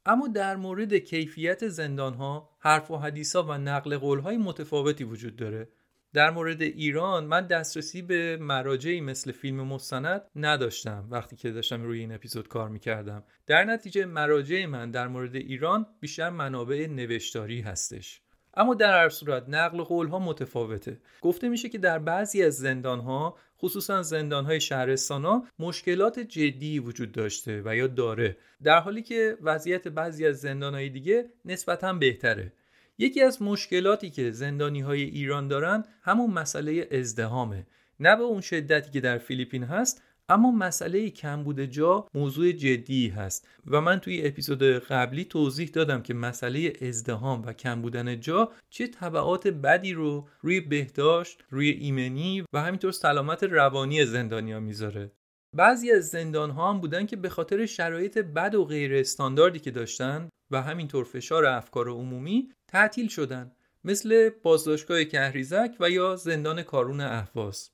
اما 0.05 0.27
در 0.27 0.55
مورد 0.55 0.93
کیفیت 0.93 1.67
زندان 1.67 2.13
ها 2.13 2.49
حرف 2.59 2.91
و 2.91 2.97
حدیث 2.97 3.35
ها 3.35 3.43
و 3.43 3.57
نقل 3.57 3.97
قول 3.97 4.19
های 4.19 4.37
متفاوتی 4.37 5.03
وجود 5.03 5.35
داره. 5.35 5.67
در 6.13 6.29
مورد 6.29 6.61
ایران 6.61 7.25
من 7.25 7.47
دسترسی 7.47 8.01
به 8.01 8.37
مراجعی 8.37 9.01
مثل 9.01 9.31
فیلم 9.31 9.61
مستند 9.61 10.21
نداشتم 10.35 11.07
وقتی 11.09 11.35
که 11.35 11.51
داشتم 11.51 11.83
روی 11.83 11.99
این 11.99 12.11
اپیزود 12.11 12.47
کار 12.47 12.69
می‌کردم. 12.69 13.23
در 13.47 13.63
نتیجه 13.63 14.05
مراجع 14.05 14.65
من 14.65 14.91
در 14.91 15.07
مورد 15.07 15.35
ایران 15.35 15.85
بیشتر 15.99 16.29
منابع 16.29 16.87
نوشتاری 16.87 17.61
هستش. 17.61 18.21
اما 18.53 18.73
در 18.73 19.03
هر 19.03 19.09
صورت 19.09 19.49
نقل 19.49 19.83
قول 19.83 20.07
ها 20.07 20.19
متفاوته. 20.19 21.01
گفته 21.21 21.49
میشه 21.49 21.69
که 21.69 21.77
در 21.77 21.99
بعضی 21.99 22.43
از 22.43 22.57
زندان 22.57 22.99
ها 22.99 23.37
خصوصا 23.59 24.01
زندان 24.01 24.45
های 24.45 24.61
شهرستان 24.61 25.25
ها 25.25 25.45
مشکلات 25.59 26.19
جدی 26.19 26.79
وجود 26.79 27.11
داشته 27.11 27.61
و 27.65 27.75
یا 27.75 27.87
داره. 27.87 28.37
در 28.63 28.79
حالی 28.79 29.01
که 29.01 29.37
وضعیت 29.41 29.87
بعضی 29.87 30.25
از 30.27 30.39
زندان 30.39 30.73
های 30.73 30.89
دیگه 30.89 31.29
نسبتا 31.45 31.93
بهتره. 31.93 32.53
یکی 33.01 33.21
از 33.21 33.41
مشکلاتی 33.41 34.09
که 34.09 34.31
زندانی 34.31 34.81
های 34.81 35.03
ایران 35.03 35.47
دارن 35.47 35.83
همون 36.01 36.31
مسئله 36.31 36.87
ازدهامه 36.91 37.67
نه 37.99 38.15
به 38.15 38.23
اون 38.23 38.41
شدتی 38.41 38.91
که 38.91 39.01
در 39.01 39.17
فیلیپین 39.17 39.63
هست 39.63 40.01
اما 40.29 40.51
مسئله 40.51 41.09
کمبود 41.09 41.61
جا 41.61 42.07
موضوع 42.13 42.51
جدی 42.51 43.07
هست 43.07 43.47
و 43.67 43.81
من 43.81 43.99
توی 43.99 44.27
اپیزود 44.27 44.63
قبلی 44.63 45.25
توضیح 45.25 45.69
دادم 45.73 46.01
که 46.01 46.13
مسئله 46.13 46.73
ازدهام 46.81 47.41
و 47.45 47.53
کم 47.53 47.81
بودن 47.81 48.19
جا 48.19 48.51
چه 48.69 48.87
طبعات 48.87 49.47
بدی 49.47 49.93
رو 49.93 50.27
روی 50.41 50.61
بهداشت، 50.61 51.43
روی 51.49 51.69
ایمنی 51.69 52.43
و 52.53 52.61
همینطور 52.61 52.91
سلامت 52.91 53.43
روانی 53.43 54.05
زندانیا 54.05 54.59
می‌ذاره. 54.59 55.11
بعضی 55.55 55.91
از 55.91 56.07
زندان 56.07 56.49
ها 56.49 56.73
هم 56.73 56.81
بودن 56.81 57.05
که 57.05 57.15
به 57.15 57.29
خاطر 57.29 57.65
شرایط 57.65 58.17
بد 58.17 58.55
و 58.55 58.65
غیر 58.65 58.95
استانداردی 58.95 59.59
که 59.59 59.71
داشتن 59.71 60.29
و 60.51 60.61
همینطور 60.61 61.03
فشار 61.03 61.45
افکار 61.45 61.89
عمومی 61.89 62.49
تعطیل 62.67 63.07
شدن 63.07 63.51
مثل 63.83 64.29
بازداشتگاه 64.29 65.03
کهریزک 65.03 65.75
و 65.79 65.89
یا 65.89 66.15
زندان 66.15 66.63
کارون 66.63 67.01
اهواز 67.01 67.69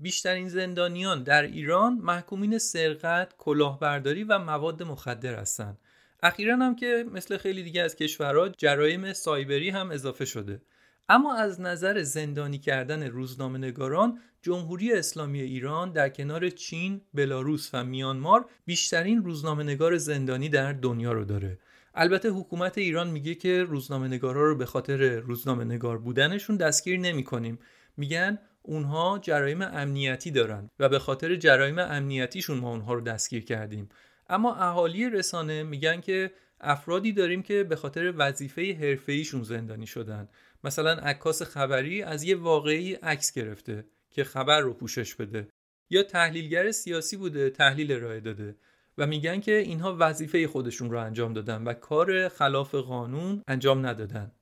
بیشترین 0.00 0.48
زندانیان 0.48 1.22
در 1.22 1.42
ایران 1.42 1.94
محکومین 1.94 2.58
سرقت، 2.58 3.36
کلاهبرداری 3.38 4.24
و 4.24 4.38
مواد 4.38 4.82
مخدر 4.82 5.34
هستند. 5.34 5.78
اخیرا 6.22 6.56
هم 6.56 6.76
که 6.76 7.06
مثل 7.12 7.36
خیلی 7.36 7.62
دیگه 7.62 7.82
از 7.82 7.96
کشورها 7.96 8.48
جرایم 8.48 9.12
سایبری 9.12 9.70
هم 9.70 9.90
اضافه 9.90 10.24
شده. 10.24 10.62
اما 11.08 11.34
از 11.34 11.60
نظر 11.60 12.02
زندانی 12.02 12.58
کردن 12.58 13.02
روزنامه 13.02 13.58
نگاران 13.58 14.18
جمهوری 14.42 14.92
اسلامی 14.92 15.40
ایران 15.40 15.92
در 15.92 16.08
کنار 16.08 16.48
چین، 16.48 17.00
بلاروس 17.14 17.70
و 17.72 17.84
میانمار 17.84 18.46
بیشترین 18.66 19.24
روزنامه 19.24 19.64
نگار 19.64 19.96
زندانی 19.96 20.48
در 20.48 20.72
دنیا 20.72 21.12
رو 21.12 21.24
داره. 21.24 21.58
البته 21.94 22.28
حکومت 22.28 22.78
ایران 22.78 23.10
میگه 23.10 23.34
که 23.34 23.62
روزنامه 23.62 24.08
نگارا 24.08 24.48
رو 24.48 24.56
به 24.56 24.66
خاطر 24.66 25.18
روزنامه 25.18 25.64
نگار 25.64 25.98
بودنشون 25.98 26.56
دستگیر 26.56 27.00
نمی 27.00 27.24
کنیم. 27.24 27.58
میگن 27.96 28.38
اونها 28.62 29.18
جرایم 29.22 29.62
امنیتی 29.62 30.30
دارن 30.30 30.70
و 30.78 30.88
به 30.88 30.98
خاطر 30.98 31.36
جرایم 31.36 31.78
امنیتیشون 31.78 32.58
ما 32.58 32.70
اونها 32.70 32.94
رو 32.94 33.00
دستگیر 33.00 33.44
کردیم. 33.44 33.88
اما 34.28 34.54
اهالی 34.54 35.10
رسانه 35.10 35.62
میگن 35.62 36.00
که 36.00 36.30
افرادی 36.60 37.12
داریم 37.12 37.42
که 37.42 37.64
به 37.64 37.76
خاطر 37.76 38.12
وظیفه 38.16 38.78
حرفه‌ایشون 38.80 39.42
زندانی 39.42 39.86
شدن. 39.86 40.28
مثلا 40.64 40.92
عکاس 40.92 41.42
خبری 41.42 42.02
از 42.02 42.22
یه 42.22 42.36
واقعی 42.36 42.94
عکس 42.94 43.32
گرفته 43.32 43.84
که 44.10 44.24
خبر 44.24 44.60
رو 44.60 44.74
پوشش 44.74 45.14
بده. 45.14 45.48
یا 45.90 46.02
تحلیلگر 46.02 46.70
سیاسی 46.70 47.16
بوده 47.16 47.50
تحلیل 47.50 47.92
ارائه 47.92 48.20
داده. 48.20 48.56
و 49.00 49.06
میگن 49.06 49.40
که 49.40 49.56
اینها 49.56 49.96
وظیفه 49.98 50.48
خودشون 50.48 50.90
رو 50.90 50.98
انجام 50.98 51.32
دادن 51.32 51.64
و 51.64 51.72
کار 51.72 52.28
خلاف 52.28 52.74
قانون 52.74 53.42
انجام 53.48 53.86
ندادن. 53.86 54.32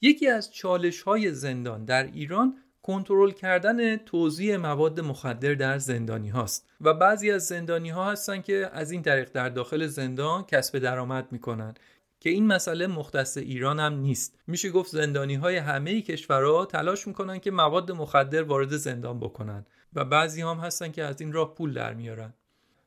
یکی 0.00 0.28
از 0.28 0.54
چالش 0.54 1.02
های 1.02 1.32
زندان 1.32 1.84
در 1.84 2.06
ایران 2.06 2.56
کنترل 2.82 3.30
کردن 3.30 3.96
توزیع 3.96 4.56
مواد 4.56 5.00
مخدر 5.00 5.54
در 5.54 5.78
زندانی 5.78 6.28
هاست 6.28 6.70
و 6.80 6.94
بعضی 6.94 7.30
از 7.30 7.46
زندانی 7.46 7.90
ها 7.90 8.10
هستن 8.10 8.40
که 8.40 8.70
از 8.72 8.90
این 8.90 9.02
طریق 9.02 9.32
در 9.32 9.48
داخل 9.48 9.86
زندان 9.86 10.44
کسب 10.44 10.78
درآمد 10.78 11.32
می‌کنن 11.32 11.74
که 12.20 12.30
این 12.30 12.46
مسئله 12.46 12.86
مختص 12.86 13.36
ایران 13.36 13.80
هم 13.80 13.94
نیست. 13.94 14.38
میشه 14.46 14.70
گفت 14.70 14.90
زندانی 14.90 15.34
های 15.34 15.56
همه 15.56 16.02
کشورها 16.02 16.64
تلاش 16.64 17.06
می‌کنن 17.06 17.38
که 17.38 17.50
مواد 17.50 17.92
مخدر 17.92 18.42
وارد 18.42 18.76
زندان 18.76 19.20
بکنن 19.20 19.66
و 19.92 20.04
بعضی 20.04 20.42
هم 20.42 20.56
هستن 20.56 20.92
که 20.92 21.04
از 21.04 21.20
این 21.20 21.32
راه 21.32 21.54
پول 21.54 21.74
در 21.74 21.94
میارن. 21.94 22.34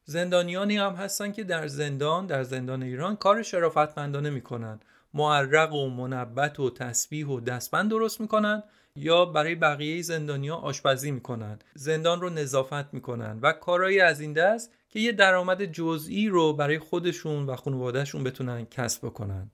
زندانیانی 0.07 0.77
هم 0.77 0.93
هستن 0.93 1.31
که 1.31 1.43
در 1.43 1.67
زندان 1.67 2.25
در 2.25 2.43
زندان 2.43 2.83
ایران 2.83 3.15
کار 3.15 3.43
شرافتمندانه 3.43 4.29
می‌کنن. 4.29 4.79
معرق 5.13 5.73
و 5.73 5.89
منبت 5.89 6.59
و 6.59 6.69
تسبیح 6.69 7.27
و 7.27 7.39
دستبند 7.39 7.89
درست 7.89 8.21
می‌کنن 8.21 8.63
یا 8.95 9.25
برای 9.25 9.55
بقیه 9.55 10.01
زندانیا 10.01 10.55
آشپزی 10.55 11.11
می‌کنن. 11.11 11.59
زندان 11.73 12.21
رو 12.21 12.29
نظافت 12.29 12.93
می‌کنن 12.93 13.39
و 13.41 13.51
کارهایی 13.51 13.99
از 13.99 14.19
این 14.19 14.33
دست 14.33 14.71
که 14.89 14.99
یه 14.99 15.11
درآمد 15.11 15.65
جزئی 15.65 16.27
رو 16.27 16.53
برای 16.53 16.79
خودشون 16.79 17.45
و 17.45 17.55
خانوادهشون 17.55 18.23
بتونن 18.23 18.65
کسب 18.65 19.05
بکنن. 19.05 19.51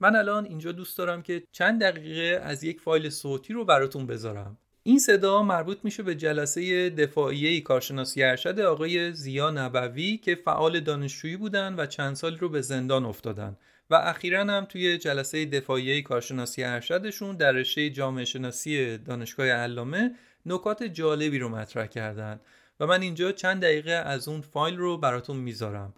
من 0.00 0.16
الان 0.16 0.44
اینجا 0.44 0.72
دوست 0.72 0.98
دارم 0.98 1.22
که 1.22 1.42
چند 1.52 1.80
دقیقه 1.80 2.40
از 2.42 2.64
یک 2.64 2.80
فایل 2.80 3.10
صوتی 3.10 3.52
رو 3.52 3.64
براتون 3.64 4.06
بذارم. 4.06 4.58
این 4.84 4.98
صدا 4.98 5.42
مربوط 5.42 5.78
میشه 5.84 6.02
به 6.02 6.14
جلسه 6.14 6.90
دفاعیه 6.90 7.60
کارشناسی 7.60 8.22
ارشد 8.22 8.60
آقای 8.60 9.12
زیا 9.12 9.50
نبوی 9.50 10.16
که 10.16 10.34
فعال 10.34 10.80
دانشجویی 10.80 11.36
بودن 11.36 11.74
و 11.74 11.86
چند 11.86 12.14
سال 12.14 12.38
رو 12.38 12.48
به 12.48 12.60
زندان 12.60 13.04
افتادن. 13.04 13.56
و 13.90 13.94
اخیرا 13.94 14.40
هم 14.40 14.64
توی 14.64 14.98
جلسه 14.98 15.44
دفاعیه 15.44 16.02
کارشناسی 16.02 16.64
ارشدشون 16.64 17.36
در 17.36 17.52
رشته 17.52 17.90
جامعه 17.90 18.24
شناسی 18.24 18.98
دانشگاه 18.98 19.46
علامه 19.46 20.14
نکات 20.46 20.82
جالبی 20.82 21.38
رو 21.38 21.48
مطرح 21.48 21.86
کردن. 21.86 22.40
و 22.80 22.86
من 22.86 23.02
اینجا 23.02 23.32
چند 23.32 23.62
دقیقه 23.62 23.92
از 23.92 24.28
اون 24.28 24.40
فایل 24.40 24.76
رو 24.76 24.98
براتون 24.98 25.36
می‌ذارم. 25.36 25.94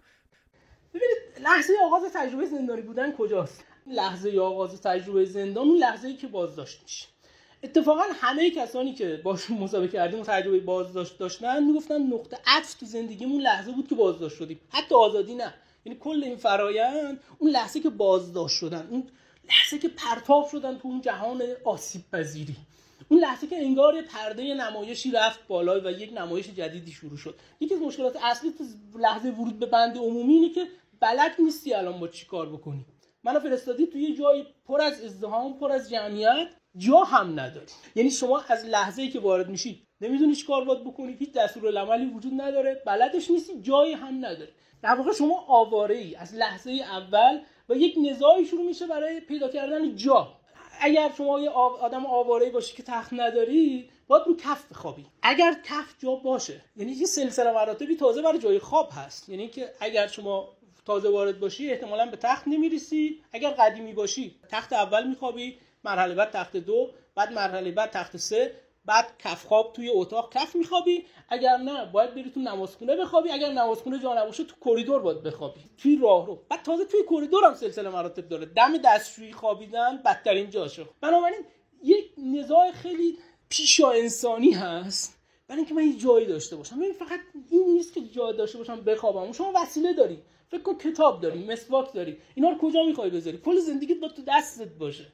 ببینید 0.93 1.17
لحظه 1.43 1.73
آغاز 1.85 2.13
تجربه 2.13 2.45
زندانی 2.45 2.81
بودن 2.81 3.11
کجاست؟ 3.11 3.63
لحظه 3.87 4.39
آغاز 4.39 4.81
تجربه 4.81 5.25
زندان 5.25 5.67
اون 5.67 5.77
لحظه 5.77 6.07
ای 6.07 6.15
که 6.15 6.27
بازداشت 6.27 6.83
میشه. 6.83 7.14
اتفاقا 7.63 8.03
همه 8.13 8.49
کسانی 8.49 8.93
که 8.93 9.21
باشون 9.23 9.57
مسابقه 9.57 9.87
کردیم 9.87 10.23
تجربه 10.23 10.59
بازداشت 10.59 11.17
داشتن 11.17 11.63
می‌گفتن 11.63 12.01
نقطه 12.01 12.37
عطف 12.47 12.73
تو 12.73 12.85
زندگیمون 12.85 13.41
لحظه 13.41 13.71
بود 13.71 13.87
که 13.87 13.95
بازداشت 13.95 14.37
شدیم. 14.37 14.59
حتی 14.69 14.95
آزادی 14.95 15.35
نه. 15.35 15.53
یعنی 15.85 15.99
کل 15.99 16.23
این 16.23 16.35
فرایند 16.35 17.19
اون 17.39 17.51
لحظه 17.51 17.79
که 17.79 17.89
بازداشت 17.89 18.57
شدن 18.57 18.87
اون 18.91 19.07
لحظه 19.49 19.77
که 19.77 19.87
پرتاب 19.87 20.47
شدن 20.51 20.77
تو 20.77 20.87
اون 20.87 21.01
جهان 21.01 21.43
آسیب 21.63 22.01
پذیری. 22.11 22.55
اون 23.09 23.19
لحظه 23.19 23.47
که 23.47 23.57
انگار 23.57 24.01
پرده 24.01 24.53
نمایشی 24.53 25.11
رفت 25.11 25.47
بالا 25.47 25.79
و 25.79 25.91
یک 25.91 26.13
نمایش 26.13 26.49
جدیدی 26.49 26.91
شروع 26.91 27.17
شد. 27.17 27.35
یکی 27.59 27.75
از 27.75 27.81
مشکلات 27.81 28.17
اصلی 28.23 28.51
تو 28.51 28.63
لحظه 28.99 29.29
ورود 29.29 29.59
به 29.59 29.65
بند 29.65 29.97
عمومی 29.97 30.33
اینه 30.33 30.49
که 30.49 30.67
بلد 30.99 31.31
نیستی 31.39 31.73
الان 31.73 31.99
با 31.99 32.07
چی 32.07 32.25
کار 32.25 32.49
بکنی. 32.49 32.85
منو 33.25 33.39
فرستادی 33.39 33.87
توی 33.87 34.01
یه 34.01 34.15
جای 34.15 34.45
پر 34.65 34.81
از 34.81 35.03
ازدهام 35.03 35.59
پر 35.59 35.71
از 35.71 35.89
جمعیت 35.89 36.47
جا 36.77 37.03
هم 37.03 37.39
نداری. 37.39 37.71
یعنی 37.95 38.11
شما 38.11 38.41
از 38.49 38.65
لحظه 38.65 39.01
ای 39.01 39.09
که 39.09 39.19
وارد 39.19 39.49
میشید 39.49 39.87
نمی‌دونی 40.01 40.35
چی 40.35 40.45
کار 40.45 40.65
باید 40.65 40.83
بکنی 40.83 41.13
هیچ 41.13 41.31
دستورالعملی 41.31 42.05
وجود 42.05 42.33
نداره 42.41 42.81
بلدش 42.85 43.31
نیستی 43.31 43.61
جایی 43.61 43.93
هم 43.93 44.25
نداره 44.25 44.49
در 44.81 44.95
واقع 44.95 45.13
شما 45.13 45.45
آواره 45.47 45.95
ای 45.95 46.15
از 46.15 46.35
لحظه 46.35 46.71
اول 46.71 47.41
و 47.69 47.75
یک 47.75 47.95
نزاعی 48.09 48.45
شروع 48.45 48.65
میشه 48.65 48.87
برای 48.87 49.19
پیدا 49.19 49.49
کردن 49.49 49.95
جا. 49.95 50.27
اگر 50.81 51.11
شما 51.17 51.39
یه 51.39 51.49
آدم 51.49 52.05
آواره 52.05 52.49
باشی 52.49 52.75
که 52.75 52.83
تخت 52.83 53.13
نداری 53.13 53.89
باید 54.07 54.23
رو 54.27 54.35
کف 54.35 54.71
بخوابی. 54.71 55.05
اگر 55.21 55.55
کف 55.63 55.95
جا 55.99 56.15
باشه 56.15 56.61
یعنی 56.75 56.91
یه 56.91 57.05
سلسله 57.05 57.51
مراتبی 57.51 57.95
تازه 57.95 58.21
برای 58.21 58.39
جای 58.39 58.59
خواب 58.59 58.89
هست. 58.91 59.29
یعنی 59.29 59.47
که 59.47 59.73
اگر 59.79 60.07
شما 60.07 60.54
تازه 60.85 61.09
وارد 61.09 61.39
باشی 61.39 61.71
احتمالا 61.71 62.05
به 62.05 62.17
تخت 62.17 62.47
نمیریسی 62.47 63.23
اگر 63.31 63.49
قدیمی 63.49 63.93
باشی 63.93 64.35
تخت 64.49 64.73
اول 64.73 65.07
میخوابی 65.07 65.57
مرحله 65.83 66.15
بعد 66.15 66.31
تخت 66.31 66.57
دو 66.57 66.91
بعد 67.15 67.33
مرحله 67.33 67.71
بعد 67.71 67.91
تخت 67.91 68.17
سه 68.17 68.65
بعد 68.85 69.17
کف 69.19 69.45
خواب 69.45 69.73
توی 69.73 69.89
اتاق 69.89 70.33
کف 70.33 70.55
میخوابی. 70.55 71.05
اگر 71.29 71.57
نه 71.57 71.85
باید 71.85 72.15
بری 72.15 72.31
تو 72.31 72.39
نمازخونه 72.39 72.95
بخوابی. 72.95 73.29
اگر 73.31 73.51
نمازخونه 73.51 73.99
جا 73.99 74.13
نباشه 74.13 74.43
تو 74.43 74.55
کریدور 74.65 75.01
باید 75.01 75.23
بخوابی. 75.23 75.59
توی 75.77 75.99
راه 76.01 76.25
رو. 76.25 76.39
بعد 76.49 76.63
تازه 76.63 76.85
توی 76.85 76.99
کریدور 77.09 77.45
هم 77.45 77.53
سلسله 77.53 77.89
مراتب 77.89 78.29
داره. 78.29 78.45
دم 78.45 78.77
دستشویی 78.77 79.33
خوابیدن 79.33 79.97
بدترین 80.05 80.49
جاشه. 80.49 80.85
بنابراین 81.01 81.45
یک 81.83 82.11
نزاع 82.17 82.71
خیلی 82.71 83.17
پیشا 83.49 83.91
انسانی 83.91 84.51
هست. 84.51 85.17
برای 85.47 85.59
اینکه 85.59 85.73
من 85.73 85.83
یه 85.83 85.97
جایی 85.97 86.25
داشته 86.25 86.55
باشم. 86.55 86.79
ببین 86.79 86.93
فقط 86.93 87.19
این 87.49 87.73
نیست 87.73 87.93
که 87.93 88.01
جای 88.01 88.37
داشته 88.37 88.57
باشم 88.57 88.81
بخوابم. 88.81 89.31
شما 89.31 89.53
وسیله 89.55 89.93
داری. 89.93 90.21
فکر 90.55 90.63
کن 90.63 90.91
کتاب 90.91 91.21
داری 91.21 91.45
مسواک 91.45 91.93
داری 91.93 92.17
اینا 92.35 92.49
رو 92.49 92.57
کجا 92.57 92.83
می‌خوای 92.83 93.09
بذاری؟ 93.09 93.37
کل 93.37 93.59
زندگیت 93.59 93.99
با 93.99 94.07
تو 94.07 94.21
دستت 94.27 94.67
باشه. 94.67 95.05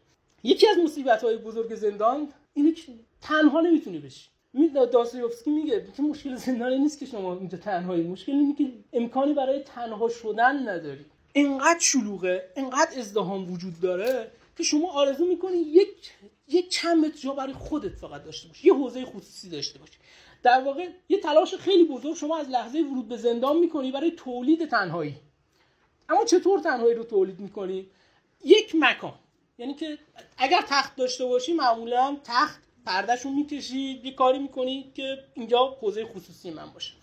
یکی 0.43 0.67
از 0.67 0.77
مصیبت 0.77 1.23
های 1.23 1.37
بزرگ 1.37 1.75
زندان 1.75 2.27
اینه 2.53 2.71
که 2.71 2.83
تنها 3.21 3.61
نمی‌تونی 3.61 3.99
بشی. 3.99 4.29
داستایوفسکی 4.91 5.51
میگه 5.51 5.87
که 5.97 6.03
مشکل 6.03 6.35
زندان 6.35 6.73
نیست 6.73 6.99
که 6.99 7.05
شما 7.05 7.37
اینجا 7.37 7.57
تنهایی. 7.57 8.03
مشکل 8.03 8.31
اینه 8.31 8.55
که 8.55 8.71
امکانی 8.93 9.33
برای 9.33 9.59
تنها 9.59 10.09
شدن 10.09 10.69
نداری. 10.69 11.05
انقدر 11.35 11.79
شلوغه 11.79 12.43
انقدر 12.55 12.99
ازدهام 12.99 13.51
وجود 13.51 13.79
داره 13.81 14.31
که 14.57 14.63
شما 14.63 14.91
آرزو 14.91 15.25
می‌کنی 15.25 15.57
یک 15.57 16.11
یک 16.47 16.69
چند 16.69 17.05
متر 17.05 17.17
جا 17.17 17.33
برای 17.33 17.53
خودت 17.53 17.95
فقط 17.95 18.23
داشته 18.23 18.47
باشی 18.47 18.67
یه 18.67 18.73
حوزه 18.73 19.05
خصوصی 19.05 19.49
داشته 19.49 19.79
باشی. 19.79 19.93
در 20.43 20.61
واقع 20.61 20.87
یه 21.09 21.19
تلاش 21.19 21.55
خیلی 21.55 21.83
بزرگ 21.83 22.15
شما 22.15 22.37
از 22.37 22.49
لحظه 22.49 22.79
ورود 22.79 23.07
به 23.07 23.17
زندان 23.17 23.57
می‌کنی 23.57 23.91
برای 23.91 24.11
تولید 24.11 24.69
تنهایی. 24.69 25.15
اما 26.09 26.25
چطور 26.25 26.59
تنهایی 26.59 26.93
رو 26.93 27.03
تولید 27.03 27.39
می‌کنی؟ 27.39 27.87
یک 28.43 28.75
مکان. 28.79 29.13
یعنی 29.57 29.73
که 29.73 29.97
اگر 30.37 30.61
تخت 30.67 30.95
داشته 30.95 31.25
باشی 31.25 31.53
معمولا 31.53 32.17
تخت 32.23 32.61
پردهشو 32.85 33.29
می‌کشید 33.29 34.05
یه 34.05 34.13
کاری 34.13 34.39
می‌کنی 34.39 34.91
که 34.95 35.17
اینجا 35.33 35.77
حوزه 35.81 36.05
خصوصی 36.05 36.51
من 36.51 36.69
باشه. 36.73 36.93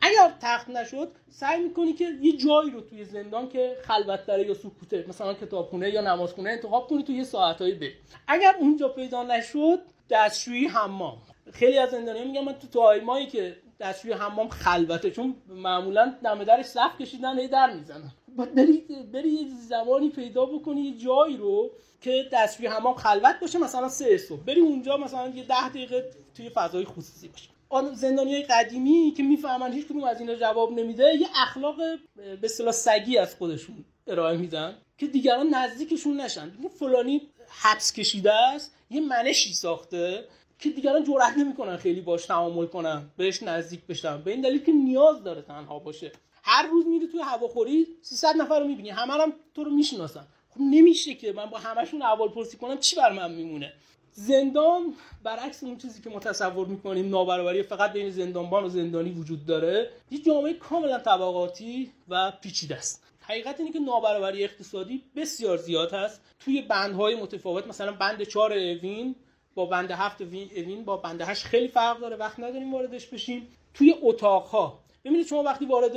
اگر 0.00 0.34
تخت 0.40 0.70
نشد 0.70 1.12
سعی 1.30 1.60
می‌کنی 1.60 1.92
که 1.92 2.04
یه 2.22 2.36
جایی 2.36 2.70
رو 2.70 2.80
توی 2.80 3.04
زندان 3.04 3.48
که 3.48 3.76
خلوت 3.82 4.26
داره 4.26 4.46
یا 4.46 4.54
سکوته 4.54 5.04
مثلا 5.08 5.34
کتابخونه 5.34 5.90
یا 5.90 6.00
نمازخونه 6.00 6.50
انتخاب 6.50 6.88
کنی 6.88 7.02
توی 7.02 7.16
یه 7.16 7.24
ساعتایی 7.24 7.74
بری 7.74 7.94
اگر 8.28 8.56
اونجا 8.58 8.88
پیدا 8.88 9.22
نشد 9.22 9.80
دستشویی 10.10 10.66
حمام. 10.66 11.18
خیلی 11.52 11.78
از 11.78 11.90
زندانیان 11.90 12.26
میگن 12.26 12.44
من 12.44 12.52
تو 12.52 12.66
تایمایی 12.66 13.26
که 13.26 13.56
دستشویی 13.80 14.14
حمام 14.14 14.48
خلوته 14.48 15.10
چون 15.10 15.36
معمولا 15.48 16.14
دم 16.24 16.44
درش 16.44 16.64
صف 16.64 16.98
کشیدن 17.00 17.38
هی 17.38 17.48
در 17.48 17.72
می‌زنن. 17.72 18.12
بری 18.36 18.84
بری 19.12 19.28
یه 19.28 19.48
زمانی 19.68 20.08
پیدا 20.08 20.46
بکنی 20.46 20.80
یه 20.80 20.98
جایی 20.98 21.36
رو 21.36 21.70
که 22.00 22.24
دستشویی 22.32 22.68
حمام 22.68 22.94
خلوت 22.94 23.40
باشه 23.40 23.58
مثلا 23.58 23.88
سه 23.88 24.18
صبح. 24.18 24.40
بری 24.40 24.60
اونجا 24.60 24.96
مثلا 24.96 25.28
یه 25.28 25.44
ده 25.44 25.68
دقیقه 25.68 26.10
توی 26.36 26.50
فضای 26.50 26.84
خصوصی 26.84 27.28
باشه 27.28 27.48
آن 27.68 27.94
زندانی 27.94 28.42
قدیمی 28.42 29.14
که 29.16 29.22
می‌فهمن 29.22 29.72
هیچ 29.72 29.86
کدوم 29.86 30.04
از 30.04 30.20
اینا 30.20 30.34
جواب 30.34 30.72
نمیده 30.72 31.14
یه 31.20 31.26
اخلاق 31.42 31.76
به 32.16 32.38
اصطلاح 32.42 32.72
سگی 32.72 33.18
از 33.18 33.34
خودشون 33.34 33.84
ارائه 34.06 34.36
میدن 34.36 34.74
که 34.98 35.06
دیگران 35.06 35.54
نزدیکشون 35.54 36.20
نشن. 36.20 36.52
فلانی 36.78 37.22
حبس 37.48 37.92
کشیده 37.92 38.32
است 38.32 38.74
یه 38.90 39.00
منشی 39.00 39.54
ساخته 39.54 40.24
که 40.58 40.70
دیگران 40.70 41.04
جرئت 41.04 41.38
نمی‌کنن 41.38 41.76
خیلی 41.76 42.00
باش 42.00 42.26
تعامل 42.26 42.66
کنن 42.66 43.10
بهش 43.16 43.42
نزدیک 43.42 43.86
بشن. 43.86 44.22
به 44.22 44.30
این 44.30 44.40
دلیل 44.40 44.64
که 44.64 44.72
نیاز 44.72 45.22
داره 45.24 45.42
تنها 45.42 45.78
باشه. 45.78 46.12
هر 46.46 46.66
روز 46.66 46.86
میری 46.86 47.08
توی 47.08 47.20
هواخوری 47.20 47.86
300 48.02 48.36
نفر 48.36 48.60
رو 48.60 48.66
می‌بینی. 48.66 48.90
همه 48.90 49.12
هم 49.12 49.32
تو 49.54 49.64
رو 49.64 49.70
می‌شناسن. 49.70 50.26
خب 50.50 50.60
نمیشه 50.60 51.14
که 51.14 51.32
من 51.32 51.46
با 51.46 51.58
همشون 51.58 52.02
اول 52.02 52.28
پرسی 52.28 52.56
کنم 52.56 52.78
چی 52.78 52.96
بر 52.96 53.12
من 53.12 53.32
میمونه؟ 53.32 53.72
زندان 54.12 54.94
برعکس 55.22 55.64
اون 55.64 55.78
چیزی 55.78 56.02
که 56.02 56.10
ما 56.10 56.20
تصور 56.20 56.66
می‌کنیم 56.66 57.08
نابرابری 57.10 57.62
فقط 57.62 57.92
بین 57.92 58.10
زندانبان 58.10 58.64
و 58.64 58.68
زندانی 58.68 59.10
وجود 59.10 59.46
داره. 59.46 59.90
یه 60.10 60.18
جامعه 60.18 60.54
کاملا 60.54 60.98
طبقاتی 60.98 61.90
و 62.08 62.32
پیچیده 62.42 62.76
است. 62.76 63.02
حقیقت 63.20 63.60
اینه 63.60 63.72
که 63.72 63.78
نابرابری 63.78 64.44
اقتصادی 64.44 65.02
بسیار 65.16 65.56
زیاد 65.56 65.92
هست. 65.92 66.20
توی 66.40 66.62
بندهای 66.62 67.14
متفاوت 67.14 67.66
مثلا 67.66 67.92
بند 67.92 68.22
4 68.22 68.52
اوین 68.52 69.14
با 69.54 69.66
بند 69.66 69.90
7 69.90 70.22
اوین 70.22 70.84
با 70.84 70.96
بند 70.96 71.22
8 71.22 71.44
خیلی 71.44 71.68
فرق 71.68 72.00
داره. 72.00 72.16
وقت 72.16 72.40
نداریم 72.40 72.74
واردش 72.74 73.06
بشیم. 73.06 73.48
توی 73.74 73.94
اتاقها 74.02 74.83
ببینید 75.04 75.26
شما 75.26 75.42
وقتی 75.42 75.66
وارد 75.66 75.92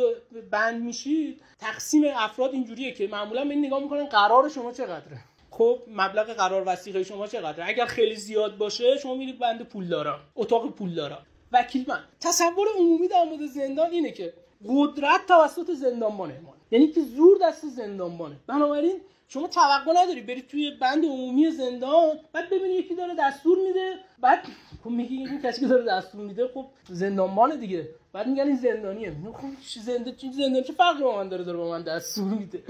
بند 0.49 0.81
میشید 0.81 1.41
تقسیم 1.59 2.03
افراد 2.15 2.53
اینجوریه 2.53 2.91
که 2.91 3.07
معمولا 3.07 3.45
به 3.45 3.55
نگاه 3.55 3.83
می‌کنن 3.83 4.05
قرار 4.05 4.49
شما 4.49 4.71
چقدره. 4.71 5.19
خب 5.51 5.79
مبلغ 5.87 6.33
قرار 6.33 6.63
وسیقه 6.65 7.03
شما 7.03 7.27
چقدره؟ 7.27 7.67
اگر 7.67 7.85
خیلی 7.85 8.15
زیاد 8.15 8.57
باشه 8.57 8.97
شما 8.97 9.15
میرید 9.15 9.39
بند 9.39 9.61
پولدارا 9.61 10.19
اتاق 10.35 10.75
پولدارا. 10.75 11.17
وکیل 11.51 11.85
من. 11.87 12.03
تصور 12.19 12.67
عمومی 12.77 13.07
در 13.07 13.23
مورد 13.23 13.45
زندان 13.45 13.91
اینه 13.91 14.11
که 14.11 14.33
قدرت 14.67 15.25
توسط 15.27 15.71
زندانبان 15.71 16.31
اعمال. 16.31 16.55
یعنی 16.71 16.87
که 16.87 17.01
زور 17.01 17.37
دست 17.41 17.65
زندانبانه. 17.65 18.35
بنابراین 18.47 19.01
شما 19.27 19.47
توقع 19.47 19.91
نداری 19.95 20.21
بری 20.21 20.41
توی 20.41 20.71
بند 20.71 21.05
عمومی 21.05 21.51
زندان 21.51 22.19
بعد 22.33 22.49
ببینی 22.49 22.73
یکی 22.73 22.95
داره 22.95 23.15
دستور 23.19 23.57
میده 23.67 23.95
بعد 24.19 24.39
خب 24.83 24.89
میگی 24.89 25.17
این 25.17 25.41
کسی 25.41 25.61
که 25.61 25.67
داره 25.67 25.85
دستور 25.85 26.21
میده 26.21 26.47
خب 26.53 26.65
زندانبان 26.89 27.59
دیگه. 27.59 27.89
بعد 28.13 28.27
میگن 28.27 28.47
این 28.47 28.55
زندانیه. 28.57 29.11
خب 29.11 29.79
زنده 29.81 30.11
چی 30.11 30.31
زندانی 30.31 30.63
چه 30.63 30.73
فرقی 30.73 31.03
با 31.03 31.15
من 31.15 31.29
داره 31.29 31.43
داره 31.43 31.57
با 31.57 31.69
من 31.69 31.81
دستور 31.81 32.25
میده؟ 32.25 32.63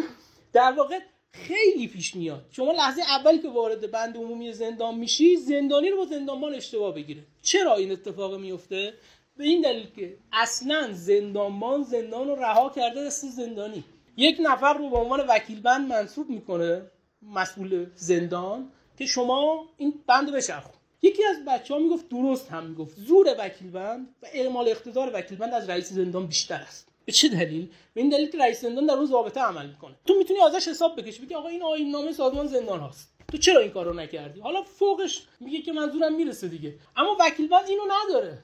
در 0.53 0.72
واقع 0.72 0.99
خیلی 1.32 1.88
پیش 1.88 2.16
میاد. 2.16 2.45
شما 2.51 2.72
لحظه 2.72 3.01
اولی 3.01 3.39
که 3.39 3.49
وارد 3.49 3.91
بند 3.91 4.18
عمومی 4.18 4.53
زندان 4.53 4.95
میشی 4.95 5.36
زندانی 5.38 5.89
رو 5.89 5.97
با 5.97 6.05
زندانبان 6.05 6.55
اشتباه 6.55 6.93
بگیره. 6.95 7.24
چرا 7.41 7.76
این 7.76 7.91
اتفاق 7.91 8.39
میفته؟ 8.39 8.93
به 9.38 9.43
این 9.43 9.62
دلیل 9.62 9.88
که 9.95 10.18
اصلا 10.34 10.89
زندانبان 10.91 11.84
زندان 11.84 12.28
رو 12.28 12.36
رها 12.36 12.70
کرده 12.70 13.05
دست 13.05 13.26
زندانی. 13.26 13.84
یک 14.18 14.38
نفر 14.39 14.74
رو 14.74 14.89
به 14.89 14.97
عنوان 14.97 15.26
وکیل 15.30 15.61
بند 15.61 15.88
منصوب 15.88 16.30
می‌کنه 16.30 16.82
مسئول 17.22 17.86
زندان 17.95 18.72
که 18.97 19.05
شما 19.05 19.65
این 19.78 19.93
بند 20.07 20.32
بچرخون. 20.32 20.74
یکی 21.01 21.24
از 21.26 21.45
بچه 21.47 21.74
ها 21.74 21.80
می‌گفت 21.80 22.09
درست 22.09 22.49
هم 22.51 22.65
می‌گفت. 22.65 22.95
زور 22.99 23.36
وکیل 23.39 23.72
بند 23.72 24.15
و 24.24 24.28
اعمال 24.34 24.68
اقتدار 24.68 25.11
وکیل 25.13 25.38
بند 25.38 25.53
از 25.53 25.70
رئیس 25.70 25.89
زندان 25.93 26.28
بیشتر 26.28 26.55
است. 26.55 26.88
به 27.05 27.11
چه 27.11 27.28
دلیل؟ 27.28 27.70
به 27.93 28.01
این 28.01 28.09
دلیل 28.09 28.30
که 28.30 28.38
رئیس 28.38 28.61
زندان 28.61 28.86
در 28.86 28.95
روز 28.95 29.09
ضابطه 29.09 29.41
عمل 29.41 29.68
می‌کنه. 29.68 29.95
تو 30.05 30.13
می‌تونی 30.18 30.39
ازش 30.39 30.68
حساب 30.68 31.01
بکشی 31.01 31.22
بگی 31.26 31.36
آقا 31.36 31.47
این 31.47 31.63
آیین 31.63 31.91
نامه 31.91 32.11
سازمان 32.11 32.47
زندان 32.47 32.80
هاست. 32.80 33.13
تو 33.32 33.38
چرا 33.38 33.61
این 33.61 33.72
کارو 33.72 33.93
نکردی؟ 33.93 34.39
حالا 34.39 34.63
فوقش 34.63 35.28
میگه 35.39 35.61
که 35.61 35.72
منظورم 35.72 36.15
می‌رسه 36.15 36.47
دیگه. 36.47 36.76
اما 36.95 37.18
وکیل 37.20 37.47
بند 37.47 37.65
اینو 37.70 37.84
نداره. 37.84 38.38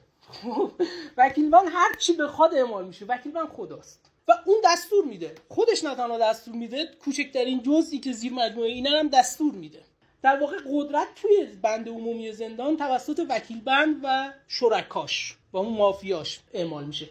وکیل 1.18 1.50
بند 1.50 1.68
هر 1.72 1.96
چی 1.98 2.12
بخواد 2.12 2.54
اعمال 2.54 2.84
میشه. 2.86 3.04
وکیل 3.04 3.32
بند 3.32 3.48
خداست. 3.48 4.03
و 4.28 4.32
اون 4.46 4.56
دستور 4.64 5.04
میده. 5.04 5.34
خودش 5.48 5.84
نه 5.84 5.94
تنها 5.94 6.18
دستور 6.18 6.54
میده 6.54 6.88
کوچکترین 7.04 7.62
جزئی 7.62 7.98
که 7.98 8.12
زیر 8.12 8.32
مجموعه 8.32 8.68
اینا 8.68 8.90
هم 8.90 9.08
دستور 9.08 9.54
میده. 9.54 9.82
در 10.22 10.40
واقع 10.40 10.56
قدرت 10.70 11.08
توی 11.22 11.46
بند 11.62 11.88
عمومی 11.88 12.32
زندان 12.32 12.76
توسط 12.76 13.26
وکیل 13.28 13.60
بند 13.60 14.00
و 14.02 14.32
شرکاش 14.48 15.36
و 15.52 15.56
اون 15.56 15.72
مافیاش 15.72 16.40
اعمال 16.52 16.84
میشه. 16.84 17.08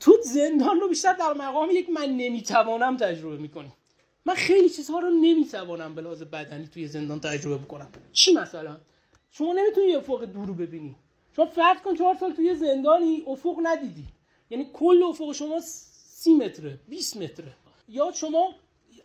تو 0.00 0.16
زندان 0.24 0.80
رو 0.80 0.88
بیشتر 0.88 1.12
در 1.12 1.32
مقام 1.32 1.70
یک 1.70 1.90
من 1.90 2.06
نمی‌توانم 2.06 2.96
تجربه 2.96 3.36
می‌کنی 3.36 3.72
من 4.24 4.34
خیلی 4.34 4.70
چیزها 4.70 4.98
رو 4.98 5.10
نمی‌توانم 5.10 5.94
به 5.94 6.02
لحاظ 6.02 6.22
بدنی 6.22 6.66
توی 6.66 6.86
زندان 6.88 7.20
تجربه 7.20 7.64
بکنم. 7.64 7.88
چی 8.12 8.32
مثلا؟ 8.32 8.76
شما 9.30 9.52
نمی‌تونی 9.52 9.86
یه 9.86 9.98
افق 9.98 10.24
دور 10.24 10.46
رو 10.46 10.54
ببینی. 10.54 10.96
شما 11.36 11.46
فرض 11.46 11.76
کن 11.84 11.94
چهار 11.94 12.16
سال 12.20 12.32
توی 12.32 12.54
زندانی 12.54 13.22
افق 13.26 13.56
ندیدی. 13.62 14.04
یعنی 14.50 14.70
کل 14.72 15.02
افق 15.02 15.32
شما 15.32 15.60
سی 16.22 16.34
متره 16.34 16.78
20 16.88 17.16
متره. 17.16 17.52
یا 17.88 18.12
شما 18.12 18.54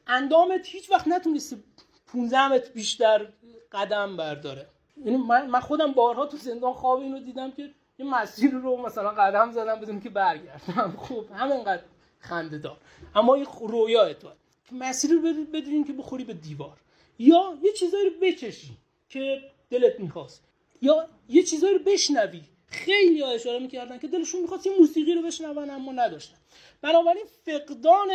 اندامت 0.08 0.68
هیچ 0.68 0.92
وقت 0.92 1.08
نتونستی 1.08 1.64
15 2.08 2.48
متر 2.48 2.72
بیشتر 2.72 3.28
قدم 3.72 4.18
برداره. 4.18 4.68
یعنی 5.06 5.18
من 5.28 5.60
خودم 5.60 5.92
بارها 5.92 6.26
تو 6.26 6.38
زندان 6.38 6.74
خواب 6.74 7.00
اینو 7.00 7.20
دیدم 7.20 7.52
که 7.52 7.72
یه 8.00 8.06
مسیر 8.06 8.52
رو 8.52 8.78
مثلا 8.78 9.10
قدم 9.10 9.52
زدم 9.52 9.76
بدون 9.76 10.00
که 10.00 10.10
برگردم. 10.10 10.98
خب 11.08 11.26
همینقدر 11.34 11.84
خنده 12.20 12.58
دار. 12.58 12.78
اما 13.16 13.36
این 13.36 13.46
رویا 13.62 14.14
تو 14.14 14.28
مسیر 14.72 15.12
رو 15.12 15.22
بدونین 15.54 15.84
که 15.84 15.94
بخوری 15.94 16.24
به 16.24 16.34
دیوار. 16.34 16.78
یا 17.20 17.58
یه 17.64 17.72
چیزایی 17.72 18.10
رو 18.10 18.12
بچشی 18.22 18.78
که 19.10 19.42
دلت 19.70 20.00
می‌خواست. 20.00 20.44
یا 20.82 21.08
یه 21.30 21.44
چیزایی 21.44 21.78
رو 21.78 21.84
بشنوی 21.84 22.44
خیلی 22.68 23.22
ها 23.22 23.32
اشاره 23.32 23.60
می‌کردن 23.60 24.00
که 24.00 24.08
دلشون 24.08 24.42
می‌خواست 24.42 24.68
این 24.68 24.76
موسیقی 24.80 25.14
رو 25.14 25.22
بشنون 25.22 25.70
اما 25.70 25.92
نداشتن. 25.92 26.36
بنابراین 26.82 27.26
فقدان 27.46 28.10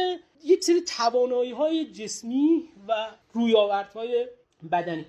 یک 0.44 0.64
سری 0.64 0.80
توانایی 0.80 1.50
های 1.50 1.84
جسمی 1.92 2.68
و 2.88 3.10
رویاوردهای 3.32 4.26
بدنی. 4.72 5.04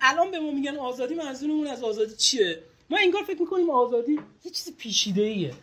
الان 0.00 0.30
به 0.30 0.40
ما 0.40 0.50
میگن 0.50 0.76
آزادی 0.76 1.14
منظورمون 1.14 1.66
از 1.66 1.84
آزادی 1.84 2.16
چیه؟ 2.16 2.62
ما 2.90 2.98
انگار 3.00 3.22
فکر 3.22 3.40
می‌کنیم 3.40 3.70
آزادی 3.70 4.12
یه 4.44 4.50
چیز 4.50 4.76
پیچیده 4.76 5.22
ایه 5.22 5.54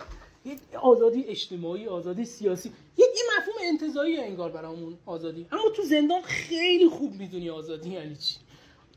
آزادی 0.82 1.24
اجتماعی 1.24 1.88
آزادی 1.88 2.26
سیاسی. 2.26 2.72
یه, 2.98 3.06
یه 3.16 3.22
مفهوم 3.38 3.56
انتظایی 3.64 4.18
انگار 4.18 4.52
برامون 4.52 4.98
آزادی. 5.06 5.48
اما 5.52 5.70
تو 5.70 5.82
زندان 5.84 6.22
خیلی 6.22 6.90
خوب 6.90 7.14
می‌دونی 7.14 7.50
آزادی 7.50 7.90
یعنی 7.90 8.16
چی. 8.16 8.36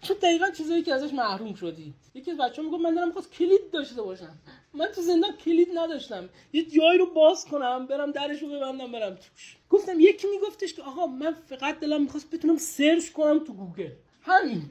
چون 0.02 0.16
دقیقا 0.22 0.50
چیزایی 0.50 0.82
که 0.82 0.94
ازش 0.94 1.12
محروم 1.12 1.54
شدی. 1.54 1.94
یکی 2.14 2.30
از 2.30 2.36
بچه‌ها 2.38 2.68
میگه 2.68 2.82
من 2.82 2.94
دلم 2.94 3.12
خواست 3.12 3.32
کلید 3.32 3.70
داشته 3.70 4.02
باشم. 4.02 4.38
من 4.74 4.86
تو 4.86 5.02
زندان 5.02 5.32
کلید 5.32 5.68
نداشتم. 5.74 6.28
یه 6.52 6.64
جایی 6.64 6.98
رو 6.98 7.06
باز 7.06 7.44
کنم 7.44 7.86
برم 7.86 8.12
درش 8.12 8.42
رو 8.42 8.48
ببندم 8.48 8.92
برم. 8.92 9.14
توش. 9.14 9.56
گفتم 9.70 10.00
یکی 10.00 10.26
میگفتش 10.26 10.74
که 10.74 10.82
آقا 10.82 11.06
من 11.06 11.34
فقط 11.46 11.80
دلم 11.80 12.02
می‌خواست 12.02 12.30
بتونم 12.30 12.56
search 12.56 13.12
کنم 13.12 13.44
تو 13.44 13.52
گوگل. 13.52 13.90
همین. 14.22 14.62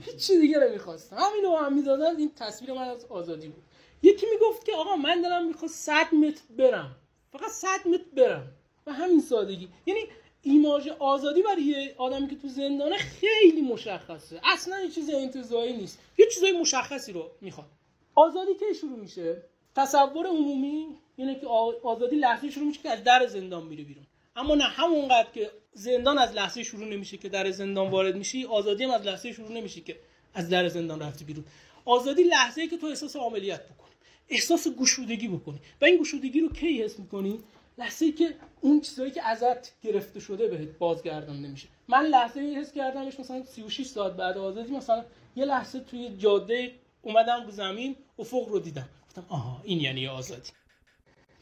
هیچ 0.00 0.16
چیز 0.26 0.40
دیگه 0.40 0.58
نمی‌خواستم. 0.58 1.16
همین 1.16 1.44
رو 1.44 1.56
هم 1.56 1.74
می‌دادن. 1.74 2.16
این 2.16 2.30
تصویر 2.36 2.72
من 2.72 2.88
از 2.88 3.04
آزادی 3.04 3.48
بود. 3.48 3.62
یکی 4.02 4.26
می‌گفت 4.30 4.66
که 4.66 4.72
آقا 4.72 4.96
من 4.96 5.20
دلم 5.20 5.46
می‌خواست 5.46 5.74
100 5.74 6.14
متر 6.14 6.42
برم. 6.58 6.96
فقط 7.32 7.50
100 7.50 7.68
متر 7.86 8.04
برم. 8.16 8.46
و 8.86 8.92
همین 8.92 9.20
سادگی. 9.20 9.68
یعنی 9.86 10.00
ایماژ 10.44 10.88
آزادی 10.88 11.42
برای 11.42 11.62
یه 11.62 11.94
آدمی 11.98 12.28
که 12.28 12.36
تو 12.36 12.48
زندانه 12.48 12.96
خیلی 12.96 13.60
مشخصه. 13.60 14.40
اصلا 14.44 14.80
یه 14.80 14.90
چیز 14.90 15.10
انتزاعی 15.10 15.76
نیست. 15.76 15.98
یه 16.18 16.26
چیزای 16.34 16.52
مشخصی 16.52 17.12
رو 17.12 17.30
می‌خواد. 17.40 17.66
آزادی 18.14 18.54
که 18.54 18.66
شروع 18.80 18.98
میشه؟ 18.98 19.42
تصور 19.76 20.26
عمومی 20.26 20.86
یعنی 21.18 21.34
که 21.40 21.46
آزادی 21.82 22.16
لحظه 22.16 22.50
شروع 22.50 22.66
میشه 22.66 22.80
که 22.82 22.90
از 22.90 23.04
در 23.04 23.26
زندان 23.26 23.66
میره 23.66 23.84
بیرون. 23.84 24.06
اما 24.36 24.54
نه 24.54 24.64
همونقدر 24.64 25.28
که 25.34 25.50
زندان 25.72 26.18
از 26.18 26.32
لحظه 26.32 26.62
شروع 26.62 26.84
نمیشه 26.84 27.16
که 27.16 27.28
در 27.28 27.50
زندان 27.50 27.90
وارد 27.90 28.16
میشی 28.16 28.44
آزادی 28.44 28.84
هم 28.84 28.90
از 28.90 29.02
لحظه 29.02 29.32
شروع 29.32 29.52
نمیشه 29.52 29.80
که 29.80 29.96
از 30.34 30.48
در 30.48 30.68
زندان 30.68 31.00
رفتی 31.00 31.24
بیرون. 31.24 31.44
آزادی 31.84 32.22
لحظه 32.22 32.60
ای 32.60 32.68
که 32.68 32.76
تو 32.76 32.86
احساس 32.86 33.16
عملیات 33.16 33.60
بکنی 33.60 33.94
احساس 34.28 34.68
گشودگی 34.68 35.28
بکنی. 35.28 35.58
و 35.80 35.84
این 35.84 35.98
گشودگی 35.98 36.40
رو 36.40 36.48
کی 36.48 36.82
حس 36.82 36.98
می‌کنی؟ 36.98 37.40
لحظه 37.78 38.04
ای 38.04 38.12
که 38.12 38.34
اون 38.60 38.80
چیزایی 38.80 39.10
که 39.10 39.22
ازت 39.22 39.80
گرفته 39.82 40.20
شده 40.20 40.48
بهت 40.48 40.78
بازگردان 40.78 41.36
نمیشه 41.36 41.68
من 41.88 42.02
لحظه 42.06 42.40
ای 42.40 42.54
حس 42.54 42.72
کردمش 42.72 43.20
مثلا 43.20 43.44
36 43.44 43.86
ساعت 43.86 44.12
بعد 44.12 44.38
آزادی 44.38 44.76
مثلا 44.76 45.04
یه 45.36 45.44
لحظه 45.44 45.80
توی 45.80 46.16
جاده 46.16 46.72
اومدم 47.02 47.44
رو 47.44 47.50
زمین 47.50 47.96
افق 48.18 48.48
رو 48.48 48.58
دیدم. 48.58 48.88
گفتم 49.06 49.24
آها 49.28 49.60
این 49.64 49.80
یعنی 49.80 50.06
آزادی. 50.06 50.50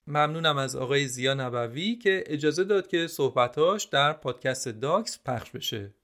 ممنونم 0.06 0.58
از 0.58 0.76
آقای 0.76 1.08
زیا 1.08 1.34
نبوی 1.34 1.96
که 1.96 2.24
اجازه 2.26 2.64
داد 2.64 2.86
که 2.86 3.06
صحبتاش 3.06 3.84
در 3.84 4.12
پادکست 4.12 4.68
داکس 4.68 5.18
پخش 5.24 5.50
بشه. 5.50 5.94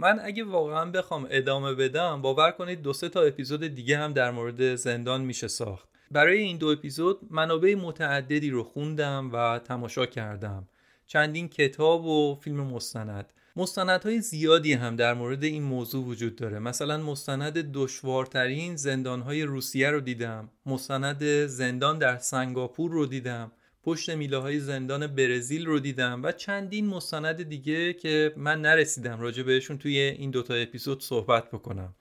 من 0.00 0.20
اگه 0.22 0.44
واقعا 0.44 0.84
بخوام 0.84 1.26
ادامه 1.30 1.74
بدم 1.74 2.22
باور 2.22 2.50
کنید 2.50 2.82
دو 2.82 2.92
سه 2.92 3.08
تا 3.08 3.22
اپیزود 3.22 3.66
دیگه 3.66 3.98
هم 3.98 4.12
در 4.12 4.30
مورد 4.30 4.74
زندان 4.74 5.20
میشه 5.20 5.48
ساخت. 5.48 5.88
برای 6.10 6.38
این 6.38 6.56
دو 6.56 6.66
اپیزود 6.66 7.18
منابع 7.30 7.74
متعددی 7.74 8.50
رو 8.50 8.62
خوندم 8.62 9.30
و 9.32 9.58
تماشا 9.58 10.06
کردم. 10.06 10.68
چندین 11.06 11.48
کتاب 11.48 12.06
و 12.06 12.34
فیلم 12.34 12.60
مستند. 12.60 13.32
مستندهای 13.56 14.20
زیادی 14.20 14.72
هم 14.72 14.96
در 14.96 15.14
مورد 15.14 15.44
این 15.44 15.62
موضوع 15.62 16.04
وجود 16.04 16.36
داره. 16.36 16.58
مثلا 16.58 16.98
مستند 16.98 17.72
دشوارترین 17.72 18.76
زندانهای 18.76 19.42
روسیه 19.42 19.90
رو 19.90 20.00
دیدم. 20.00 20.50
مستند 20.66 21.46
زندان 21.46 21.98
در 21.98 22.18
سنگاپور 22.18 22.90
رو 22.90 23.06
دیدم. 23.06 23.52
پشت 23.82 24.10
میله 24.10 24.36
های 24.36 24.60
زندان 24.60 25.06
برزیل 25.06 25.66
رو 25.66 25.80
دیدم 25.80 26.22
و 26.22 26.32
چندین 26.32 26.86
مستند 26.86 27.42
دیگه 27.42 27.92
که 27.92 28.32
من 28.36 28.60
نرسیدم 28.60 29.20
راجع 29.20 29.42
بهشون 29.42 29.78
توی 29.78 29.98
این 29.98 30.30
دوتا 30.30 30.54
اپیزود 30.54 31.02
صحبت 31.02 31.50
بکنم. 31.50 31.94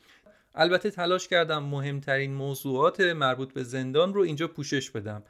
البته 0.55 0.89
تلاش 0.89 1.27
کردم 1.27 1.63
مهمترین 1.63 2.33
موضوعات 2.33 3.01
مربوط 3.01 3.53
به 3.53 3.63
زندان 3.63 4.13
رو 4.13 4.21
اینجا 4.21 4.47
پوشش 4.47 4.89
بدم. 4.89 5.23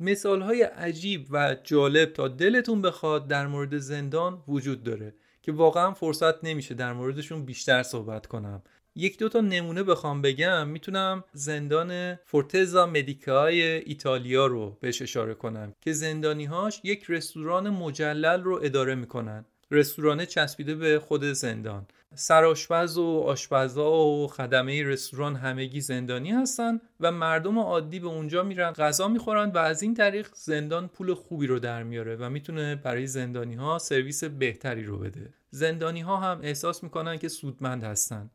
مثال 0.00 0.42
های 0.42 0.62
عجیب 0.62 1.26
و 1.30 1.56
جالب 1.64 2.12
تا 2.12 2.28
دلتون 2.28 2.82
بخواد 2.82 3.28
در 3.28 3.46
مورد 3.46 3.78
زندان 3.78 4.42
وجود 4.48 4.82
داره 4.82 5.14
که 5.42 5.52
واقعا 5.52 5.92
فرصت 5.92 6.44
نمیشه 6.44 6.74
در 6.74 6.92
موردشون 6.92 7.44
بیشتر 7.44 7.82
صحبت 7.82 8.26
کنم. 8.26 8.62
یک 8.98 9.18
دو 9.18 9.28
تا 9.28 9.40
نمونه 9.40 9.82
بخوام 9.82 10.22
بگم. 10.22 10.68
می‌تونم 10.68 11.24
زندان 11.32 12.14
فورتزا 12.14 12.86
مدیکای 12.86 13.62
ایتالیا 13.62 14.46
رو 14.46 14.78
بهش 14.80 15.02
اشاره 15.02 15.34
کنم 15.34 15.74
که 15.80 15.92
زندانیهاش 15.92 16.80
یک 16.84 17.04
رستوران 17.08 17.70
مجلل 17.70 18.42
رو 18.42 18.60
اداره 18.62 18.94
می‌کنن. 18.94 19.44
رستورانه 19.70 20.26
چسبیده 20.26 20.74
به 20.74 20.98
خود 20.98 21.24
زندان. 21.24 21.86
سرآشپز 22.14 22.98
و 22.98 23.22
آشپزا 23.26 23.92
و 23.92 24.28
خدمه 24.28 24.82
رستوران 24.82 25.36
همگی 25.36 25.80
زندانی 25.80 26.30
هستن 26.30 26.80
و 27.00 27.12
مردم 27.12 27.58
عادی 27.58 28.00
به 28.00 28.06
اونجا 28.06 28.42
میرن 28.42 28.72
غذا 28.72 29.08
می‌خورن 29.08 29.50
و 29.50 29.58
از 29.58 29.82
این 29.82 29.94
طریق 29.94 30.28
زندان 30.34 30.88
پول 30.88 31.14
خوبی 31.14 31.46
رو 31.46 31.58
در 31.58 31.82
میاره 31.82 32.16
و 32.16 32.30
می‌تونه 32.30 32.76
برای 32.76 33.06
زندانی 33.06 33.54
ها 33.54 33.78
سرویس 33.78 34.24
بهتری 34.24 34.84
رو 34.84 34.98
بده. 34.98 35.34
زندانی 35.50 36.00
ها 36.00 36.16
هم 36.16 36.40
احساس 36.42 36.82
می‌کنن 36.82 37.18
که 37.18 37.28
سودمند 37.28 37.84
هستن. 37.84 38.30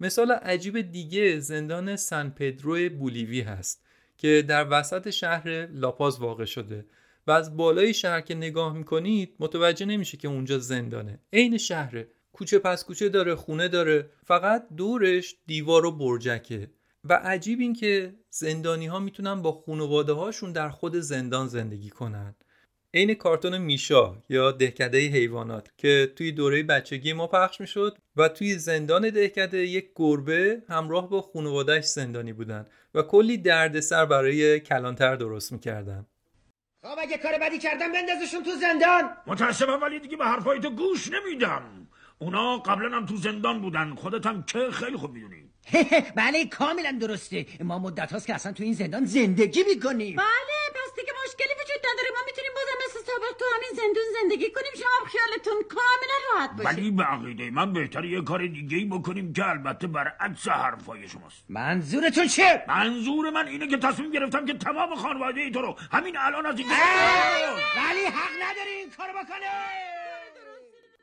مثال 0.00 0.30
عجیب 0.30 0.80
دیگه 0.80 1.38
زندان 1.38 1.96
سن 1.96 2.30
پدرو 2.30 2.88
بولیوی 2.88 3.40
هست 3.40 3.84
که 4.16 4.44
در 4.48 4.66
وسط 4.70 5.10
شهر 5.10 5.66
لاپاز 5.66 6.20
واقع 6.20 6.44
شده 6.44 6.86
و 7.26 7.30
از 7.30 7.56
بالای 7.56 7.94
شهر 7.94 8.20
که 8.20 8.34
نگاه 8.34 8.76
می‌کنید 8.76 9.36
متوجه 9.38 9.86
نمیشه 9.86 10.16
که 10.16 10.28
اونجا 10.28 10.58
زندانه. 10.58 11.20
عین 11.32 11.56
شهره. 11.58 12.08
کوچه 12.32 12.58
پس 12.58 12.84
کوچه 12.84 13.08
داره 13.08 13.34
خونه 13.34 13.68
داره. 13.68 14.10
فقط 14.24 14.66
دورش 14.76 15.36
دیوار 15.46 15.86
و 15.86 15.92
برجکه. 15.92 16.70
و 17.04 17.12
عجیب 17.12 17.60
این 17.60 17.72
که 17.72 18.14
زندانی 18.30 18.86
ها 18.86 19.00
می‌تونن 19.00 19.42
با 19.42 19.52
خانواده 19.52 20.12
هاشون 20.12 20.52
در 20.52 20.68
خود 20.68 20.96
زندان 20.96 21.48
زندگی 21.48 21.90
کنن. 21.90 22.34
عین 22.94 23.14
کارتون 23.14 23.58
میشا 23.58 24.16
یا 24.28 24.52
دهکده 24.52 24.98
حیوانات 24.98 25.70
که 25.76 26.12
توی 26.16 26.32
دوره 26.32 26.62
بچگی 26.62 27.12
ما 27.12 27.26
پخش 27.26 27.60
می‌شد 27.60 27.98
و 28.16 28.28
توی 28.28 28.54
زندان 28.54 29.10
دهکده 29.10 29.58
یک 29.58 29.90
گربه 29.96 30.62
همراه 30.68 31.10
با 31.10 31.22
خانوادهش 31.22 31.84
زندانی 31.84 32.32
بودن 32.32 32.66
و 32.94 33.02
کلی 33.02 33.36
دردسر 33.38 34.06
برای 34.06 34.60
کلانتر 34.60 35.16
درست 35.16 35.52
می‌کردن. 35.52 36.06
خب 36.84 36.98
اگه 36.98 37.18
کار 37.18 37.32
بدی 37.42 37.58
کردم 37.58 37.92
بندازشون 37.92 38.42
تو 38.42 38.50
زندان. 38.60 39.10
متاسفم 39.26 39.82
ولی 39.82 40.00
دیگه 40.00 40.16
به 40.16 40.24
حرفای 40.24 40.60
تو 40.60 40.70
گوش 40.70 41.10
نمیدم. 41.12 41.88
اونا 42.18 42.58
قبلا 42.58 42.96
هم 42.96 43.06
تو 43.06 43.16
زندان 43.16 43.60
بودن. 43.60 43.94
خودت 43.94 44.26
هم 44.26 44.42
که 44.42 44.70
خیلی 44.72 44.96
خوب 44.96 45.12
می‌دونی. 45.12 45.50
بله 46.16 46.46
کاملا 46.46 46.98
درسته. 47.00 47.46
ما 47.60 47.78
مدت 47.78 48.12
هاست 48.12 48.26
که 48.26 48.34
اصلا 48.34 48.52
تو 48.52 48.62
این 48.62 48.72
زندان 48.72 49.04
زندگی 49.04 49.64
می‌کنیم. 49.74 50.16
بله 50.16 50.64
پس 50.74 51.00
دیگه 51.00 51.12
مشکلی 51.26 51.54
نداره. 51.94 52.10
ما 52.16 52.22
می‌تونیم 52.26 52.52
بازم 52.58 52.76
مثل 52.84 52.98
سابق 53.06 53.38
تو 53.38 53.44
همین 53.54 53.72
زندون 53.80 54.04
زندگی 54.20 54.50
کنیم. 54.50 54.72
شما 54.76 55.06
خیالتون 55.12 55.62
کاملا 55.68 56.16
راحت 56.28 56.50
باشه. 56.56 56.68
ولی 56.68 56.90
به 56.90 57.02
عقیده 57.02 57.50
من 57.50 57.72
بهتر 57.72 58.04
یه 58.04 58.22
کار 58.22 58.46
دیگه 58.46 58.76
ای 58.76 58.84
بکنیم 58.84 59.32
که 59.32 59.48
البته 59.48 59.86
برعکس 59.86 60.48
حرفای 60.48 61.08
شماست. 61.08 61.44
منظورتون 61.48 62.26
چیه؟ 62.26 62.64
منظور 62.68 63.30
من 63.30 63.48
اینه 63.48 63.68
که 63.68 63.76
تصمیم 63.76 64.10
گرفتم 64.10 64.46
که 64.46 64.54
تمام 64.54 64.94
خانواده 64.94 65.40
ای 65.40 65.50
تو 65.50 65.60
رو 65.60 65.76
همین 65.92 66.16
الان 66.18 66.46
از 66.46 66.58
این 66.58 66.68
ولی 66.68 68.04
حق 68.04 68.34
نداری 68.42 68.70
این 68.70 68.90
کارو 68.96 69.12
بکنه 69.12 69.46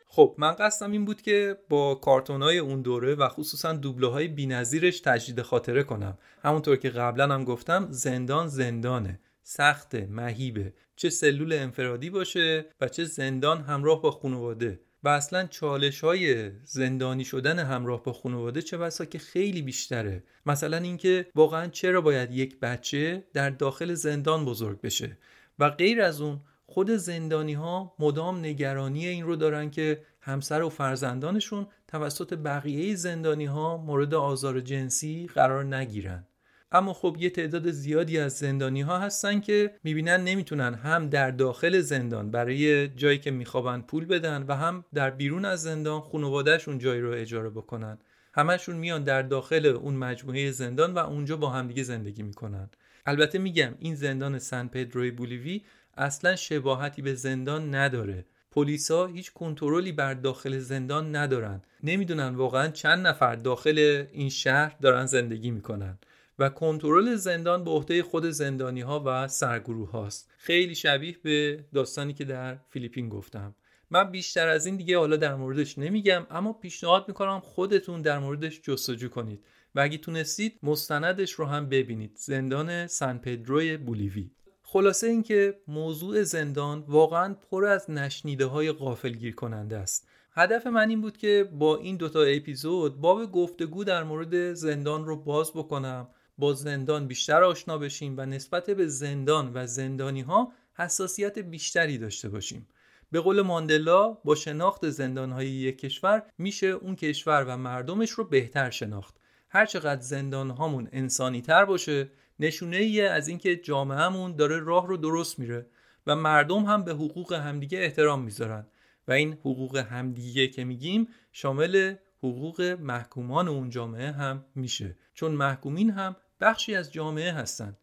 خب 0.07 0.35
من 0.37 0.51
قصدم 0.51 0.91
این 0.91 1.05
بود 1.05 1.21
که 1.21 1.57
با 1.69 1.95
کارتونای 1.95 2.57
اون 2.57 2.81
دوره 2.81 3.15
و 3.15 3.27
خصوصا 3.27 3.73
دوبله 3.73 4.07
های 4.07 4.27
بینظیرش 4.27 4.99
تجدید 4.99 5.41
خاطره 5.41 5.83
کنم. 5.83 6.17
همونطور 6.43 6.75
که 6.75 6.89
قبلا 6.89 7.33
هم 7.33 7.43
گفتم 7.43 7.87
زندان 7.89 8.47
زندانه. 8.47 9.19
سخت 9.53 9.95
مهیبه. 9.95 10.73
چه 10.95 11.09
سلول 11.09 11.53
انفرادی 11.53 12.09
باشه 12.09 12.65
و 12.81 12.87
چه 12.87 13.03
زندان 13.03 13.61
همراه 13.61 14.01
با 14.01 14.11
خانواده. 14.11 14.79
و 15.03 15.09
اصلا 15.09 15.47
چالش 15.47 16.03
های 16.03 16.51
زندانی 16.63 17.25
شدن 17.25 17.59
همراه 17.59 18.03
با 18.03 18.13
خانواده 18.13 18.61
چه 18.61 18.77
بسا 18.77 19.05
که 19.05 19.19
خیلی 19.19 19.61
بیشتره. 19.61 20.23
مثلا 20.45 20.77
اینکه 20.77 21.27
واقعا 21.35 21.67
چرا 21.67 22.01
باید 22.01 22.31
یک 22.31 22.59
بچه 22.59 23.23
در 23.33 23.49
داخل 23.49 23.93
زندان 23.93 24.45
بزرگ 24.45 24.81
بشه. 24.81 25.17
و 25.59 25.69
غیر 25.69 26.01
از 26.01 26.21
اون 26.21 26.39
خود 26.65 26.91
زندانی 26.91 27.53
ها 27.53 27.95
مدام 27.99 28.39
نگرانی 28.39 29.07
این 29.07 29.25
رو 29.25 29.35
دارن 29.35 29.69
که 29.69 30.01
همسر 30.21 30.61
و 30.61 30.69
فرزندانشون 30.69 31.67
توسط 31.87 32.33
بقیه 32.33 32.95
زندانی 32.95 33.45
ها 33.45 33.77
مورد 33.77 34.13
آزار 34.13 34.59
جنسی 34.59 35.29
قرار 35.35 35.75
نگیرن. 35.75 36.27
اما 36.71 36.93
خب 36.93 37.17
یه 37.19 37.29
تعداد 37.29 37.71
زیادی 37.71 38.19
از 38.19 38.33
زندانی 38.33 38.81
ها 38.81 38.99
هستن 38.99 39.39
که 39.39 39.73
می‌بینن 39.83 40.23
نمی‌تونن 40.23 40.73
هم 40.73 41.09
در 41.09 41.31
داخل 41.31 41.79
زندان 41.79 42.31
برای 42.31 42.87
جایی 42.87 43.17
که 43.17 43.31
میخوابن 43.31 43.81
پول 43.81 44.05
بدن 44.05 44.45
و 44.47 44.55
هم 44.55 44.85
در 44.93 45.09
بیرون 45.09 45.45
از 45.45 45.63
زندان 45.63 46.01
خانوادهشون 46.01 46.79
جایی 46.79 47.01
رو 47.01 47.11
اجاره 47.11 47.49
بکنن. 47.49 47.97
همشون 48.33 48.75
میان 48.75 49.03
در 49.03 49.21
داخل 49.21 49.65
اون 49.65 49.95
مجموعه 49.95 50.51
زندان 50.51 50.93
و 50.93 50.97
اونجا 50.97 51.37
با 51.37 51.49
همدیگه 51.49 51.83
زندگی 51.83 52.23
می‌کنن. 52.23 52.69
البته 53.05 53.39
میگم 53.39 53.73
این 53.79 53.95
زندان 53.95 54.39
سن 54.39 54.67
پدروی 54.67 55.11
بولیوی 55.11 55.61
اصلا 55.97 56.35
شباهتی 56.35 57.01
به 57.01 57.13
زندان 57.13 57.75
نداره. 57.75 58.25
پلیسا 58.51 59.05
هیچ 59.05 59.33
کنترلی 59.33 59.91
بر 59.91 60.13
داخل 60.13 60.59
زندان 60.59 61.15
ندارن. 61.15 61.61
نمی‌دونن 61.83 62.35
واقعا 62.35 62.67
چند 62.67 63.07
نفر 63.07 63.35
داخل 63.35 64.05
این 64.11 64.29
شهر 64.29 64.75
دارن 64.81 65.05
زندگی 65.05 65.51
می‌کنن. 65.51 65.97
و 66.41 66.49
کنترل 66.49 67.15
زندان 67.15 67.63
به 67.63 67.71
عهده 67.71 68.03
خود 68.03 68.25
زندانی 68.25 68.81
ها 68.81 69.03
و 69.05 69.27
سرگروه 69.27 69.91
هاست 69.91 70.29
خیلی 70.37 70.75
شبیه 70.75 71.17
به 71.23 71.65
داستانی 71.73 72.13
که 72.13 72.25
در 72.25 72.57
فیلیپین 72.69 73.09
گفتم. 73.09 73.55
من 73.89 74.11
بیشتر 74.11 74.47
از 74.47 74.65
این 74.65 74.75
دیگه 74.75 74.97
حالا 74.97 75.15
در 75.15 75.35
موردش 75.35 75.77
نمیگم 75.77 76.27
اما 76.29 76.53
پیشنهاد 76.53 77.05
می‌کنم 77.07 77.39
خودتون 77.39 78.01
در 78.01 78.19
موردش 78.19 78.61
جستجو 78.61 79.09
کنید. 79.09 79.45
و 79.75 79.79
اگه 79.79 79.97
تونستید 79.97 80.59
مستندش 80.63 81.31
رو 81.31 81.45
هم 81.45 81.69
ببینید. 81.69 82.11
زندان 82.15 82.87
سن 82.87 83.17
پدروی 83.17 83.77
بولیوی. 83.77 84.31
خلاصه 84.63 85.07
اینکه 85.07 85.59
موضوع 85.67 86.23
زندان 86.23 86.83
واقعا 86.87 87.33
پر 87.33 87.65
از 87.65 87.89
نشنیده 87.89 88.45
های 88.45 88.71
غافلگیر 88.71 89.35
کننده 89.35 89.77
است. 89.77 90.07
هدف 90.33 90.67
من 90.67 90.89
این 90.89 91.01
بود 91.01 91.17
که 91.17 91.49
با 91.51 91.77
این 91.77 91.97
دوتا 91.97 92.21
اپیزود 92.21 93.01
باب 93.01 93.31
گفتگو 93.31 93.83
در 93.83 94.03
مورد 94.03 94.53
زندان 94.53 95.05
رو 95.05 95.23
باز 95.23 95.51
بکنم 95.55 96.07
با 96.41 96.53
زندان 96.53 97.07
بیشتر 97.07 97.43
آشنا 97.43 97.77
بشیم 97.77 98.15
و 98.17 98.25
نسبت 98.25 98.69
به 98.69 98.87
زندان 98.87 99.51
و 99.53 99.67
زندانی 99.67 100.21
ها 100.21 100.53
حساسیت 100.73 101.39
بیشتری 101.39 101.97
داشته 101.97 102.29
باشیم. 102.29 102.67
به 103.11 103.19
قول 103.19 103.41
ماندلا 103.41 104.07
با 104.09 104.35
شناخت 104.35 104.89
زندانهای 104.89 105.47
یک 105.47 105.77
کشور 105.77 106.23
میشه 106.37 106.67
اون 106.67 106.95
کشور 106.95 107.45
و 107.47 107.57
مردمش 107.57 108.09
رو 108.09 108.23
بهتر 108.23 108.69
شناخت. 108.69 109.15
هرچقدر 109.49 110.01
زندان 110.01 110.49
هامون 110.49 110.89
انسانی 110.91 111.41
تر 111.41 111.65
باشه 111.65 112.09
نشونه 112.39 112.77
ایه 112.77 113.03
از 113.03 113.27
اینکه 113.27 113.55
جامعهمون 113.55 114.35
داره 114.35 114.59
راه 114.59 114.87
رو 114.87 114.97
درست 114.97 115.39
میره 115.39 115.65
و 116.07 116.15
مردم 116.15 116.63
هم 116.65 116.83
به 116.83 116.91
حقوق 116.91 117.33
همدیگه 117.33 117.79
احترام 117.79 118.23
می‌ذارن. 118.23 118.67
و 119.07 119.11
این 119.11 119.33
حقوق 119.33 119.77
همدیگه 119.77 120.47
که 120.47 120.63
میگیم 120.63 121.07
شامل 121.31 121.95
حقوق 122.17 122.77
محکومان 122.79 123.47
اون 123.47 123.69
جامعه 123.69 124.11
هم 124.11 124.45
میشه. 124.55 124.97
چون 125.13 125.31
محکومین 125.31 125.89
هم 125.89 126.15
بخشی 126.41 126.75
از 126.75 126.93
جامعه 126.93 127.31
هستند. 127.31 127.77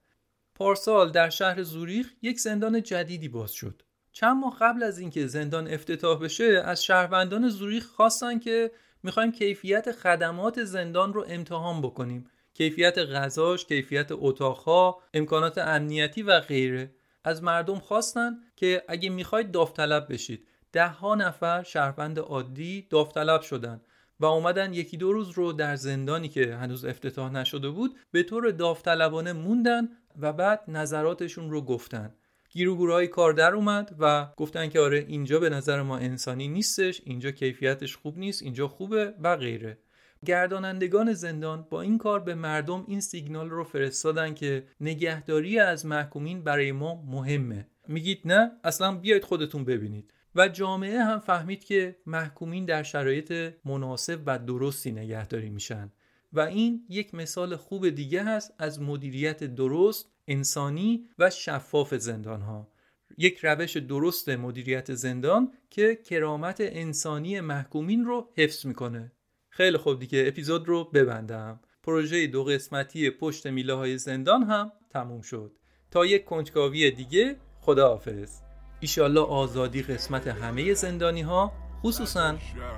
پارسال 0.55 1.10
در 1.10 1.30
شهر 1.30 1.62
زوریخ 1.62 2.12
یک 2.22 2.40
زندان 2.40 2.82
جدیدی 2.82 3.28
باز 3.28 3.52
شد. 3.52 3.82
چند 4.12 4.36
ماه 4.36 4.56
قبل 4.60 4.82
از 4.82 4.98
اینکه 4.98 5.26
زندان 5.26 5.68
افتتاح 5.68 6.18
بشه 6.20 6.62
از 6.64 6.85
شهروندان 6.85 7.48
زوریخ 7.48 7.86
خواستن 7.86 8.39
که 8.39 8.70
می‌خوایم 9.02 9.32
کیفیت 9.32 9.93
خدمات 9.93 10.64
زندان 10.64 11.12
رو 11.12 11.24
امتحان 11.28 11.82
بکنیم 11.82 12.30
کیفیت 12.55 12.98
غذاش، 12.98 13.64
کیفیت 13.64 14.06
اتاقها، 14.10 15.02
امکانات 15.14 15.59
امنیتی 15.59 16.22
و 16.22 16.40
غیره 16.40 16.90
از 17.24 17.43
مردم 17.43 17.78
خواستن 17.78 18.39
که 18.56 18.85
اگه 18.89 19.10
می‌خواید 19.10 19.51
داوطلب 19.51 20.12
بشید 20.12 20.48
ده 20.72 20.89
ها 20.89 21.14
نفر 21.14 21.62
شهروند 21.62 22.18
عادی 22.18 22.86
داوطلب 22.90 23.40
شدن 23.40 23.80
و 24.20 24.24
اومدن 24.24 24.74
یکی 24.74 24.97
دو 24.97 25.12
روز 25.12 25.31
رو 25.31 25.53
در 25.53 25.77
زندانی 25.77 26.28
که 26.28 26.55
هنوز 26.55 26.85
افتتاح 26.85 27.32
نشده 27.32 27.70
بود 27.70 27.97
به 28.11 28.23
طور 28.23 28.51
داوطلبانه 28.51 29.32
موندن 29.32 29.89
و 30.20 30.32
بعد 30.32 30.61
نظراتشون 30.69 31.51
رو 31.51 31.62
گفتن. 31.62 32.15
گیروگورهای 32.51 33.07
کار 33.07 33.32
در 33.32 33.55
اومد 33.55 33.95
و 33.99 34.28
گفتن 34.36 34.69
که 34.69 34.81
آره 34.81 35.05
اینجا 35.09 35.39
به 35.39 35.51
نظر 35.51 35.82
ما 35.82 35.99
انسانی 35.99 36.49
نیستش 36.49 37.03
اینجا 37.05 37.31
کیفیتش 37.31 37.97
خوب 37.97 38.19
نیست 38.19 38.43
اینجا 38.43 38.69
خوبه 38.69 39.15
و 39.23 39.36
غیره. 39.36 39.78
گردانندگان 40.27 41.12
زندان 41.12 41.66
با 41.70 41.81
این 41.82 41.99
کار 41.99 42.20
به 42.20 42.35
مردم 42.35 42.85
این 42.89 43.01
سیگنال 43.01 43.51
رو 43.51 43.65
فرستادن 43.65 44.35
که 44.35 44.66
نگهداری 44.81 45.59
از 45.59 45.86
محکومین 45.86 46.43
برای 46.45 46.73
ما 46.73 47.03
مهمه. 47.07 47.66
میگید 47.89 48.20
نه؟ 48.24 48.51
اصلا 48.65 48.95
بیاید 48.95 49.24
خودتون 49.24 49.65
ببینید. 49.65 50.12
و 50.39 50.48
جامعه 50.48 51.05
هم 51.05 51.19
فهمید 51.19 51.65
که 51.65 51.97
محکومین 52.06 52.65
در 52.65 52.82
شرایط 52.82 53.55
مناسب 53.65 54.20
و 54.27 54.39
درستی 54.39 54.93
نگهداری 54.93 55.51
میشن. 55.51 55.93
و 56.32 56.40
این 56.40 56.86
یک 56.89 57.15
مثال 57.15 57.56
خوب 57.56 57.89
دیگه 57.89 58.24
هست 58.24 58.55
از 58.59 58.81
مدیریت 58.81 59.44
درست 59.44 60.12
انسانی 60.28 61.09
و 61.19 61.31
شفاف 61.31 61.94
زندان 61.94 62.40
ها 62.40 62.69
یک 63.16 63.39
روش 63.43 63.77
درست 63.77 64.28
مدیریت 64.28 64.94
زندان 64.94 65.52
که 65.70 65.94
کرامت 65.94 66.56
انسانی 66.60 67.40
محکومین 67.40 68.05
رو 68.05 68.28
حفظ 68.36 68.66
می‌کنه. 68.66 69.12
خیلی 69.48 69.77
خوب 69.77 69.98
دیگه 69.98 70.24
اپیزود 70.27 70.69
رو 70.69 70.85
ببندم. 70.85 71.60
پروژه 71.82 72.27
دو 72.27 72.44
قسمتی 72.44 73.10
پشت 73.10 73.47
میله 73.47 73.74
های 73.74 73.98
زندان 73.98 74.43
هم 74.43 74.73
تموم 74.90 75.20
شد. 75.20 75.59
تا 75.90 76.06
یک 76.06 76.24
کنجکاوی 76.24 76.90
دیگه 76.90 77.36
خداحافظ. 77.60 78.48
ایشالله 78.81 79.21
آزادی 79.21 79.83
قسمت 79.83 80.27
همه 80.27 80.75
زندانی 80.75 81.23
ها 81.23 81.53
خصوصا 81.83 82.35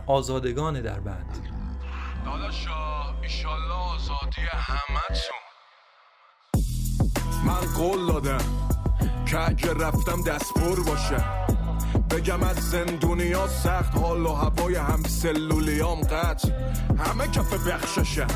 آزادگان 0.06 0.82
در 0.82 1.00
بند. 1.00 1.38
داداشا 2.24 3.14
ایشالله 3.22 3.74
آزادی 3.94 4.42
همه 4.52 5.00
من 7.46 7.74
قول 7.76 8.06
دادم 8.06 8.44
که 9.26 9.48
اگه 9.48 9.74
رفتم 9.74 10.22
دستپور 10.22 10.84
باشه. 10.84 11.24
بگم 12.10 12.42
از 12.42 12.56
زندونیا 12.56 13.48
سخت 13.48 13.98
حال 13.98 14.26
و 14.26 14.32
هوای 14.32 14.74
هم 14.74 15.02
سلولیام 15.02 16.00
قطع. 16.00 16.48
همه 16.98 17.28
کف 17.28 17.66
بخششه. 17.66 18.26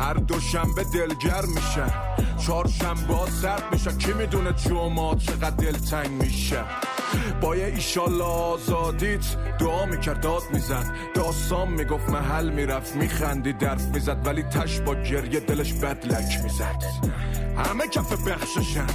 هر 0.00 0.14
دوشنبه 0.14 0.84
دلگر 0.84 1.44
میشه. 1.46 1.84
چهارشنبه 2.46 3.14
ها 3.14 3.26
سرد 3.42 3.62
میشه. 3.72 3.92
کی 3.92 4.12
می‌دونه 4.12 4.52
جمعه 4.52 5.16
چقدر 5.16 5.50
دلتنگ 5.50 6.10
میشه؟ 6.10 6.64
با 7.40 7.56
یه 7.56 7.64
ایشالله 7.64 8.24
آزادیت 8.24 9.36
دعا 9.58 9.86
می‌کرد 9.86 10.20
داد 10.20 10.42
می‌زد. 10.52 10.86
داستان 11.14 11.68
می‌گفت 11.68 12.08
محل 12.08 12.50
می‌رفت 12.50 12.96
میخندی 12.96 13.52
درف 13.52 13.82
می‌زد 13.82 14.26
ولی 14.26 14.42
تش 14.42 14.80
با 14.80 14.94
گریه 14.94 15.40
دلش 15.40 15.72
بدلک 15.72 16.40
می‌زد. 16.42 16.84
همه 17.56 17.88
کف 17.88 18.28
بخششن. 18.28 18.86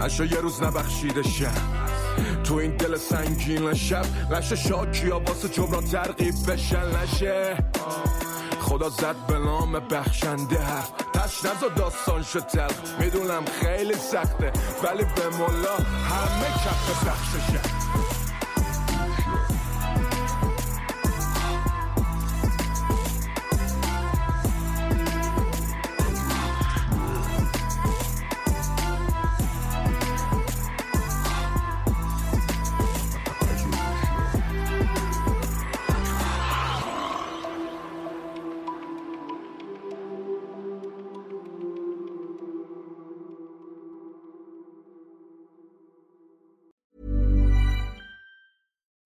نشو 0.00 0.24
یه 0.24 0.40
روز 0.40 0.62
نبخشیده 0.62 1.22
تو 2.44 2.54
این 2.54 2.76
دل 2.76 2.96
سنگین 2.96 3.74
شب 3.74 4.04
لشه 4.30 4.56
شاکی 4.56 5.08
واسه 5.08 5.48
جبران 5.48 5.84
ترقیب 5.84 6.34
بشن. 6.48 6.82
لشه 6.82 7.56
خدا 8.60 8.88
زد 8.88 9.16
به 9.28 9.38
نام 9.38 9.72
بخشنده 9.72 10.58
حرف 10.58 10.90
تش 11.14 11.44
نزا 11.44 11.68
داستان 11.76 12.22
شد 12.22 12.46
تلخ. 12.46 13.00
می‌دونم 13.00 13.44
خیلی 13.60 13.94
سخته 13.94 14.52
ولی 14.82 15.04
به 15.04 15.36
ملا 15.38 15.76
همه 16.10 16.48
کف 16.64 17.06
بخششه. 17.06 17.59